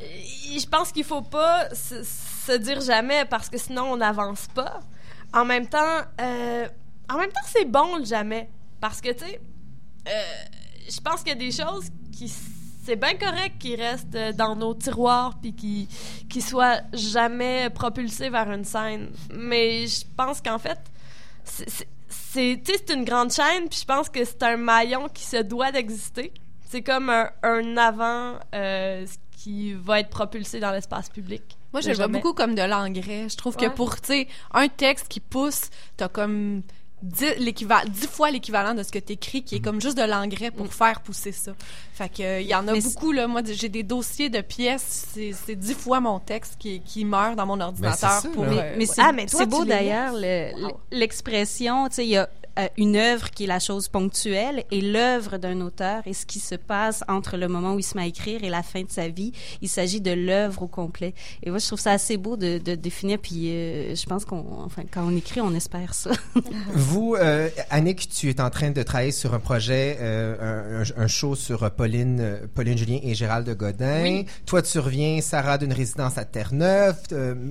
Je 0.00 0.66
pense 0.66 0.92
qu'il 0.92 1.04
faut 1.04 1.22
pas 1.22 1.68
se, 1.74 2.02
se 2.04 2.56
dire 2.56 2.80
jamais 2.80 3.24
parce 3.24 3.48
que 3.48 3.58
sinon 3.58 3.92
on 3.92 3.96
n'avance 3.96 4.46
pas. 4.54 4.80
En 5.32 5.44
même 5.44 5.66
temps, 5.66 6.00
euh, 6.20 6.68
en 7.08 7.18
même 7.18 7.30
temps, 7.30 7.40
c'est 7.46 7.64
bon 7.64 7.96
le 7.96 8.04
jamais 8.04 8.48
parce 8.80 9.00
que 9.00 9.12
tu 9.12 9.24
sais, 9.24 9.40
euh, 10.08 10.10
je 10.88 11.00
pense 11.00 11.20
qu'il 11.22 11.28
y 11.30 11.32
a 11.32 11.34
des 11.34 11.50
choses 11.52 11.88
qui 12.12 12.28
c'est 12.84 12.96
bien 12.96 13.14
correct 13.14 13.56
qui 13.58 13.74
restent 13.76 14.16
dans 14.36 14.54
nos 14.56 14.72
tiroirs 14.74 15.36
puis 15.42 15.52
qui 15.52 15.88
qui 16.30 16.40
soient 16.40 16.80
jamais 16.92 17.68
propulsés 17.70 18.30
vers 18.30 18.50
une 18.50 18.64
scène. 18.64 19.10
Mais 19.34 19.86
je 19.88 20.04
pense 20.16 20.40
qu'en 20.40 20.58
fait, 20.58 20.78
sais, 21.44 21.66
c'est 22.08 22.90
une 22.92 23.04
grande 23.04 23.32
chaîne 23.32 23.68
puis 23.68 23.78
je 23.80 23.84
pense 23.84 24.08
que 24.08 24.24
c'est 24.24 24.42
un 24.42 24.56
maillon 24.56 25.08
qui 25.08 25.24
se 25.24 25.38
doit 25.42 25.70
d'exister. 25.72 26.32
C'est 26.70 26.82
comme 26.82 27.08
un, 27.10 27.30
un 27.42 27.76
avant 27.76 28.34
euh, 28.54 29.06
qui 29.36 29.72
va 29.72 30.00
être 30.00 30.10
propulsé 30.10 30.60
dans 30.60 30.70
l'espace 30.72 31.08
public. 31.08 31.42
Moi, 31.72 31.80
je 31.82 31.90
Le 31.90 31.94
vois 31.96 32.08
beaucoup 32.08 32.32
comme 32.34 32.54
de 32.54 32.62
l'engrais. 32.62 33.28
Je 33.28 33.36
trouve 33.36 33.56
Ouais. 33.56 33.68
que 33.68 33.72
pour, 33.74 34.00
tu 34.00 34.06
sais, 34.08 34.28
un 34.52 34.68
texte 34.68 35.08
qui 35.08 35.20
pousse, 35.20 35.70
t'as 35.96 36.08
comme 36.08 36.62
dix, 37.02 37.34
fois 38.10 38.30
l'équivalent 38.30 38.74
de 38.74 38.82
ce 38.82 38.90
que 38.90 38.98
t'écris, 38.98 39.42
qui 39.42 39.56
est 39.56 39.60
comme 39.60 39.80
juste 39.80 39.96
de 39.96 40.02
l'engrais 40.02 40.50
pour 40.50 40.72
faire 40.72 41.00
pousser 41.00 41.32
ça. 41.32 41.52
Fait 41.92 42.08
que, 42.08 42.40
il 42.40 42.46
y 42.46 42.54
en 42.54 42.66
a 42.68 42.72
Mais 42.72 42.80
beaucoup, 42.80 43.12
là. 43.12 43.26
Moi, 43.26 43.42
j'ai 43.44 43.68
des 43.68 43.82
dossiers 43.82 44.30
de 44.30 44.40
pièces, 44.40 45.08
c'est, 45.12 45.32
c'est 45.32 45.56
dix 45.56 45.74
fois 45.74 46.00
mon 46.00 46.18
texte 46.20 46.56
qui, 46.58 46.80
qui 46.80 47.04
meurt 47.04 47.36
dans 47.36 47.46
mon 47.46 47.60
ordinateur 47.60 48.10
ça, 48.20 48.28
pour, 48.32 48.44
là. 48.44 48.50
Mais, 48.50 48.58
euh, 48.58 48.72
mais 48.76 48.78
ouais. 48.88 48.94
c'est 48.94 49.02
Ah, 49.04 49.12
mais 49.12 49.26
c'est 49.28 49.44
tu 49.44 49.46
beau 49.46 49.64
d'ailleurs, 49.64 50.12
le- 50.14 50.52
Wow. 50.62 50.68
le- 50.92 50.98
l'expression, 50.98 51.88
tu 51.88 51.94
sais, 51.96 52.04
il 52.06 52.10
y 52.10 52.16
a 52.16 52.28
euh, 52.58 52.66
une 52.76 52.96
œuvre 52.96 53.30
qui 53.30 53.44
est 53.44 53.46
la 53.46 53.58
chose 53.60 53.88
ponctuelle 53.88 54.64
et 54.70 54.80
l'œuvre 54.80 55.38
d'un 55.38 55.60
auteur 55.60 56.02
et 56.06 56.12
ce 56.14 56.26
qui 56.26 56.38
se 56.40 56.54
passe 56.54 57.04
entre 57.08 57.36
le 57.36 57.48
moment 57.48 57.74
où 57.74 57.78
il 57.78 57.82
se 57.82 57.96
met 57.96 58.02
à 58.02 58.06
écrire 58.06 58.42
et 58.44 58.48
la 58.50 58.62
fin 58.62 58.82
de 58.82 58.90
sa 58.90 59.08
vie. 59.08 59.32
Il 59.62 59.68
s'agit 59.68 60.00
de 60.00 60.10
l'œuvre 60.10 60.62
au 60.62 60.66
complet. 60.66 61.14
Et 61.42 61.50
moi, 61.50 61.58
je 61.58 61.66
trouve 61.66 61.78
ça 61.80 61.92
assez 61.92 62.16
beau 62.16 62.36
de, 62.36 62.58
de 62.58 62.74
définir. 62.74 63.18
Puis, 63.18 63.50
euh, 63.50 63.94
je 63.94 64.06
pense 64.06 64.24
qu'on, 64.24 64.44
enfin, 64.64 64.82
quand 64.90 65.04
on 65.06 65.16
écrit, 65.16 65.40
on 65.40 65.54
espère 65.54 65.94
ça. 65.94 66.10
Vous, 66.74 67.14
euh, 67.18 67.48
Annick, 67.70 68.08
tu 68.08 68.28
es 68.30 68.40
en 68.40 68.50
train 68.50 68.70
de 68.70 68.82
travailler 68.82 69.12
sur 69.12 69.34
un 69.34 69.40
projet, 69.40 69.96
euh, 70.00 70.82
un, 70.96 71.02
un- 71.02 71.06
show 71.06 71.34
sur 71.34 71.62
euh, 71.62 71.70
Pauline, 71.70 72.40
Pauline 72.54 72.76
Julien 72.76 72.98
et 73.02 73.14
Gérald 73.14 73.46
de 73.46 73.54
Godin. 73.54 74.02
Oui. 74.02 74.26
Toi, 74.46 74.62
tu 74.62 74.78
reviens, 74.78 75.20
Sarah, 75.20 75.58
d'une 75.58 75.72
résidence 75.72 76.18
à 76.18 76.24
Terre-Neuve. 76.24 76.96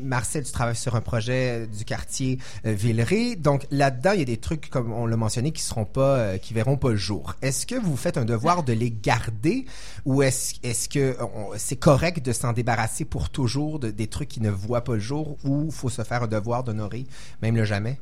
Marcel, 0.03 0.43
tu 0.43 0.51
travailles 0.51 0.76
sur 0.76 0.95
un 0.95 1.01
projet 1.01 1.68
du 1.68 1.86
quartier 1.86 2.38
Villeray. 2.64 3.36
Donc 3.36 3.66
là-dedans, 3.72 4.12
il 4.14 4.20
y 4.20 4.22
a 4.22 4.26
des 4.26 4.38
trucs, 4.38 4.70
comme 4.70 4.91
on 4.98 5.06
l'a 5.06 5.18
mentionné, 5.18 5.52
qui 5.52 5.62
seront 5.62 5.86
pas, 5.86 6.18
euh, 6.18 6.38
qui 6.38 6.54
verront 6.54 6.78
pas 6.78 6.89
le 6.89 6.95
jour. 6.95 7.36
Est-ce 7.41 7.66
que 7.66 7.76
vous 7.76 7.95
faites 7.95 8.18
un 8.18 8.26
devoir 8.26 8.64
de 8.64 8.74
les 8.74 8.91
garder 8.91 9.66
ou 10.06 10.24
est-ce 10.24 10.56
est-ce 10.64 10.89
que 10.89 11.16
c'est 11.58 11.76
correct 11.78 12.26
de 12.26 12.32
s'en 12.32 12.54
débarrasser 12.54 13.06
pour 13.06 13.30
toujours 13.30 13.80
de, 13.80 13.91
des 13.91 14.08
trucs 14.08 14.30
qui 14.30 14.41
ne 14.41 14.50
voient 14.50 14.84
pas 14.84 14.93
le 14.93 15.00
jour 15.00 15.38
ou 15.43 15.72
faut 15.72 15.89
se 15.89 16.04
faire 16.04 16.24
un 16.24 16.28
devoir 16.28 16.64
d'honorer 16.64 17.06
même 17.41 17.56
le 17.56 17.66
jamais? 17.66 18.00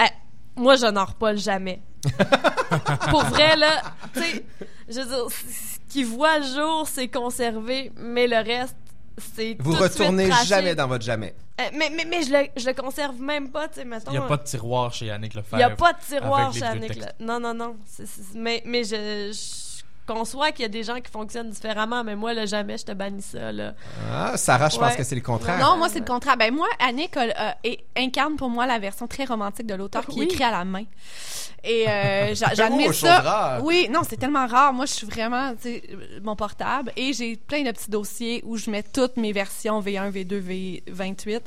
Eh, 0.00 0.60
moi, 0.60 0.76
j'honore 0.76 1.14
pas 1.14 1.32
le 1.32 1.38
jamais. 1.38 1.80
Pour 3.10 3.24
vrai, 3.24 3.56
là, 3.56 3.82
tu 4.14 4.20
sais, 4.20 4.44
je 4.88 5.00
ce 5.00 5.78
qui 5.88 6.04
voit 6.04 6.38
le 6.38 6.44
jour, 6.44 6.86
c'est 6.86 7.08
conservé, 7.08 7.92
mais 7.96 8.26
le 8.26 8.36
reste, 8.36 8.76
c'est 9.36 9.56
Vous 9.60 9.74
tout 9.74 9.82
de 9.82 9.88
suite 9.88 9.98
retournez 10.00 10.28
traché. 10.28 10.46
jamais 10.46 10.74
dans 10.74 10.86
votre 10.88 11.04
jamais. 11.04 11.34
Euh, 11.60 11.64
mais, 11.74 11.90
mais, 11.90 12.04
mais 12.04 12.22
je, 12.22 12.30
le, 12.32 12.46
je 12.56 12.66
le 12.66 12.72
conserve 12.74 13.20
même 13.20 13.50
pas, 13.50 13.68
tu 13.68 13.74
sais, 13.80 13.84
mettons. 13.84 14.10
Il 14.10 14.18
n'y 14.18 14.18
a 14.18 14.22
pas 14.28 14.36
de 14.36 14.44
tiroir 14.44 14.92
chez 14.94 15.06
Yannick 15.06 15.34
Lefebvre. 15.34 15.54
Il 15.54 15.58
n'y 15.58 15.62
a 15.64 15.70
pas 15.70 15.92
de 15.92 15.98
tiroir 16.06 16.52
chez 16.52 16.62
Annick. 16.62 16.96
là. 16.96 17.12
Non, 17.20 17.40
non, 17.40 17.52
non. 17.54 17.76
C'est- 17.84 18.06
c'est- 18.06 18.34
mais 18.34 18.62
mais 18.64 18.84
je, 18.84 19.30
je 19.32 19.67
conçois 20.12 20.50
qu'il 20.52 20.62
y 20.62 20.66
a 20.66 20.68
des 20.68 20.82
gens 20.82 20.96
qui 21.00 21.10
fonctionnent 21.10 21.50
différemment, 21.50 22.02
mais 22.02 22.16
moi, 22.16 22.34
le 22.34 22.46
jamais, 22.46 22.78
je 22.78 22.84
te 22.86 22.92
bannis 22.92 23.22
ça, 23.22 23.52
là. 23.52 23.74
Ah, 24.12 24.36
Sarah, 24.36 24.68
je 24.70 24.78
pense 24.78 24.96
que 24.96 25.04
c'est 25.04 25.14
le 25.14 25.20
contraire. 25.20 25.58
Non, 25.58 25.76
moi, 25.76 25.88
c'est 25.88 26.00
le 26.00 26.04
contraire. 26.04 26.36
Ben, 26.36 26.52
moi, 26.52 26.66
Annick 26.80 27.16
et- 27.64 27.84
incarne 27.96 28.36
pour 28.36 28.48
moi 28.50 28.66
la 28.66 28.78
version 28.78 29.06
très 29.06 29.24
romantique 29.24 29.66
de 29.66 29.74
l'auteur 29.74 30.04
qui 30.06 30.18
Oui. 30.20 30.24
écrit 30.26 30.42
à 30.44 30.50
la 30.50 30.64
main. 30.64 30.84
Et 31.64 31.88
euh, 31.88 32.34
j'a- 32.34 32.48
Oh, 32.50 32.54
j'admire 32.54 32.94
ça. 32.94 33.20
rare. 33.20 33.64
Oui, 33.64 33.88
non, 33.90 34.00
c'est 34.08 34.16
tellement 34.16 34.46
rare. 34.46 34.72
Moi, 34.72 34.86
je 34.86 34.92
suis 34.92 35.06
vraiment, 35.06 35.52
euh, 35.66 35.78
mon 36.22 36.36
portable 36.36 36.92
et 36.96 37.12
j'ai 37.12 37.36
plein 37.36 37.62
de 37.62 37.70
petits 37.72 37.90
dossiers 37.90 38.42
où 38.46 38.56
je 38.56 38.70
mets 38.70 38.82
toutes 38.84 39.16
mes 39.16 39.32
versions 39.32 39.80
V1, 39.80 40.10
V2, 40.10 40.40
V28 40.40 41.40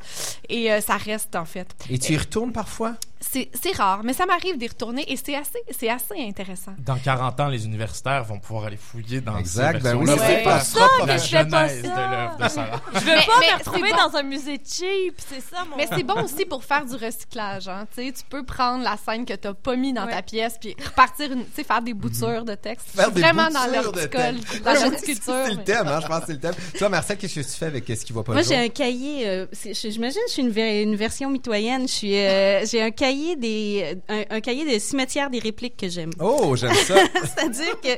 et 0.49 0.71
euh, 0.71 0.81
ça 0.81 0.97
reste 0.97 1.35
en 1.35 1.45
fait. 1.45 1.67
Et 1.89 1.97
tu 1.97 2.13
y 2.13 2.17
retournes 2.17 2.51
parfois? 2.51 2.93
C'est 3.31 3.75
rare, 3.77 4.01
mais 4.03 4.13
ça 4.13 4.25
m'arrive 4.25 4.57
d'y 4.57 4.67
retourner 4.67 5.03
et 5.11 5.15
c'est 5.15 5.35
assez, 5.35 5.59
c'est 5.77 5.89
assez 5.89 6.15
intéressant. 6.19 6.73
Dans 6.79 6.97
40 6.97 7.39
ans, 7.39 7.47
les 7.47 7.65
universitaires 7.65 8.23
vont 8.23 8.39
pouvoir 8.39 8.65
aller 8.65 8.77
fouiller 8.77 9.21
dans 9.21 9.37
Exact, 9.37 9.77
ces 9.77 9.83
ben 9.83 9.95
oui, 9.95 10.05
c'est 10.07 10.43
faire 10.43 10.61
ça 10.61 10.87
que 10.99 11.05
la 11.05 11.17
je 11.17 11.23
fais 11.27 11.45
pas 11.45 11.69
ça. 11.69 11.75
de 11.75 11.87
l'œuvre 11.87 12.37
de 12.37 12.47
Sarah. 12.49 12.81
Je 12.93 12.99
veux 12.99 13.05
Mais- 13.05 13.15
pas 13.25 13.31
mais 13.39 13.51
me 13.53 13.57
retrouver 13.59 13.89
bon. 13.91 13.97
dans 14.09 14.17
un 14.17 14.23
musée 14.23 14.59
cheap, 14.65 15.15
c'est 15.29 15.39
ça 15.41 15.63
mon. 15.69 15.77
Mais 15.77 15.87
c'est 15.87 16.03
bon 16.03 16.21
aussi 16.23 16.45
pour 16.45 16.63
faire 16.63 16.85
du 16.85 16.95
recyclage. 16.95 17.67
Hein. 17.67 17.87
Tu 17.95 18.05
sais, 18.07 18.11
tu 18.11 18.23
peux 18.29 18.43
prendre 18.43 18.83
la 18.83 18.97
scène 18.97 19.25
que 19.25 19.33
tu 19.33 19.47
n'as 19.47 19.53
pas 19.53 19.75
mis 19.75 19.93
dans 19.93 20.07
ta 20.07 20.21
pièce 20.21 20.55
puis 20.59 20.75
repartir, 20.83 21.31
une, 21.31 21.45
tu 21.45 21.51
sais, 21.55 21.63
faire 21.63 21.81
des 21.81 21.93
boutures 21.93 22.43
de 22.43 22.55
texte. 22.55 22.87
Faire 22.95 23.11
des 23.11 23.21
vraiment 23.21 23.49
dans 23.49 23.63
boutures 23.65 23.91
de 23.93 23.97
l'horticole, 23.99 24.61
dans 24.63 24.73
la 24.73 24.85
horticulture. 24.87 25.33
C'est 25.45 25.53
le 25.55 25.63
thème, 25.63 25.87
hein, 25.87 25.99
je 26.01 26.07
pense 26.07 26.19
que 26.21 26.25
c'est 26.27 26.33
le 26.33 26.39
thème. 26.39 26.55
Toi, 26.77 26.89
Marcel, 26.89 27.17
qu'est-ce 27.17 27.35
que 27.35 27.39
tu 27.45 27.57
fais 27.57 27.65
avec 27.67 27.85
ce 27.87 28.03
qui 28.05 28.11
va 28.13 28.23
pas 28.23 28.33
Moi, 28.33 28.41
j'ai 28.41 28.55
un 28.57 28.69
cahier. 28.69 29.27
euh, 29.27 29.45
J'imagine 29.73 30.19
que 30.21 30.27
je 30.27 30.33
suis 30.33 30.41
une, 30.41 30.49
ver- 30.49 30.83
une 30.83 30.95
version 30.95 31.29
mitoyenne. 31.29 31.87
Je 31.87 31.93
suis, 31.93 32.17
euh, 32.17 32.65
j'ai 32.65 32.81
un 32.81 32.91
cahier 32.91 33.20
des, 33.37 33.97
un, 34.09 34.23
un 34.29 34.41
cahier 34.41 34.71
de 34.71 34.79
cimetière 34.79 35.29
des 35.29 35.39
répliques 35.39 35.77
que 35.77 35.89
j'aime. 35.89 36.11
Oh, 36.19 36.55
j'aime 36.55 36.73
ça. 36.73 36.95
C'est-à-dire 37.23 37.79
que 37.81 37.89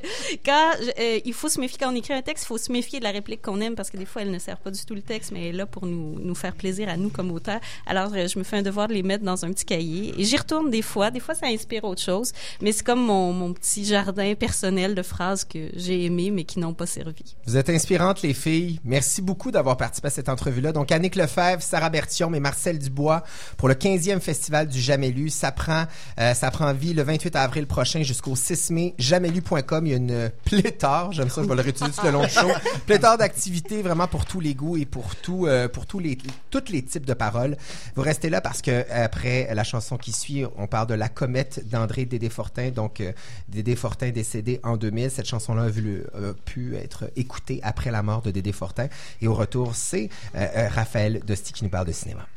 quand 0.46 0.72
euh, 1.00 1.20
il 1.24 1.34
faut 1.34 1.50
se 1.50 1.60
méfier 1.60 1.78
quand 1.80 1.92
on 1.92 1.96
écrit 1.96 2.14
un 2.14 2.22
texte, 2.22 2.46
il 2.46 2.48
faut 2.48 2.58
se 2.58 2.72
méfier 2.72 3.00
de 3.00 3.04
la 3.04 3.12
réplique 3.12 3.42
qu'on 3.42 3.62
aime 3.62 3.76
parce 3.76 3.90
que 3.90 3.98
des 3.98 4.06
fois 4.06 4.22
elle 4.22 4.32
ne 4.32 4.40
sert 4.40 4.58
pas 4.58 4.72
du 4.72 4.84
tout 4.86 4.96
le 4.96 5.02
texte, 5.02 5.32
mais 5.32 5.42
elle 5.42 5.56
est 5.56 5.58
là 5.58 5.66
pour 5.66 5.86
nous 5.86 6.20
nous 6.20 6.36
faire 6.36 6.56
plaisir 6.56 6.90
à 6.90 6.98
nous 6.98 7.10
comme 7.10 7.32
auteurs. 7.32 7.60
Alors 7.86 8.12
euh, 8.14 8.28
je 8.28 8.38
me 8.40 8.44
fais 8.44 8.58
un 8.58 8.62
devoir 8.62 8.88
de 8.88 8.94
les 8.94 9.04
mettre 9.04 9.24
dans 9.24 9.46
un 9.46 9.52
petit 9.52 9.66
cahier 9.66 10.14
et 10.18 10.24
j'y 10.24 10.38
retourne 10.38 10.70
des 10.70 10.82
fois. 10.82 11.12
Des 11.12 11.20
fois 11.20 11.36
ça 11.36 11.48
inspire 11.48 11.84
autre 11.84 12.02
chose, 12.02 12.32
mais 12.62 12.72
c'est 12.72 12.84
comme 12.84 13.02
mon, 13.02 13.34
mon 13.34 13.54
petit 13.54 13.86
jardin 13.86 14.36
personnel 14.36 14.96
de 14.96 15.02
phrases 15.02 15.44
que 15.44 15.70
j'ai 15.76 16.06
aimées 16.06 16.32
mais 16.32 16.44
qui 16.44 16.60
n'ont 16.60 16.74
pas 16.74 16.86
servi. 16.86 17.36
Vous 17.46 17.58
êtes 17.58 17.70
inspirantes, 17.70 18.22
les 18.22 18.34
filles. 18.34 18.80
Merci 18.84 19.22
beaucoup 19.22 19.52
d'avoir 19.52 19.78
participé 19.78 20.08
à 20.08 20.12
cette 20.12 20.30
entrevue-là. 20.30 20.72
Donc, 20.72 20.92
Annick 20.92 21.16
Lefebvre, 21.16 21.62
Sarah 21.62 21.90
Bertium 21.90 22.34
et 22.36 22.40
Marcel 22.40 22.80
Dubois 22.80 23.24
pour 23.58 23.68
le 23.68 23.76
15e 23.76 24.20
Festival 24.20 24.68
du 24.68 24.80
Jamais 24.80 25.12
Lu. 25.14 25.30
Ça 25.30 25.52
prend, 25.52 25.86
euh, 26.20 26.34
ça 26.34 26.52
prend 26.52 26.74
vie 26.74 26.94
le 26.94 27.04
28 27.04 27.36
avril 27.36 27.68
prochain 27.68 28.04
jusqu'au 28.04 28.36
6 28.36 28.72
mai. 28.72 28.96
Jamais-lu.com. 28.98 29.86
Il 29.86 29.90
y 29.90 29.94
a 29.94 29.98
une 29.98 30.32
pléthore, 30.46 31.12
j'aime 31.12 31.30
ça, 31.30 31.44
je 31.44 31.48
vais 31.48 31.56
le 31.56 31.62
réutiliser 31.62 31.96
tout 31.96 32.06
le 32.06 32.12
long 32.12 32.24
du 32.24 32.30
show. 32.30 32.48
Pléthore 32.86 33.18
d'activités 33.18 33.82
vraiment 33.82 34.08
pour 34.08 34.26
tous 34.26 34.40
les 34.40 34.56
goûts 34.56 34.78
et 34.78 34.86
pour 34.86 35.16
tout, 35.16 35.48
euh, 35.48 35.68
pour 35.68 35.86
tous 35.86 36.00
les, 36.00 36.18
tous 36.50 36.64
les 36.70 36.84
types 36.84 37.06
de 37.06 37.14
paroles. 37.14 37.58
Vous 37.96 38.02
restez 38.02 38.30
là 38.30 38.42
parce 38.42 38.62
que 38.62 38.86
après 38.92 39.54
la 39.54 39.64
chanson 39.64 39.98
qui 39.98 40.12
suit, 40.12 40.44
on 40.58 40.68
parle 40.68 40.88
de 40.88 40.94
La 40.94 41.10
comète 41.10 41.68
d'André 41.70 42.06
Dédé 42.06 42.30
Fortin. 42.30 42.70
Donc, 42.70 43.02
euh, 43.02 43.12
Dédé 43.50 43.76
Fortin 43.76 44.10
décédé 44.10 44.60
en 44.64 44.78
2000. 44.78 45.12
Cette 45.12 45.28
chanson-là 45.28 45.64
a, 45.64 45.70
vu 45.70 46.04
a 46.14 46.34
pu 46.46 46.76
être 46.76 47.10
écoutée 47.16 47.60
après 47.64 47.92
la 47.92 48.04
mort 48.04 48.22
de 48.22 48.32
Dédé 48.32 48.52
Fortin. 48.52 48.88
Et 49.22 49.28
au 49.28 49.34
retour, 49.34 49.76
c'est 49.76 50.10
euh, 50.36 50.68
Raphaël 50.70 51.22
Dosti 51.26 51.54
qui 51.54 51.64
nous 51.64 51.70
parle 51.70 51.88
de 51.88 51.92
cinéma. 51.92 52.28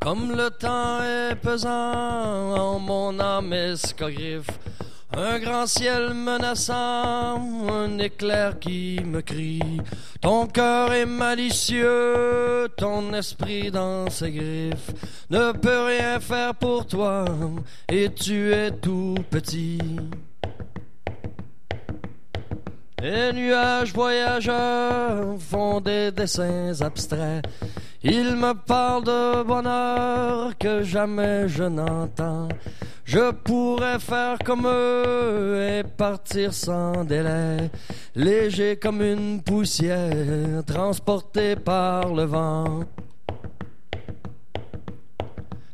Comme 0.00 0.32
le 0.34 0.50
temps 0.50 1.02
est 1.02 1.36
pesant 1.36 1.70
en 1.70 2.78
mon 2.80 3.20
âme 3.20 3.52
escogriffe, 3.52 4.48
un 5.16 5.38
grand 5.38 5.66
ciel 5.66 6.14
menaçant, 6.14 7.40
un 7.68 7.98
éclair 7.98 8.58
qui 8.58 9.00
me 9.04 9.20
crie. 9.20 9.80
Ton 10.20 10.46
cœur 10.46 10.92
est 10.92 11.06
malicieux, 11.06 12.68
ton 12.76 13.12
esprit 13.12 13.70
dans 13.70 14.08
ses 14.10 14.30
griffes 14.30 14.92
ne 15.30 15.52
peut 15.52 15.84
rien 15.84 16.20
faire 16.20 16.54
pour 16.54 16.86
toi, 16.86 17.24
et 17.88 18.12
tu 18.12 18.52
es 18.52 18.70
tout 18.70 19.16
petit. 19.30 19.78
Les 23.02 23.32
nuages 23.32 23.94
voyageurs 23.94 25.36
font 25.38 25.80
des 25.80 26.12
dessins 26.12 26.82
abstraits. 26.82 27.46
Ils 28.02 28.36
me 28.36 28.52
parlent 28.52 29.04
de 29.04 29.42
bonheur 29.42 30.56
que 30.58 30.82
jamais 30.82 31.48
je 31.48 31.64
n'entends. 31.64 32.48
Je 33.12 33.32
pourrais 33.32 33.98
faire 33.98 34.38
comme 34.38 34.68
eux 34.68 35.66
et 35.68 35.82
partir 35.82 36.54
sans 36.54 37.02
délai, 37.04 37.68
léger 38.14 38.76
comme 38.76 39.02
une 39.02 39.42
poussière 39.42 40.64
transportée 40.64 41.56
par 41.56 42.14
le 42.14 42.22
vent. 42.22 42.84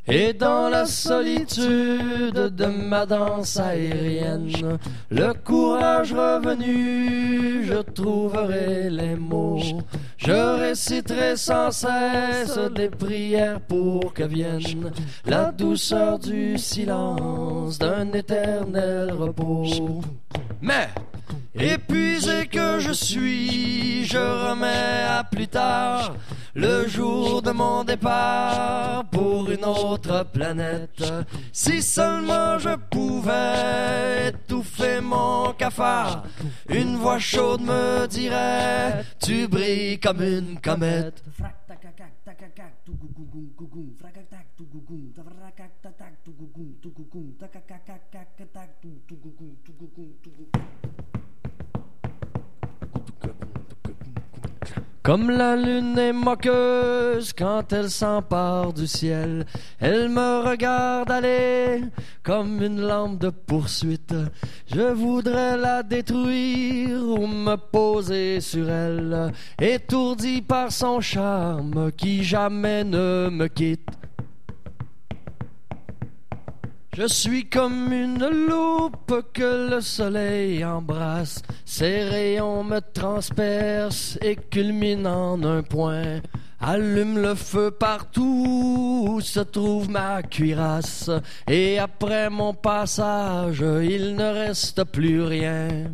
Et 0.08 0.32
dans 0.32 0.68
la 0.68 0.86
solitude 0.86 2.54
de 2.54 2.66
ma 2.66 3.04
danse 3.06 3.58
aérienne, 3.58 4.78
le 5.10 5.32
courage 5.32 6.12
revenu, 6.12 7.64
je 7.64 7.82
trouverai 7.82 8.88
les 8.88 9.16
mots. 9.16 9.82
Je 10.16 10.58
réciterai 10.60 11.36
sans 11.36 11.72
cesse 11.72 12.56
des 12.74 12.88
prières 12.88 13.60
pour 13.60 14.14
que 14.14 14.22
vienne 14.22 14.92
la 15.24 15.50
douceur 15.50 16.20
du 16.20 16.56
silence 16.56 17.76
d'un 17.78 18.12
éternel 18.12 19.10
repos. 19.12 20.02
Mais 20.62 20.88
Épuisé 21.58 22.46
que 22.48 22.78
je 22.80 22.92
suis, 22.92 24.04
je 24.04 24.18
remets 24.18 25.06
à 25.08 25.24
plus 25.24 25.48
tard 25.48 26.14
le 26.56 26.88
jour 26.88 27.42
de 27.42 27.50
mon 27.50 27.84
départ 27.84 29.04
pour 29.10 29.50
une 29.50 29.64
autre 29.64 30.24
planète. 30.32 31.04
Si 31.52 31.82
seulement 31.82 32.58
je 32.58 32.74
pouvais 32.90 34.28
étouffer 34.28 35.00
mon 35.02 35.52
cafard, 35.52 36.24
une 36.70 36.96
voix 36.96 37.18
chaude 37.18 37.60
me 37.60 38.06
dirait 38.06 39.04
Tu 39.20 39.46
brilles 39.46 40.00
comme 40.00 40.22
une 40.22 40.58
comète. 40.58 41.22
Comme 55.06 55.30
la 55.30 55.54
lune 55.54 55.96
est 55.98 56.12
moqueuse 56.12 57.32
quand 57.32 57.72
elle 57.72 57.90
s'empare 57.90 58.72
du 58.72 58.88
ciel, 58.88 59.46
elle 59.78 60.08
me 60.08 60.44
regarde 60.44 61.12
aller 61.12 61.84
comme 62.24 62.60
une 62.60 62.80
lampe 62.80 63.20
de 63.20 63.30
poursuite. 63.30 64.16
Je 64.66 64.80
voudrais 64.80 65.56
la 65.56 65.84
détruire 65.84 67.04
ou 67.04 67.24
me 67.28 67.54
poser 67.54 68.40
sur 68.40 68.68
elle, 68.68 69.32
étourdi 69.62 70.42
par 70.42 70.72
son 70.72 71.00
charme 71.00 71.92
qui 71.92 72.24
jamais 72.24 72.82
ne 72.82 73.28
me 73.30 73.46
quitte. 73.46 73.95
Je 76.96 77.06
suis 77.06 77.46
comme 77.46 77.92
une 77.92 78.26
loupe 78.26 79.22
que 79.34 79.68
le 79.68 79.82
soleil 79.82 80.64
embrasse. 80.64 81.42
Ses 81.66 82.04
rayons 82.04 82.64
me 82.64 82.80
transpercent 82.80 84.16
et 84.22 84.34
culminent 84.34 85.34
en 85.34 85.44
un 85.44 85.62
point. 85.62 86.22
Allume 86.58 87.18
le 87.18 87.34
feu 87.34 87.70
partout 87.70 89.10
où 89.10 89.20
se 89.20 89.40
trouve 89.40 89.90
ma 89.90 90.22
cuirasse. 90.22 91.10
Et 91.46 91.78
après 91.78 92.30
mon 92.30 92.54
passage, 92.54 93.62
il 93.82 94.16
ne 94.16 94.32
reste 94.32 94.84
plus 94.84 95.22
rien. 95.22 95.90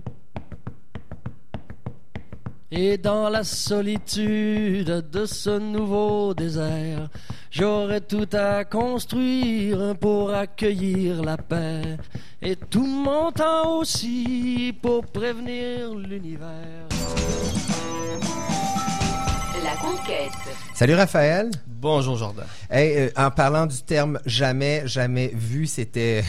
Et 2.75 2.97
dans 2.97 3.29
la 3.29 3.45
solitude 3.45 5.05
de 5.13 5.27
ce 5.27 5.59
nouveau 5.59 6.33
désert, 6.33 7.11
j'aurais 7.51 8.01
tout 8.01 8.29
à 8.33 8.65
construire 8.65 9.95
pour 10.01 10.33
accueillir 10.33 11.23
la 11.23 11.37
paix. 11.37 11.99
Et 12.41 12.57
tout 12.57 12.87
mon 12.87 13.31
temps 13.31 13.77
aussi 13.81 14.75
pour 14.81 15.05
prévenir 15.05 15.95
l'univers. 15.95 16.89
La 19.63 19.77
conquête. 19.77 20.33
Salut 20.75 20.95
Raphaël. 20.95 21.51
Bonjour 21.67 22.17
Jordan. 22.17 22.47
Hey, 22.71 22.97
euh, 22.97 23.11
en 23.17 23.31
parlant 23.31 23.67
du 23.67 23.83
terme 23.83 24.19
jamais, 24.25 24.83
jamais 24.87 25.31
vu, 25.35 25.67
c'était. 25.67 26.25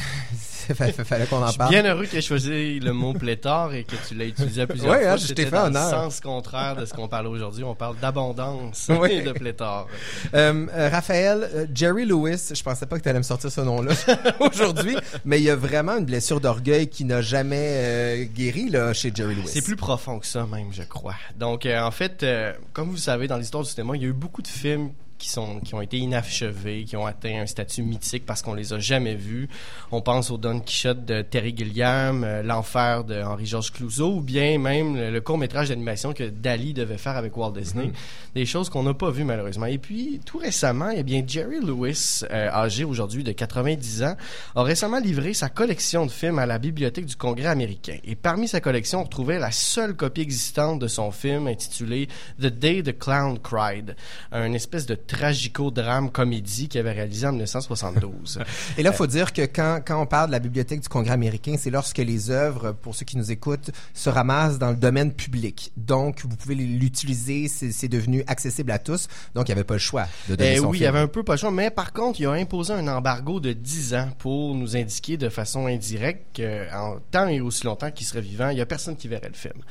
fallait, 0.76 0.92
fallait 0.94 1.26
qu'on 1.26 1.38
en 1.42 1.46
Je 1.46 1.52
suis 1.52 1.58
parle. 1.58 1.72
bien 1.72 1.86
heureux 1.86 2.06
que 2.06 2.12
tu 2.12 2.18
aies 2.18 2.22
choisi 2.22 2.80
le 2.80 2.94
mot 2.94 3.14
pléthore 3.14 3.74
et 3.74 3.84
que 3.84 3.96
tu 4.08 4.16
l'aies 4.16 4.30
utilisé 4.30 4.62
à 4.62 4.68
plusieurs 4.68 4.94
Oui, 4.96 5.02
fois. 5.04 5.12
hein, 5.12 5.18
je 5.18 5.34
t'ai 5.34 5.46
fait 5.46 5.52
dans 5.52 5.66
honneur. 5.66 5.86
le 5.86 5.92
sens 5.92 6.20
contraire 6.20 6.76
de 6.76 6.86
ce 6.86 6.94
qu'on 6.94 7.08
parle 7.08 7.28
aujourd'hui. 7.28 7.64
On 7.64 7.76
parle 7.76 7.96
d'abondance 8.02 8.88
Oui. 8.90 9.12
et 9.12 9.22
de 9.22 9.32
pléthore. 9.32 9.88
Euh, 10.34 10.66
euh, 10.74 10.90
Raphaël, 10.90 11.48
euh, 11.54 11.66
Jerry 11.74 12.06
Lewis, 12.06 12.52
je 12.56 12.64
pensais 12.64 12.86
pas 12.86 12.98
que 12.98 13.04
tu 13.04 13.10
allais 13.10 13.20
me 13.20 13.24
sortir 13.24 13.52
ce 13.52 13.62
nom-là 13.62 13.92
aujourd'hui, 14.40 14.96
mais 15.26 15.38
il 15.40 15.44
y 15.44 15.50
a 15.50 15.56
vraiment 15.56 15.98
une 15.98 16.06
blessure 16.06 16.40
d'orgueil 16.42 16.88
qui 16.88 17.06
n'a 17.06 17.22
jamais 17.22 18.30
guéri 18.34 18.70
là, 18.70 18.94
chez 18.94 19.12
Jerry 19.14 19.36
Lewis. 19.36 19.48
C'est 19.48 19.62
plus 19.64 19.76
profond 19.76 20.20
que 20.20 20.26
ça 20.26 20.46
même, 20.46 20.72
je 20.72 20.84
crois. 20.84 21.16
Donc, 21.38 21.66
en 21.68 21.92
fait, 21.92 22.26
comme 22.74 22.90
vous 22.90 22.98
savez, 22.98 23.28
dans 23.28 23.38
l'histoire 23.38 23.64
du 23.64 23.70
cinéma, 23.70 23.96
il 23.96 24.02
y 24.02 24.06
a 24.06 24.10
eu 24.10 24.14
beaucoup 24.14 24.42
de 24.42 24.48
films 24.48 24.92
qui 25.18 25.30
sont 25.30 25.60
qui 25.60 25.76
ont 25.76 25.82
été 25.82 25.98
inachevés, 25.98 26.86
qui 26.86 26.96
ont 26.96 27.06
atteint 27.06 27.42
un 27.42 27.46
statut 27.46 27.84
mythique 27.84 28.26
parce 28.26 28.42
qu'on 28.42 28.54
les 28.54 28.74
a 28.74 28.80
jamais 28.80 29.16
vus. 29.16 29.50
On 29.92 30.02
pense 30.02 30.32
au 30.32 30.38
Don 30.38 30.60
Quichotte 30.60 31.06
de 31.06 31.22
Terry 31.22 31.54
Gilliam, 31.56 32.24
euh, 32.24 32.44
l'Enfer 32.44 33.04
de 33.04 33.22
Henri-Georges 33.22 33.72
Clouzot, 33.72 34.16
ou 34.16 34.22
bien 34.22 34.58
même 34.58 34.96
le, 34.96 35.12
le 35.12 35.22
court-métrage 35.22 35.70
d'animation 35.70 36.14
que 36.14 36.24
Dali 36.24 36.74
devait 36.74 36.98
faire 36.98 37.18
avec 37.18 37.36
Walt 37.38 37.52
Disney. 37.52 37.88
Mhm. 37.88 37.94
Des 38.36 38.46
choses 38.46 38.70
qu'on 38.70 38.84
n'a 38.84 38.94
pas 38.94 39.12
vues 39.12 39.24
malheureusement. 39.24 39.68
Et 39.68 39.78
puis, 39.78 40.20
tout 40.26 40.38
récemment, 40.40 40.90
eh 40.90 41.04
bien, 41.04 41.24
Jerry 41.26 41.60
Lewis, 41.60 42.22
euh, 42.32 42.50
âgé 42.50 42.84
aujourd'hui 42.84 43.24
de 43.24 43.32
90 43.32 44.04
ans, 44.04 44.16
a 44.56 44.64
récemment 44.64 45.00
livré 45.00 45.34
sa 45.34 45.50
collection 45.50 46.06
de 46.06 46.12
films 46.12 46.40
à 46.40 46.46
la 46.46 46.60
Bibliothèque 46.60 47.06
du 47.06 47.16
Congrès 47.16 47.48
américain. 47.48 47.98
Et 48.04 48.16
parmi 48.16 48.48
sa 48.48 48.62
collection, 48.62 49.02
on 49.02 49.04
retrouvait 49.04 49.40
la 49.40 49.52
seule 49.52 49.96
copie 49.96 50.22
existante 50.22 50.80
de 50.80 50.88
son 50.88 51.12
film 51.12 51.48
intitulé 51.48 52.08
The 52.42 52.48
Day 52.48 52.84
the 52.84 52.98
Clown 52.98 53.40
Cried, 53.40 53.96
un 54.32 54.54
espèce 54.54 54.86
de 54.86 54.96
tragico-drame 55.14 56.10
comédie 56.12 56.68
qu'il 56.68 56.80
avait 56.80 56.92
réalisé 56.92 57.28
en 57.28 57.32
1972. 57.32 58.40
Et 58.78 58.84
là, 58.84 58.92
il 58.92 58.96
faut 58.96 59.08
dire 59.08 59.32
que 59.34 59.44
quand, 59.44 59.80
quand 59.86 60.02
on 60.02 60.06
parle 60.06 60.28
de 60.28 60.32
la 60.34 60.40
Bibliothèque 60.40 60.82
du 60.82 60.90
Congrès 60.90 61.14
américain, 61.14 61.56
c'est 61.58 61.70
lorsque 61.70 61.98
les 62.00 62.30
œuvres, 62.30 62.72
pour 62.74 62.96
ceux 62.96 63.06
qui 63.06 63.18
nous 63.18 63.32
écoutent, 63.32 63.72
se 63.94 64.10
ramassent 64.10 64.60
dans 64.60 64.70
le 64.72 64.76
domaine 64.76 65.14
public. 65.14 65.72
Donc, 65.78 66.22
vous 66.24 66.36
pouvez 66.36 66.56
l'utiliser, 66.56 67.48
c'est 67.48 67.88
devenu 67.88 68.24
accessible 68.28 68.72
à 68.72 68.80
tous. 68.80 69.08
Donc, 69.36 69.48
il 69.48 69.52
n'y 69.52 69.54
avait 69.54 69.64
pas 69.64 69.76
le 69.76 69.80
choix 69.80 70.08
de 70.30 70.36
donner 70.36 70.54
Eh 70.56 70.58
son 70.58 70.68
oui, 70.68 70.78
il 70.78 70.82
y 70.82 70.84
film. 70.86 70.96
avait 70.96 71.04
un 71.04 71.08
peu 71.08 71.24
pas 71.24 71.34
le 71.34 71.38
choix, 71.40 71.52
mais 71.52 71.70
par 71.70 71.94
contre, 71.94 72.20
il 72.20 72.26
a 72.26 72.32
imposé 72.32 72.74
un 72.74 72.88
embargo 72.88 73.40
de 73.40 73.54
10 73.54 73.94
ans 73.96 74.10
pour 74.20 74.56
nous 74.56 74.76
indiquer 74.76 75.18
de 75.18 75.30
façon 75.30 75.68
indirecte 75.68 76.38
qu'en 76.42 76.98
tant 77.12 77.28
et 77.28 77.40
aussi 77.42 77.66
longtemps 77.66 77.92
qu'il 77.92 78.06
serait 78.06 78.22
vivant, 78.22 78.50
il 78.50 78.58
y 78.58 78.62
a 78.62 78.66
personne 78.66 78.96
qui 78.96 79.08
verrait 79.08 79.30
le 79.30 79.34
film. 79.36 79.62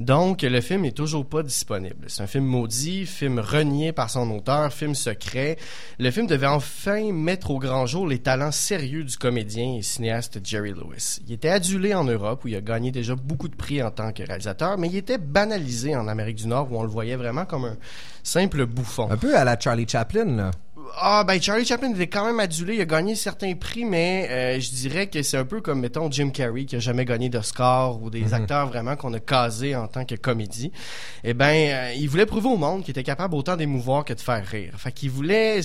Donc, 0.00 0.42
le 0.42 0.60
film 0.60 0.84
est 0.84 0.96
toujours 0.96 1.24
pas 1.26 1.42
disponible. 1.42 2.06
C'est 2.08 2.22
un 2.22 2.26
film 2.26 2.44
maudit, 2.44 3.06
film 3.06 3.38
renié 3.38 3.92
par 3.92 4.10
son 4.10 4.30
auteur, 4.30 4.72
film 4.78 4.94
secret. 4.94 5.58
Le 5.98 6.10
film 6.10 6.26
devait 6.26 6.46
enfin 6.46 7.12
mettre 7.12 7.50
au 7.50 7.58
grand 7.58 7.86
jour 7.86 8.06
les 8.06 8.20
talents 8.20 8.52
sérieux 8.52 9.02
du 9.02 9.16
comédien 9.16 9.74
et 9.76 9.82
cinéaste 9.82 10.38
Jerry 10.44 10.70
Lewis. 10.70 11.18
Il 11.26 11.32
était 11.32 11.48
adulé 11.48 11.94
en 11.94 12.04
Europe, 12.04 12.44
où 12.44 12.48
il 12.48 12.56
a 12.56 12.60
gagné 12.60 12.92
déjà 12.92 13.16
beaucoup 13.16 13.48
de 13.48 13.56
prix 13.56 13.82
en 13.82 13.90
tant 13.90 14.12
que 14.12 14.22
réalisateur, 14.22 14.78
mais 14.78 14.88
il 14.88 14.96
était 14.96 15.18
banalisé 15.18 15.96
en 15.96 16.06
Amérique 16.06 16.36
du 16.36 16.46
Nord, 16.46 16.72
où 16.72 16.78
on 16.78 16.82
le 16.82 16.88
voyait 16.88 17.16
vraiment 17.16 17.44
comme 17.44 17.64
un 17.64 17.76
simple 18.22 18.66
bouffon. 18.66 19.10
Un 19.10 19.16
peu 19.16 19.36
à 19.36 19.44
la 19.44 19.58
Charlie 19.58 19.88
Chaplin, 19.88 20.36
là. 20.36 20.50
Ah, 21.00 21.22
ben 21.24 21.40
Charlie 21.40 21.64
Chaplin 21.64 21.92
était 21.94 22.08
quand 22.08 22.24
même 22.24 22.40
adulé. 22.40 22.74
Il 22.74 22.80
a 22.80 22.84
gagné 22.84 23.14
certains 23.14 23.54
prix, 23.54 23.84
mais 23.84 24.26
euh, 24.30 24.60
je 24.60 24.70
dirais 24.70 25.06
que 25.08 25.22
c'est 25.22 25.36
un 25.36 25.44
peu 25.44 25.60
comme, 25.60 25.80
mettons, 25.80 26.10
Jim 26.10 26.30
Carrey, 26.30 26.64
qui 26.64 26.76
a 26.76 26.78
jamais 26.80 27.04
gagné 27.04 27.28
d'Oscar, 27.28 28.02
ou 28.02 28.10
des 28.10 28.22
Mhm. 28.22 28.34
acteurs 28.34 28.66
vraiment 28.68 28.96
qu'on 28.96 29.12
a 29.14 29.20
casés 29.20 29.76
en 29.76 29.86
tant 29.86 30.04
que 30.04 30.14
comédie. 30.16 30.72
Eh 31.24 31.34
ben, 31.34 31.70
euh, 31.70 31.92
il 31.96 32.08
voulait 32.08 32.26
prouver 32.26 32.48
au 32.48 32.56
monde 32.56 32.82
qu'il 32.82 32.90
était 32.92 33.02
capable 33.04 33.34
autant 33.34 33.56
d'émouvoir 33.56 34.04
que 34.04 34.12
de 34.12 34.20
faire 34.20 34.44
rire. 34.46 34.74
Fait 34.76 34.92
qu'il 34.92 35.10
voulait 35.10 35.60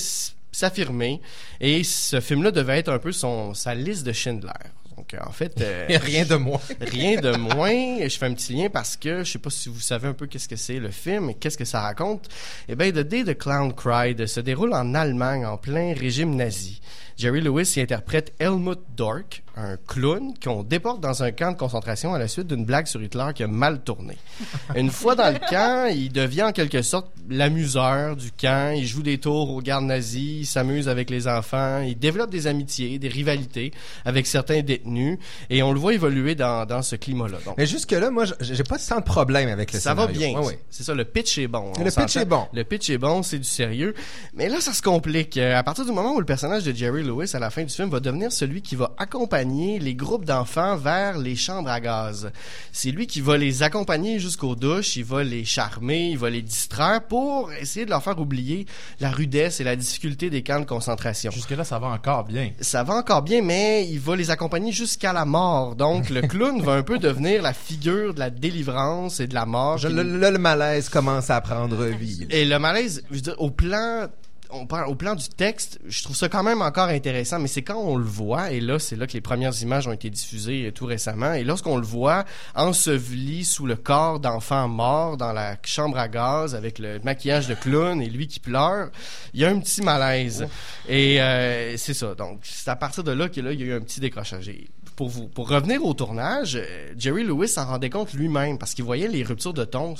s'affirmer, 0.52 1.20
et 1.60 1.84
ce 1.84 2.20
film-là 2.20 2.52
devait 2.52 2.78
être 2.80 2.92
un 2.92 3.00
peu 3.00 3.12
son 3.12 3.54
sa 3.56 3.74
liste 3.74 4.06
de 4.06 4.12
Schindler. 4.12 4.52
Donc, 4.96 5.16
en 5.20 5.32
fait... 5.32 5.60
euh, 5.62 5.88
Rien 6.02 6.26
de 6.26 6.36
moins. 6.36 6.60
rien 6.82 7.20
de 7.20 7.36
moins. 7.36 8.08
Je 8.08 8.18
fais 8.18 8.26
un 8.26 8.34
petit 8.34 8.54
lien 8.54 8.70
parce 8.70 8.96
que 8.98 9.24
je 9.24 9.32
sais 9.32 9.40
pas 9.40 9.50
si 9.50 9.70
vous 9.70 9.80
savez 9.80 10.08
un 10.08 10.14
peu 10.14 10.28
qu'est-ce 10.28 10.48
que 10.48 10.56
c'est 10.56 10.80
le 10.80 10.92
film 10.92 11.30
et 11.30 11.36
qu'est-ce 11.36 11.58
que 11.58 11.66
ça 11.66 11.82
raconte. 11.82 12.28
Eh 12.68 12.76
bien, 12.76 12.92
The 12.92 13.00
Day 13.00 13.24
the 13.24 13.38
Clown 13.38 13.74
Cried 13.74 14.26
se 14.26 14.40
déroule 14.40 14.74
en 14.74 14.94
Allemagne 14.94 15.46
en 15.46 15.58
plein 15.58 15.94
régime 15.94 16.36
nazi. 16.36 16.82
Jerry 17.18 17.42
Lewis 17.42 17.74
y 17.78 17.82
interprète 17.82 18.34
Helmut 18.40 18.80
Dork, 18.98 19.44
un 19.56 19.78
clown 19.88 20.34
qu'on 20.44 20.64
déporte 20.64 21.00
dans 21.00 21.22
un 21.24 21.32
camp 21.32 21.52
de 21.52 21.58
concentration 21.58 22.14
à 22.14 22.20
la 22.20 22.28
suite 22.28 22.48
d'une 22.48 22.66
blague 22.66 22.88
sur 22.88 23.02
Hitler 23.04 23.28
qui 23.36 23.44
a 23.44 23.48
mal 23.48 23.82
tourné. 23.82 24.18
Une 24.76 24.90
fois 24.90 25.14
dans 25.16 25.32
le 25.32 25.38
camp, 25.48 25.92
il 25.94 26.12
devient 26.12 26.44
en 26.44 26.52
quelque 26.52 26.82
sorte 26.82 27.12
l'amuseur 27.30 28.16
du 28.16 28.32
camp. 28.32 28.74
Il 28.76 28.86
joue 28.88 29.04
des 29.04 29.20
tours 29.20 29.52
aux 29.52 29.62
gardes 29.62 29.86
nazis, 29.86 30.42
il 30.42 30.46
s'amuse 30.46 30.90
avec 30.90 31.10
les 31.12 31.28
enfants, 31.28 31.82
il 31.82 31.98
développe 32.00 32.32
des 32.32 32.48
amitiés, 32.48 32.98
des 32.98 33.10
rivalités 33.10 33.72
avec 34.06 34.26
certains 34.26 34.62
détenus 34.62 35.20
et 35.52 35.62
on 35.62 35.72
le 35.72 35.80
voit 35.80 35.94
évoluer 35.94 36.34
dans, 36.36 36.66
dans 36.66 36.82
ce 36.82 36.96
climat-là. 36.96 37.38
Donc, 37.46 37.56
Mais 37.58 37.68
jusque-là, 37.68 38.10
moi, 38.10 38.26
j'ai 38.40 38.64
pas 38.64 38.78
tant 38.80 38.98
de 39.00 39.04
problème 39.04 39.50
avec 39.50 39.72
le 39.72 39.80
ça 39.80 39.94
va 39.94 40.08
scénario. 40.08 40.20
bien. 40.32 40.40
Ouais, 40.40 40.48
ouais. 40.48 40.60
C'est 40.72 40.84
ça, 40.84 40.96
le 40.96 41.06
pitch 41.06 41.38
est 41.38 41.48
bon. 41.48 41.72
Le 41.78 41.92
pitch 41.92 42.18
est 42.18 42.26
bon. 42.26 42.48
Le 42.54 42.64
pitch 42.64 42.90
est 42.90 42.98
bon, 42.98 43.22
c'est 43.22 43.38
du 43.38 43.44
sérieux. 43.44 43.94
Mais 44.34 44.50
là, 44.50 44.60
ça 44.62 44.74
se 44.74 44.82
complique. 44.82 45.38
Euh, 45.38 45.56
À 45.58 45.64
partir 45.64 45.86
du 45.86 45.92
moment 45.92 46.14
où 46.16 46.20
le 46.20 46.26
personnage 46.26 46.64
de 46.64 46.74
Jerry 46.74 47.03
Lewis, 47.04 47.32
à 47.34 47.40
la 47.40 47.50
fin 47.50 47.64
du 47.64 47.74
film, 47.74 47.90
va 47.90 48.00
devenir 48.00 48.32
celui 48.32 48.62
qui 48.62 48.76
va 48.76 48.92
accompagner 48.98 49.80
les 49.80 49.94
groupes 49.96 50.26
d'enfants 50.26 50.76
vers 50.76 51.18
les 51.18 51.36
chambres 51.36 51.70
à 51.70 51.80
gaz. 51.80 52.32
C'est 52.72 52.92
lui 52.92 53.06
qui 53.08 53.22
va 53.22 53.38
les 53.38 53.62
accompagner 53.64 54.20
jusqu'aux 54.20 54.56
douches, 54.56 54.96
il 54.96 55.04
va 55.06 55.24
les 55.24 55.46
charmer, 55.46 56.10
il 56.12 56.18
va 56.18 56.30
les 56.30 56.42
distraire 56.42 57.02
pour 57.08 57.52
essayer 57.54 57.86
de 57.86 57.90
leur 57.92 58.04
faire 58.04 58.18
oublier 58.20 58.66
la 59.00 59.12
rudesse 59.12 59.60
et 59.60 59.64
la 59.64 59.76
difficulté 59.76 60.30
des 60.30 60.42
camps 60.44 60.60
de 60.60 60.66
concentration. 60.66 61.32
Jusque-là, 61.32 61.64
ça 61.64 61.80
va 61.80 61.88
encore 61.88 62.24
bien. 62.24 62.52
Ça 62.60 62.84
va 62.84 62.96
encore 62.96 63.22
bien, 63.22 63.42
mais 63.42 63.88
il 63.88 64.00
va 64.00 64.16
les 64.16 64.32
accompagner 64.32 64.72
jusqu'à 64.72 65.14
la 65.14 65.26
mort. 65.26 65.76
Donc, 65.76 66.10
le 66.10 66.22
clown 66.22 66.62
va 66.62 66.74
un 66.74 66.84
peu 66.84 67.00
devenir 67.00 67.42
la 67.42 67.54
figure 67.54 68.14
de 68.14 68.20
la 68.20 68.30
délivrance 68.30 69.20
et 69.20 69.28
de 69.28 69.34
la 69.34 69.46
mort. 69.46 69.78
Je- 69.78 69.88
qui- 69.88 69.94
le, 69.94 70.04
le- 70.04 70.32
le 70.32 70.38
malaise 70.38 70.90
commence 70.90 71.30
à 71.30 71.42
prendre 71.42 71.84
vie. 71.86 72.28
et 72.30 72.46
le 72.46 72.60
malaise, 72.60 73.04
je 73.10 73.16
veux 73.16 73.22
dire, 73.22 73.36
au 73.38 73.52
plan, 73.52 74.08
on 74.54 74.66
parle, 74.66 74.90
au 74.90 74.96
plan 74.96 75.16
du 75.16 75.28
texte, 75.30 75.80
je 75.86 76.04
trouve 76.04 76.16
ça 76.16 76.30
quand 76.30 76.44
même 76.44 76.62
encore 76.62 76.90
intéressant, 76.90 77.40
mais 77.40 77.48
c'est 77.48 77.62
quand 77.62 77.80
on 77.80 77.96
le 77.96 78.06
voit, 78.06 78.52
et 78.52 78.60
là, 78.60 78.80
c'est 78.80 78.96
là 78.96 79.08
que 79.08 79.14
les 79.14 79.22
premières 79.22 79.60
images 79.62 79.88
ont 79.88 79.92
été 79.92 80.10
diffusées 80.10 80.68
euh, 80.68 80.72
tout 80.72 80.86
récemment, 80.86 81.34
et 81.34 81.44
lorsqu'on 81.44 81.78
le 81.78 81.86
voit 81.86 82.26
enseveli 82.56 83.46
sous 83.46 83.66
le 83.66 83.76
corps 83.76 84.20
d'enfants 84.20 84.68
morts 84.68 85.18
dans 85.18 85.34
la 85.34 85.58
chambre 85.64 85.98
à 85.98 86.08
gaz 86.08 86.56
avec 86.56 86.80
le 86.80 87.00
maquillage 87.04 87.48
de 87.48 87.56
clown 87.56 88.02
et 88.02 88.10
lui 88.10 88.28
qui 88.28 88.40
pleure, 88.40 88.90
il 89.34 89.42
y 89.42 89.46
a 89.46 89.50
un 89.50 89.60
petit 89.60 89.82
malaise. 89.82 90.48
Et 90.88 91.22
euh, 91.22 91.76
c'est 91.78 91.94
ça. 91.94 92.16
Donc, 92.16 92.42
c'est 92.44 92.70
à 92.70 92.76
partir 92.76 93.04
de 93.04 93.12
là 93.12 93.30
que 93.30 93.42
là, 93.42 93.52
il 93.52 93.60
y 93.60 93.64
a 93.64 93.68
eu 93.68 93.74
un 93.74 93.82
petit 93.82 94.00
décrochage. 94.00 94.50
Pour 94.96 95.10
vous, 95.10 95.28
pour 95.28 95.50
revenir 95.50 95.84
au 95.84 95.94
tournage, 95.94 96.56
euh, 96.56 96.94
Jerry 96.98 97.24
Lewis 97.24 97.48
s'en 97.48 97.66
rendait 97.66 97.90
compte 97.90 98.14
lui-même 98.14 98.58
parce 98.60 98.74
qu'il 98.74 98.84
voyait 98.84 99.08
les 99.08 99.24
ruptures 99.24 99.54
de 99.54 99.66
ton 99.66 99.96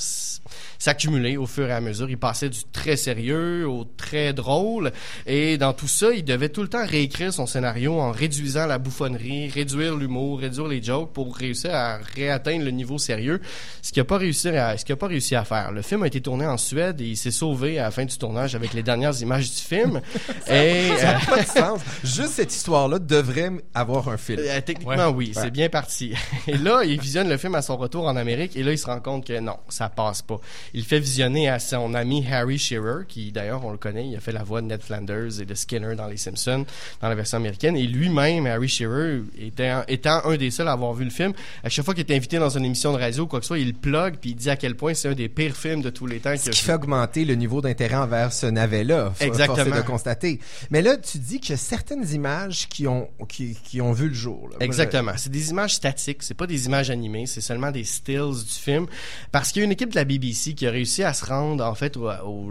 s'accumuler 0.78 1.38
au 1.38 1.46
fur 1.46 1.68
et 1.68 1.74
à 1.74 1.82
mesure. 1.82 2.10
Il 2.10 2.18
passait 2.18 2.50
du 2.50 2.60
très 2.72 2.98
sérieux 2.98 3.68
au 3.68 3.86
très 3.86 4.34
drôle. 4.34 4.92
Et 5.26 5.58
dans 5.58 5.74
tout 5.74 5.88
ça, 5.88 6.12
il 6.14 6.24
devait 6.24 6.50
tout 6.50 6.62
le 6.62 6.68
temps 6.68 6.86
réécrire 6.86 7.34
son 7.34 7.46
scénario 7.46 8.00
en 8.00 8.12
réduisant 8.12 8.66
la 8.66 8.78
bouffonnerie, 8.78 9.50
réduire 9.50 9.96
l'humour, 9.96 10.40
réduire 10.40 10.68
les 10.68 10.84
jokes 10.84 11.14
pour 11.14 11.36
réussir 11.36 11.74
à 11.74 11.98
réatteindre 12.16 12.66
le 12.66 12.72
niveau 12.72 12.98
sérieux. 12.98 13.42
Ce 13.82 13.92
qu'il 13.92 14.02
n'a 14.02 14.06
pas 14.06 14.18
réussi 14.18 14.50
à, 14.50 14.78
ce 14.78 14.86
qu'il 14.86 14.94
a 14.94 14.98
pas 14.98 15.08
réussi 15.08 15.36
à 15.36 15.44
faire. 15.44 15.72
Le 15.72 15.82
film 15.82 16.04
a 16.04 16.08
été 16.08 16.22
tourné 16.22 16.46
en 16.46 16.58
Suède 16.58 17.02
et 17.02 17.06
il 17.06 17.18
s'est 17.18 17.32
sauvé 17.32 17.80
à 17.80 17.84
la 17.84 17.92
fin 17.92 18.06
du 18.06 18.18
tournage 18.18 18.56
avec 18.56 18.74
les 18.74 18.84
dernières 18.84 19.20
images 19.22 19.50
du 19.50 19.62
film. 19.62 20.02
et, 20.48 20.90
Ça 20.98 21.04
n'a 21.04 21.18
euh, 21.18 21.26
pas 21.28 21.42
de 21.42 21.48
sens. 21.48 21.82
Juste 22.04 22.34
cette 22.34 22.54
histoire-là 22.54 23.00
devrait 23.00 23.52
avoir 23.74 24.10
un 24.10 24.18
film. 24.18 24.40
euh, 24.50 24.62
techniquement, 24.84 25.08
Ouais. 25.10 25.14
oui, 25.16 25.32
Ouais. 25.36 25.42
c'est 25.44 25.52
bien 25.52 25.70
parti. 25.70 26.14
Et 26.48 26.58
là, 26.58 26.84
il 26.84 27.00
visionne 27.00 27.30
le 27.30 27.38
film 27.38 27.56
à 27.56 27.62
son 27.62 27.78
retour 27.78 28.06
en 28.08 28.16
Amérique 28.16 28.56
et 28.56 28.64
là, 28.64 28.72
il 28.72 28.78
se 28.78 28.86
rend 28.86 29.00
compte 29.00 29.26
que 29.26 29.40
non, 29.40 29.58
ça 29.70 29.90
passe 29.90 30.22
pas. 30.22 30.40
Il 30.74 30.84
fait 30.84 31.00
visionner 31.00 31.50
à 31.50 31.60
son 31.60 31.94
ami 31.94 32.26
Harry 32.30 32.58
Shearer, 32.58 33.06
qui 33.08 33.32
d'ailleurs, 33.32 33.66
on 33.66 33.72
le 33.72 33.78
connaît, 33.78 34.08
il 34.08 34.16
a 34.16 34.20
fait 34.20 34.32
la 34.32 34.44
voix 34.44 34.62
de 34.62 34.68
Ned 34.68 34.82
Flanders 34.82 35.40
et 35.42 35.46
de 35.46 35.54
Skinner 35.56 35.96
dans 35.96 36.08
Les 36.08 36.18
Simpsons, 36.18 36.66
dans 37.02 37.10
la 37.10 37.16
version 37.16 37.38
américaine. 37.38 37.76
Et 37.78 37.84
lui-même, 37.88 38.46
Harry 38.48 38.68
Shearer, 38.68 39.22
étant, 39.40 39.84
étant 39.88 40.22
un 40.26 40.36
des 40.38 40.52
seuls 40.52 40.68
à 40.68 40.74
avoir 40.74 40.94
vu 40.94 41.06
le 41.06 41.10
film, 41.12 41.34
à 41.64 41.70
chaque 41.70 41.86
fois 41.86 41.94
qu'il 41.94 42.06
est 42.10 42.16
invité 42.16 42.38
dans 42.40 42.50
une 42.50 42.66
émission 42.66 42.94
de 42.94 42.98
radio 42.98 43.24
ou 43.24 43.28
quoi 43.28 43.40
que 43.40 43.46
ce 43.46 43.50
soit, 43.50 43.60
il 43.60 43.74
plug 43.74 44.18
puis 44.18 44.32
il 44.32 44.36
dit 44.36 44.50
à 44.50 44.56
quel 44.56 44.76
point 44.76 44.94
c'est 44.94 45.10
un 45.10 45.14
des 45.14 45.30
pires 45.30 45.56
films 45.56 45.82
de 45.82 45.90
tous 45.90 46.06
les 46.08 46.20
temps. 46.20 46.34
Ce 46.38 46.50
qui 46.50 46.60
fait 46.62 46.74
augmenter 46.74 47.26
le 47.26 47.36
niveau 47.36 47.62
d'intérêt 47.62 47.96
envers 47.96 48.34
ce 48.34 48.46
navet-là. 48.48 49.14
Exactement. 49.20 49.76
de 49.76 49.82
constater. 49.82 50.40
Mais 50.72 50.82
là, 50.82 50.98
tu 50.98 51.18
dis 51.18 51.40
qu'il 51.40 51.52
y 51.52 51.54
a 51.54 51.58
certaines 51.58 52.08
images 52.12 52.68
qui 52.70 52.88
ont, 52.88 53.10
qui, 53.30 53.56
qui 53.64 53.82
ont 53.82 53.92
vu 53.94 54.08
le 54.10 54.14
jour. 54.14 54.50
là. 54.50 54.58
Exactement. 54.74 55.14
C'est 55.18 55.32
des 55.32 55.50
images 55.50 55.76
statiques, 55.76 56.24
c'est 56.24 56.34
pas 56.34 56.48
des 56.48 56.66
images 56.66 56.90
animées, 56.90 57.26
c'est 57.26 57.42
seulement 57.42 57.72
des 57.72 57.84
stills 57.84 58.44
du 58.44 58.52
film. 58.52 58.88
Parce 59.32 59.52
qu'il 59.52 59.62
y 59.62 59.64
a 59.64 59.66
une 59.66 59.72
équipe 59.72 59.90
de 59.90 59.96
la 59.96 60.06
BBC 60.06 60.54
qui 60.54 60.68
a 60.68 60.72
réussi 60.72 61.04
à 61.04 61.14
se 61.14 61.26
rendre 61.26 61.66
en 61.66 61.76
fait 61.76 61.98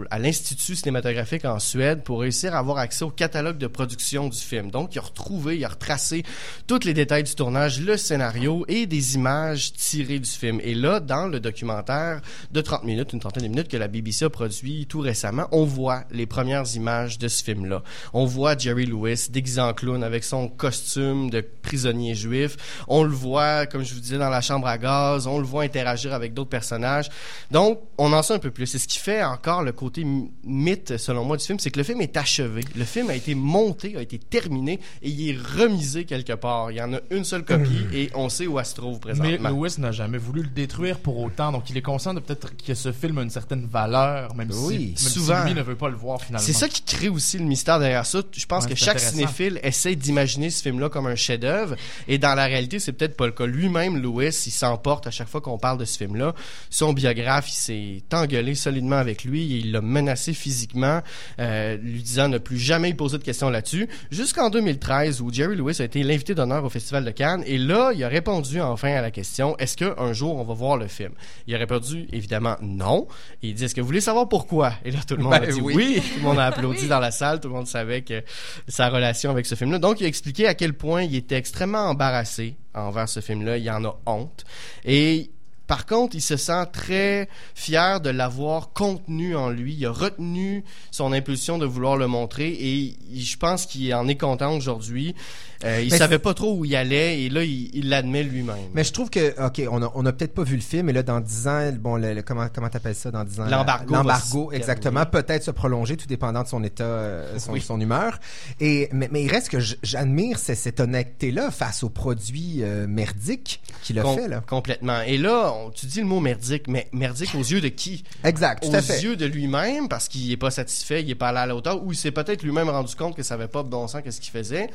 à 0.09 0.19
l'Institut 0.19 0.75
cinématographique 0.75 1.45
en 1.45 1.59
Suède 1.59 2.03
pour 2.03 2.21
réussir 2.21 2.55
à 2.55 2.59
avoir 2.59 2.77
accès 2.77 3.03
au 3.05 3.09
catalogue 3.09 3.57
de 3.57 3.67
production 3.67 4.29
du 4.29 4.37
film. 4.37 4.71
Donc, 4.71 4.95
il 4.95 4.99
a 4.99 5.01
retrouvé, 5.01 5.57
il 5.57 5.65
a 5.65 5.69
retracé 5.69 6.23
tous 6.67 6.83
les 6.85 6.93
détails 6.93 7.23
du 7.23 7.35
tournage, 7.35 7.81
le 7.81 7.97
scénario 7.97 8.65
et 8.67 8.85
des 8.85 9.15
images 9.15 9.73
tirées 9.73 10.19
du 10.19 10.29
film. 10.29 10.59
Et 10.63 10.73
là, 10.73 10.99
dans 10.99 11.27
le 11.27 11.39
documentaire 11.39 12.21
de 12.51 12.61
30 12.61 12.83
minutes, 12.83 13.13
une 13.13 13.19
trentaine 13.19 13.43
de 13.43 13.49
minutes 13.49 13.67
que 13.67 13.77
la 13.77 13.87
BBC 13.87 14.25
a 14.25 14.29
produit 14.29 14.85
tout 14.87 14.99
récemment, 14.99 15.47
on 15.51 15.65
voit 15.65 16.03
les 16.11 16.25
premières 16.25 16.75
images 16.75 17.17
de 17.17 17.27
ce 17.27 17.43
film-là. 17.43 17.83
On 18.13 18.25
voit 18.25 18.57
Jerry 18.57 18.85
Lewis 18.85 19.27
déguisé 19.29 19.61
en 19.61 19.73
clown 19.73 20.03
avec 20.03 20.23
son 20.23 20.47
costume 20.47 21.29
de 21.29 21.41
prisonnier 21.41 22.12
prisonniers 22.13 22.45
juifs. 22.47 22.57
On 22.87 23.03
le 23.03 23.11
voit, 23.13 23.65
comme 23.65 23.83
je 23.83 23.93
vous 23.93 23.99
disais, 23.99 24.17
dans 24.17 24.29
la 24.29 24.41
chambre 24.41 24.67
à 24.67 24.77
gaz. 24.77 25.27
On 25.27 25.39
le 25.39 25.45
voit 25.45 25.63
interagir 25.63 26.13
avec 26.13 26.33
d'autres 26.33 26.49
personnages. 26.49 27.09
Donc, 27.51 27.79
on 27.97 28.11
en 28.13 28.21
sait 28.23 28.33
un 28.33 28.39
peu 28.39 28.51
plus. 28.51 28.67
C'est 28.67 28.79
ce 28.79 28.87
qui 28.87 28.97
fait 28.99 29.23
encore 29.23 29.63
le 29.63 29.71
côté 29.71 30.05
mythe, 30.43 30.97
selon 30.97 31.23
moi, 31.25 31.37
du 31.37 31.45
film, 31.45 31.59
c'est 31.59 31.71
que 31.71 31.79
le 31.79 31.83
film 31.83 32.01
est 32.01 32.15
achevé. 32.17 32.63
Le 32.75 32.85
film 32.85 33.09
a 33.09 33.15
été 33.15 33.35
monté, 33.35 33.95
a 33.97 34.01
été 34.01 34.17
terminé 34.19 34.79
et 35.01 35.09
il 35.09 35.29
est 35.31 35.37
remisé 35.61 36.05
quelque 36.05 36.33
part. 36.33 36.71
Il 36.71 36.77
y 36.77 36.81
en 36.81 36.93
a 36.93 36.99
une 37.11 37.23
seule 37.23 37.43
copie 37.43 37.85
et 37.93 38.09
on 38.15 38.29
sait 38.29 38.47
où 38.47 38.59
elle 38.59 38.65
se 38.65 38.75
trouve 38.75 38.99
Mais. 39.19 39.37
Lewis 39.37 39.75
n'a 39.79 39.91
jamais 39.91 40.17
voulu 40.17 40.41
le 40.43 40.49
détruire 40.49 40.99
pour 40.99 41.17
autant, 41.19 41.51
donc 41.51 41.69
il 41.69 41.77
est 41.77 41.81
conscient 41.81 42.13
de 42.13 42.19
peut-être 42.19 42.55
que 42.55 42.73
ce 42.73 42.91
film 42.91 43.17
a 43.17 43.21
une 43.23 43.29
certaine 43.29 43.65
valeur, 43.67 44.35
même, 44.35 44.49
Oui, 44.51 44.75
si, 44.75 44.79
même 44.87 44.97
si 44.97 45.09
souvent. 45.09 45.43
lui 45.45 45.53
ne 45.53 45.61
veut 45.61 45.75
pas 45.75 45.89
le 45.89 45.95
voir 45.95 46.21
finalement. 46.21 46.45
C'est 46.45 46.53
ça 46.53 46.67
qui 46.67 46.81
crée 46.81 47.09
aussi 47.09 47.37
le 47.37 47.45
mystère 47.45 47.79
derrière 47.79 48.05
ça. 48.05 48.21
Je 48.31 48.45
pense 48.45 48.63
Ouais, 48.65 48.71
que 48.71 48.75
chaque 48.75 48.99
cinéphile 48.99 49.59
essaie 49.63 49.95
d'imaginer 49.95 50.49
ce 50.49 50.61
film-là 50.61 50.89
comme 50.89 51.07
un 51.07 51.15
chef-d'œuvre, 51.15 51.75
et 52.07 52.17
dans 52.17 52.35
la 52.35 52.45
réalité, 52.45 52.79
c'est 52.79 52.93
peut-être 52.93 53.17
pas 53.17 53.25
le 53.25 53.31
cas. 53.31 53.45
Lui-même, 53.45 54.01
Lewis, 54.01 54.43
il 54.47 54.51
s'emporte 54.51 55.07
à 55.07 55.11
chaque 55.11 55.27
fois 55.27 55.41
qu'on 55.41 55.57
parle 55.57 55.77
de 55.77 55.85
ce 55.85 55.97
film-là. 55.97 56.33
Son 56.69 56.93
biographe, 56.93 57.49
il 57.49 57.55
s'est 57.55 58.03
engueulé 58.13 58.55
solidement 58.55 58.97
avec 58.97 59.23
lui, 59.23 59.53
et 59.53 59.57
il 59.57 59.71
l'a 59.71 59.81
menacé 59.81 60.33
physiquement, 60.33 61.01
euh, 61.39 61.77
lui 61.77 62.01
disant 62.01 62.27
ne 62.27 62.37
plus 62.37 62.57
jamais 62.57 62.93
poser 62.93 63.17
de 63.17 63.23
questions 63.23 63.49
là-dessus, 63.49 63.87
jusqu'en 64.11 64.49
2013, 64.49 65.21
où 65.21 65.31
Jerry 65.31 65.55
Lewis 65.55 65.77
a 65.79 65.85
été 65.85 66.03
l'invité 66.03 66.35
d'honneur 66.35 66.63
au 66.63 66.69
Festival 66.69 67.05
de 67.05 67.11
Cannes, 67.11 67.43
et 67.45 67.57
là, 67.57 67.91
il 67.93 68.03
a 68.03 68.07
répondu 68.07 68.61
enfin 68.61 68.93
à 68.93 69.01
la 69.01 69.11
question 69.11 69.55
est-ce 69.57 69.77
qu'un 69.77 70.13
jour 70.13 70.37
on 70.37 70.43
va 70.43 70.53
voir 70.53 70.77
le 70.77 70.87
film? 70.87 71.11
Il 71.47 71.55
a 71.55 71.57
répondu 71.57 72.07
évidemment 72.11 72.55
non. 72.61 73.07
Et 73.41 73.49
il 73.49 73.53
dit 73.53 73.65
est-ce 73.65 73.75
que 73.75 73.81
vous 73.81 73.87
voulez 73.87 74.01
savoir 74.01 74.27
pourquoi? 74.29 74.73
Et 74.85 74.91
là, 74.91 74.99
tout 75.07 75.15
le 75.15 75.23
monde 75.23 75.31
Ben 75.31 75.43
a 75.43 75.47
dit 75.47 75.61
oui. 75.61 75.73
oui. 75.75 76.01
Tout 76.01 76.19
le 76.19 76.23
monde 76.23 76.39
a 76.39 76.45
applaudi 76.47 76.87
dans 76.87 76.99
la 76.99 77.11
salle. 77.11 77.39
Tout 77.39 77.47
le 77.47 77.53
monde 77.53 77.67
savait 77.67 78.01
que 78.01 78.23
sa 78.67 78.89
relation 78.89 79.31
avec 79.31 79.45
ce 79.45 79.55
film-là. 79.55 79.79
Donc, 79.79 79.99
il 80.01 80.05
a 80.05 80.07
expliqué 80.07 80.47
à 80.47 80.53
quel 80.53 80.73
point 80.73 81.03
il 81.03 81.15
était 81.15 81.35
extrêmement 81.35 81.87
embarrassé 81.93 82.55
envers 82.73 83.07
ce 83.07 83.19
film-là. 83.19 83.57
Il 83.57 83.69
en 83.71 83.85
a 83.85 83.95
honte. 84.05 84.43
Et 84.85 85.31
par 85.67 85.85
contre, 85.85 86.15
il 86.15 86.21
se 86.21 86.35
sent 86.37 86.65
très 86.73 87.29
fier 87.55 88.01
de 88.01 88.09
l'avoir 88.09 88.73
contenu 88.73 89.35
en 89.35 89.49
lui. 89.49 89.73
Il 89.75 89.85
a 89.85 89.91
retenu 89.91 90.63
son 90.91 91.13
impulsion 91.13 91.57
de 91.57 91.65
vouloir 91.65 91.97
le 91.97 92.07
montrer 92.07 92.49
et 92.49 92.95
je 93.15 93.37
pense 93.37 93.65
qu'il 93.65 93.93
en 93.95 94.07
est 94.07 94.17
content 94.17 94.55
aujourd'hui. 94.55 95.15
Euh, 95.63 95.81
il 95.81 95.93
savait 95.93 96.19
pas 96.19 96.33
trop 96.33 96.57
où 96.57 96.65
il 96.65 96.75
allait 96.75 97.21
et 97.21 97.29
là, 97.29 97.43
il 97.45 97.87
l'admet 97.87 98.23
lui-même. 98.23 98.57
Mais 98.73 98.83
je 98.83 98.91
trouve 98.91 99.09
que, 99.09 99.33
OK, 99.45 99.61
on 99.71 99.81
a, 99.81 99.89
on 99.95 100.05
a 100.05 100.11
peut-être 100.11 100.33
pas 100.33 100.43
vu 100.43 100.55
le 100.55 100.61
film, 100.61 100.87
mais 100.87 100.93
là, 100.93 101.03
dans 101.03 101.21
10 101.21 101.47
ans, 101.47 101.71
bon, 101.79 101.95
le, 101.95 102.13
le- 102.13 102.21
comment, 102.21 102.47
comment 102.53 102.67
t'appelles 102.67 102.95
ça 102.95 103.11
dans 103.11 103.23
10 103.23 103.39
ans? 103.39 103.45
L'embargo 103.45 103.93
L'embargo, 103.95 104.51
exactement. 104.51 105.05
Peut-être 105.05 105.43
se 105.43 105.51
prolonger, 105.51 105.95
tout 105.95 106.05
dépendant 106.07 106.43
de 106.43 106.49
son 106.49 106.61
état, 106.65 106.83
euh, 106.83 107.39
son, 107.39 107.53
Oui. 107.53 107.61
son 107.61 107.79
humeur. 107.79 108.19
Et, 108.59 108.89
mais, 108.91 109.07
mais 109.09 109.23
il 109.23 109.31
reste 109.31 109.47
que 109.49 109.59
j'admire 109.83 110.37
cette 110.37 110.81
honnêteté-là 110.81 111.49
face 111.49 111.83
aux 111.83 111.89
produits 111.89 112.57
euh, 112.61 112.85
merdiques 112.85 113.61
qu'il 113.83 113.97
a 113.99 114.01
Com- 114.01 114.17
fait, 114.17 114.27
là. 114.27 114.41
Complètement. 114.45 114.99
Et 115.07 115.17
là, 115.17 115.52
on- 115.53 115.69
tu 115.69 115.85
dis 115.85 115.99
le 115.99 116.05
mot 116.05 116.19
merdique, 116.19 116.67
mais 116.67 116.87
merdique 116.91 117.33
aux 117.35 117.39
yeux 117.43 117.61
de 117.61 117.67
qui? 117.69 118.03
Exact, 118.23 118.63
tout 118.63 118.69
aux 118.69 118.75
à 118.75 118.81
fait. 118.81 119.01
yeux 119.01 119.15
de 119.15 119.25
lui-même, 119.25 119.87
parce 119.87 120.07
qu'il 120.07 120.31
est 120.31 120.37
pas 120.37 120.51
satisfait, 120.51 121.01
il 121.01 121.09
est 121.09 121.15
pas 121.15 121.29
allé 121.29 121.39
à 121.39 121.45
la 121.45 121.55
hauteur, 121.55 121.83
ou 121.83 121.91
il 121.91 121.95
s'est 121.97 122.11
peut-être 122.11 122.43
lui-même 122.43 122.69
rendu 122.69 122.95
compte 122.95 123.15
que 123.15 123.23
ça 123.23 123.35
avait 123.35 123.47
pas 123.47 123.63
de 123.63 123.69
bon 123.69 123.87
sens 123.87 124.01
qu'est-ce 124.03 124.19
qu'il 124.21 124.31
faisait, 124.31 124.69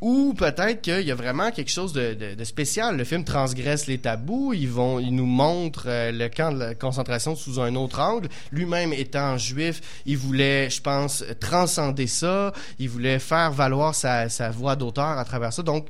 ou 0.00 0.34
peut-être 0.34 0.82
qu'il 0.82 1.00
y 1.02 1.10
a 1.10 1.14
vraiment 1.14 1.50
quelque 1.50 1.70
chose 1.70 1.92
de, 1.92 2.14
de- 2.14 2.34
de 2.34 2.44
spécial. 2.44 2.96
Le 2.96 3.04
film 3.04 3.24
transgresse 3.24 3.86
les 3.86 3.98
tabous, 3.98 4.52
ils 4.52 4.68
vont, 4.68 4.98
il 4.98 5.14
nous 5.14 5.24
montre 5.26 5.84
euh, 5.86 6.12
le 6.12 6.28
camp 6.28 6.52
de 6.52 6.58
la 6.58 6.74
concentration 6.74 7.34
sous 7.34 7.60
un 7.60 7.74
autre 7.76 8.00
angle. 8.00 8.28
Lui-même 8.52 8.92
étant 8.92 9.38
juif, 9.38 9.80
il 10.04 10.18
voulait, 10.18 10.68
je 10.70 10.80
pense, 10.82 11.24
transcender 11.40 12.06
ça, 12.06 12.52
il 12.78 12.88
voulait 12.90 13.18
faire 13.18 13.50
valoir 13.52 13.94
sa, 13.94 14.28
sa 14.28 14.50
voix 14.50 14.76
d'auteur 14.76 15.18
à 15.18 15.24
travers 15.24 15.52
ça. 15.52 15.62
Donc, 15.62 15.86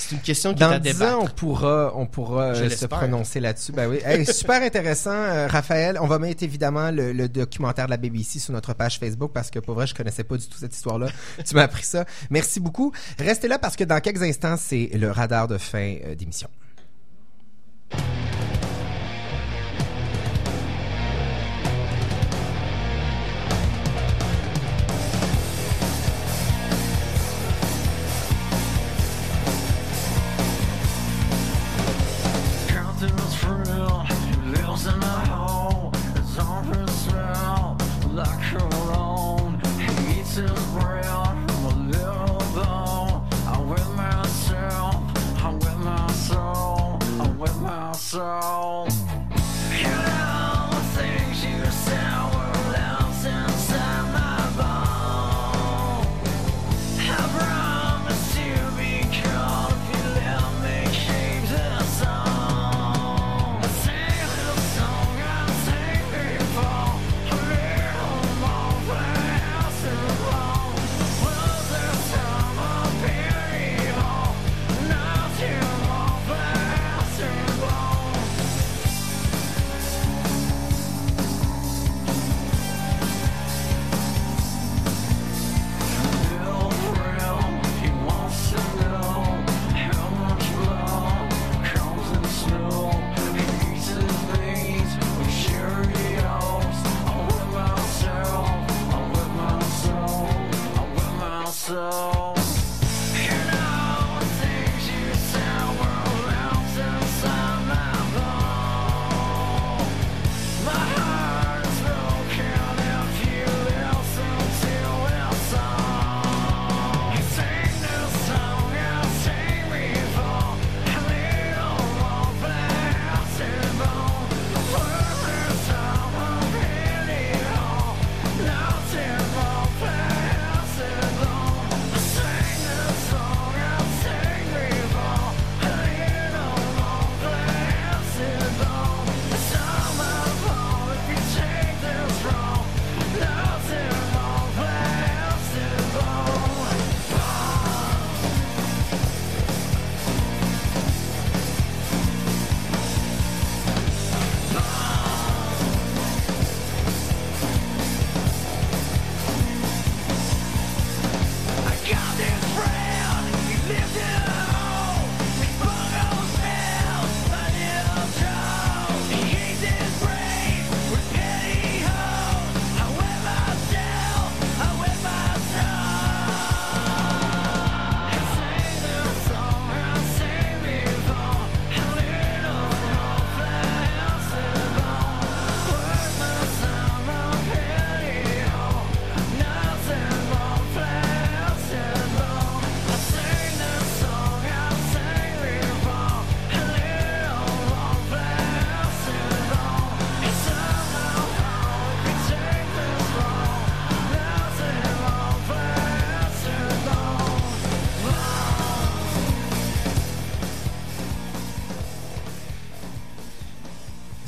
c'est 0.00 0.14
une 0.14 0.20
question 0.22 0.54
qui 0.54 0.62
est 0.62 0.66
Dans 0.66 0.72
à 0.72 0.78
10 0.78 0.92
débattre. 0.92 1.16
ans, 1.18 1.22
on 1.24 1.28
pourra, 1.28 1.92
on 1.94 2.06
pourra 2.06 2.54
Je 2.54 2.64
euh, 2.64 2.70
se 2.70 2.86
prononcer 2.86 3.40
là-dessus. 3.40 3.72
Ben 3.72 3.88
oui. 3.88 3.98
Hey, 4.04 4.24
super 4.32 4.62
intéressant, 4.62 5.10
euh, 5.12 5.46
Raphaël. 5.46 5.98
On 6.00 6.06
va 6.06 6.18
mettre 6.18 6.42
évidemment 6.42 6.90
le, 6.90 7.12
le 7.12 7.28
documentaire 7.28 7.86
de 7.86 7.90
la 7.90 7.96
BBC 7.96 8.38
sur 8.38 8.52
notre 8.52 8.72
page 8.74 8.98
Facebook 8.98 9.30
parce 9.32 9.50
que 9.50 9.58
pour 9.58 9.74
vrai, 9.74 9.86
je 9.86 9.94
connaissais 9.94 10.24
pas 10.24 10.36
du 10.36 10.46
tout 10.46 10.58
cette 10.58 10.74
histoire-là. 10.74 11.08
tu 11.46 11.54
m'as 11.54 11.62
appris 11.62 11.84
ça. 11.84 12.04
Merci 12.30 12.60
beaucoup. 12.60 12.92
Restez 13.18 13.48
là 13.48 13.58
parce 13.58 13.76
que 13.76 13.84
dans 13.84 14.00
quelques 14.00 14.22
instants, 14.22 14.56
c'est 14.56 14.90
le 14.94 15.10
radar 15.10 15.48
de 15.48 15.58
fin 15.58 15.96
euh, 16.04 16.14
d'émission. 16.14 16.48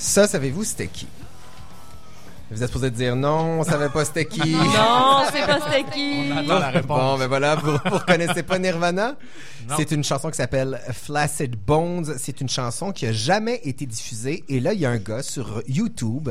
Ça, 0.03 0.27
savez-vous 0.27 0.65
c'était 0.65 0.89
qui? 0.89 1.07
Vous 2.53 2.63
êtes 2.63 2.69
supposé 2.69 2.91
dire 2.91 3.17
non, 3.17 3.61
on 3.61 3.65
savait 3.65 3.89
pas 3.89 4.05
c'était 4.05 4.25
qui. 4.27 4.53
Non, 4.57 5.23
c'est 5.33 5.47
pas 5.47 5.59
c'était 5.71 5.91
qui. 5.93 6.31
On 6.33 6.37
attend 6.39 6.59
la 6.59 6.71
réponse. 6.71 6.99
Bon, 7.01 7.19
ben 7.19 7.27
voilà, 7.27 7.55
vous, 7.57 7.73
vous 7.73 7.99
reconnaissez 7.99 8.43
pas 8.43 8.59
Nirvana? 8.59 9.17
Non. 9.69 9.75
C'est 9.77 9.93
une 9.93 10.03
chanson 10.03 10.29
qui 10.31 10.37
s'appelle 10.37 10.81
Flaccid 10.93 11.55
Bones. 11.57 12.15
C'est 12.19 12.41
une 12.41 12.49
chanson 12.49 12.91
qui 12.93 13.07
a 13.07 13.13
jamais 13.13 13.61
été 13.65 13.87
diffusée. 13.87 14.43
Et 14.49 14.59
là, 14.61 14.73
il 14.73 14.81
y 14.81 14.87
a 14.87 14.91
un 14.91 14.97
gars 14.99 15.23
sur 15.23 15.63
YouTube, 15.69 16.31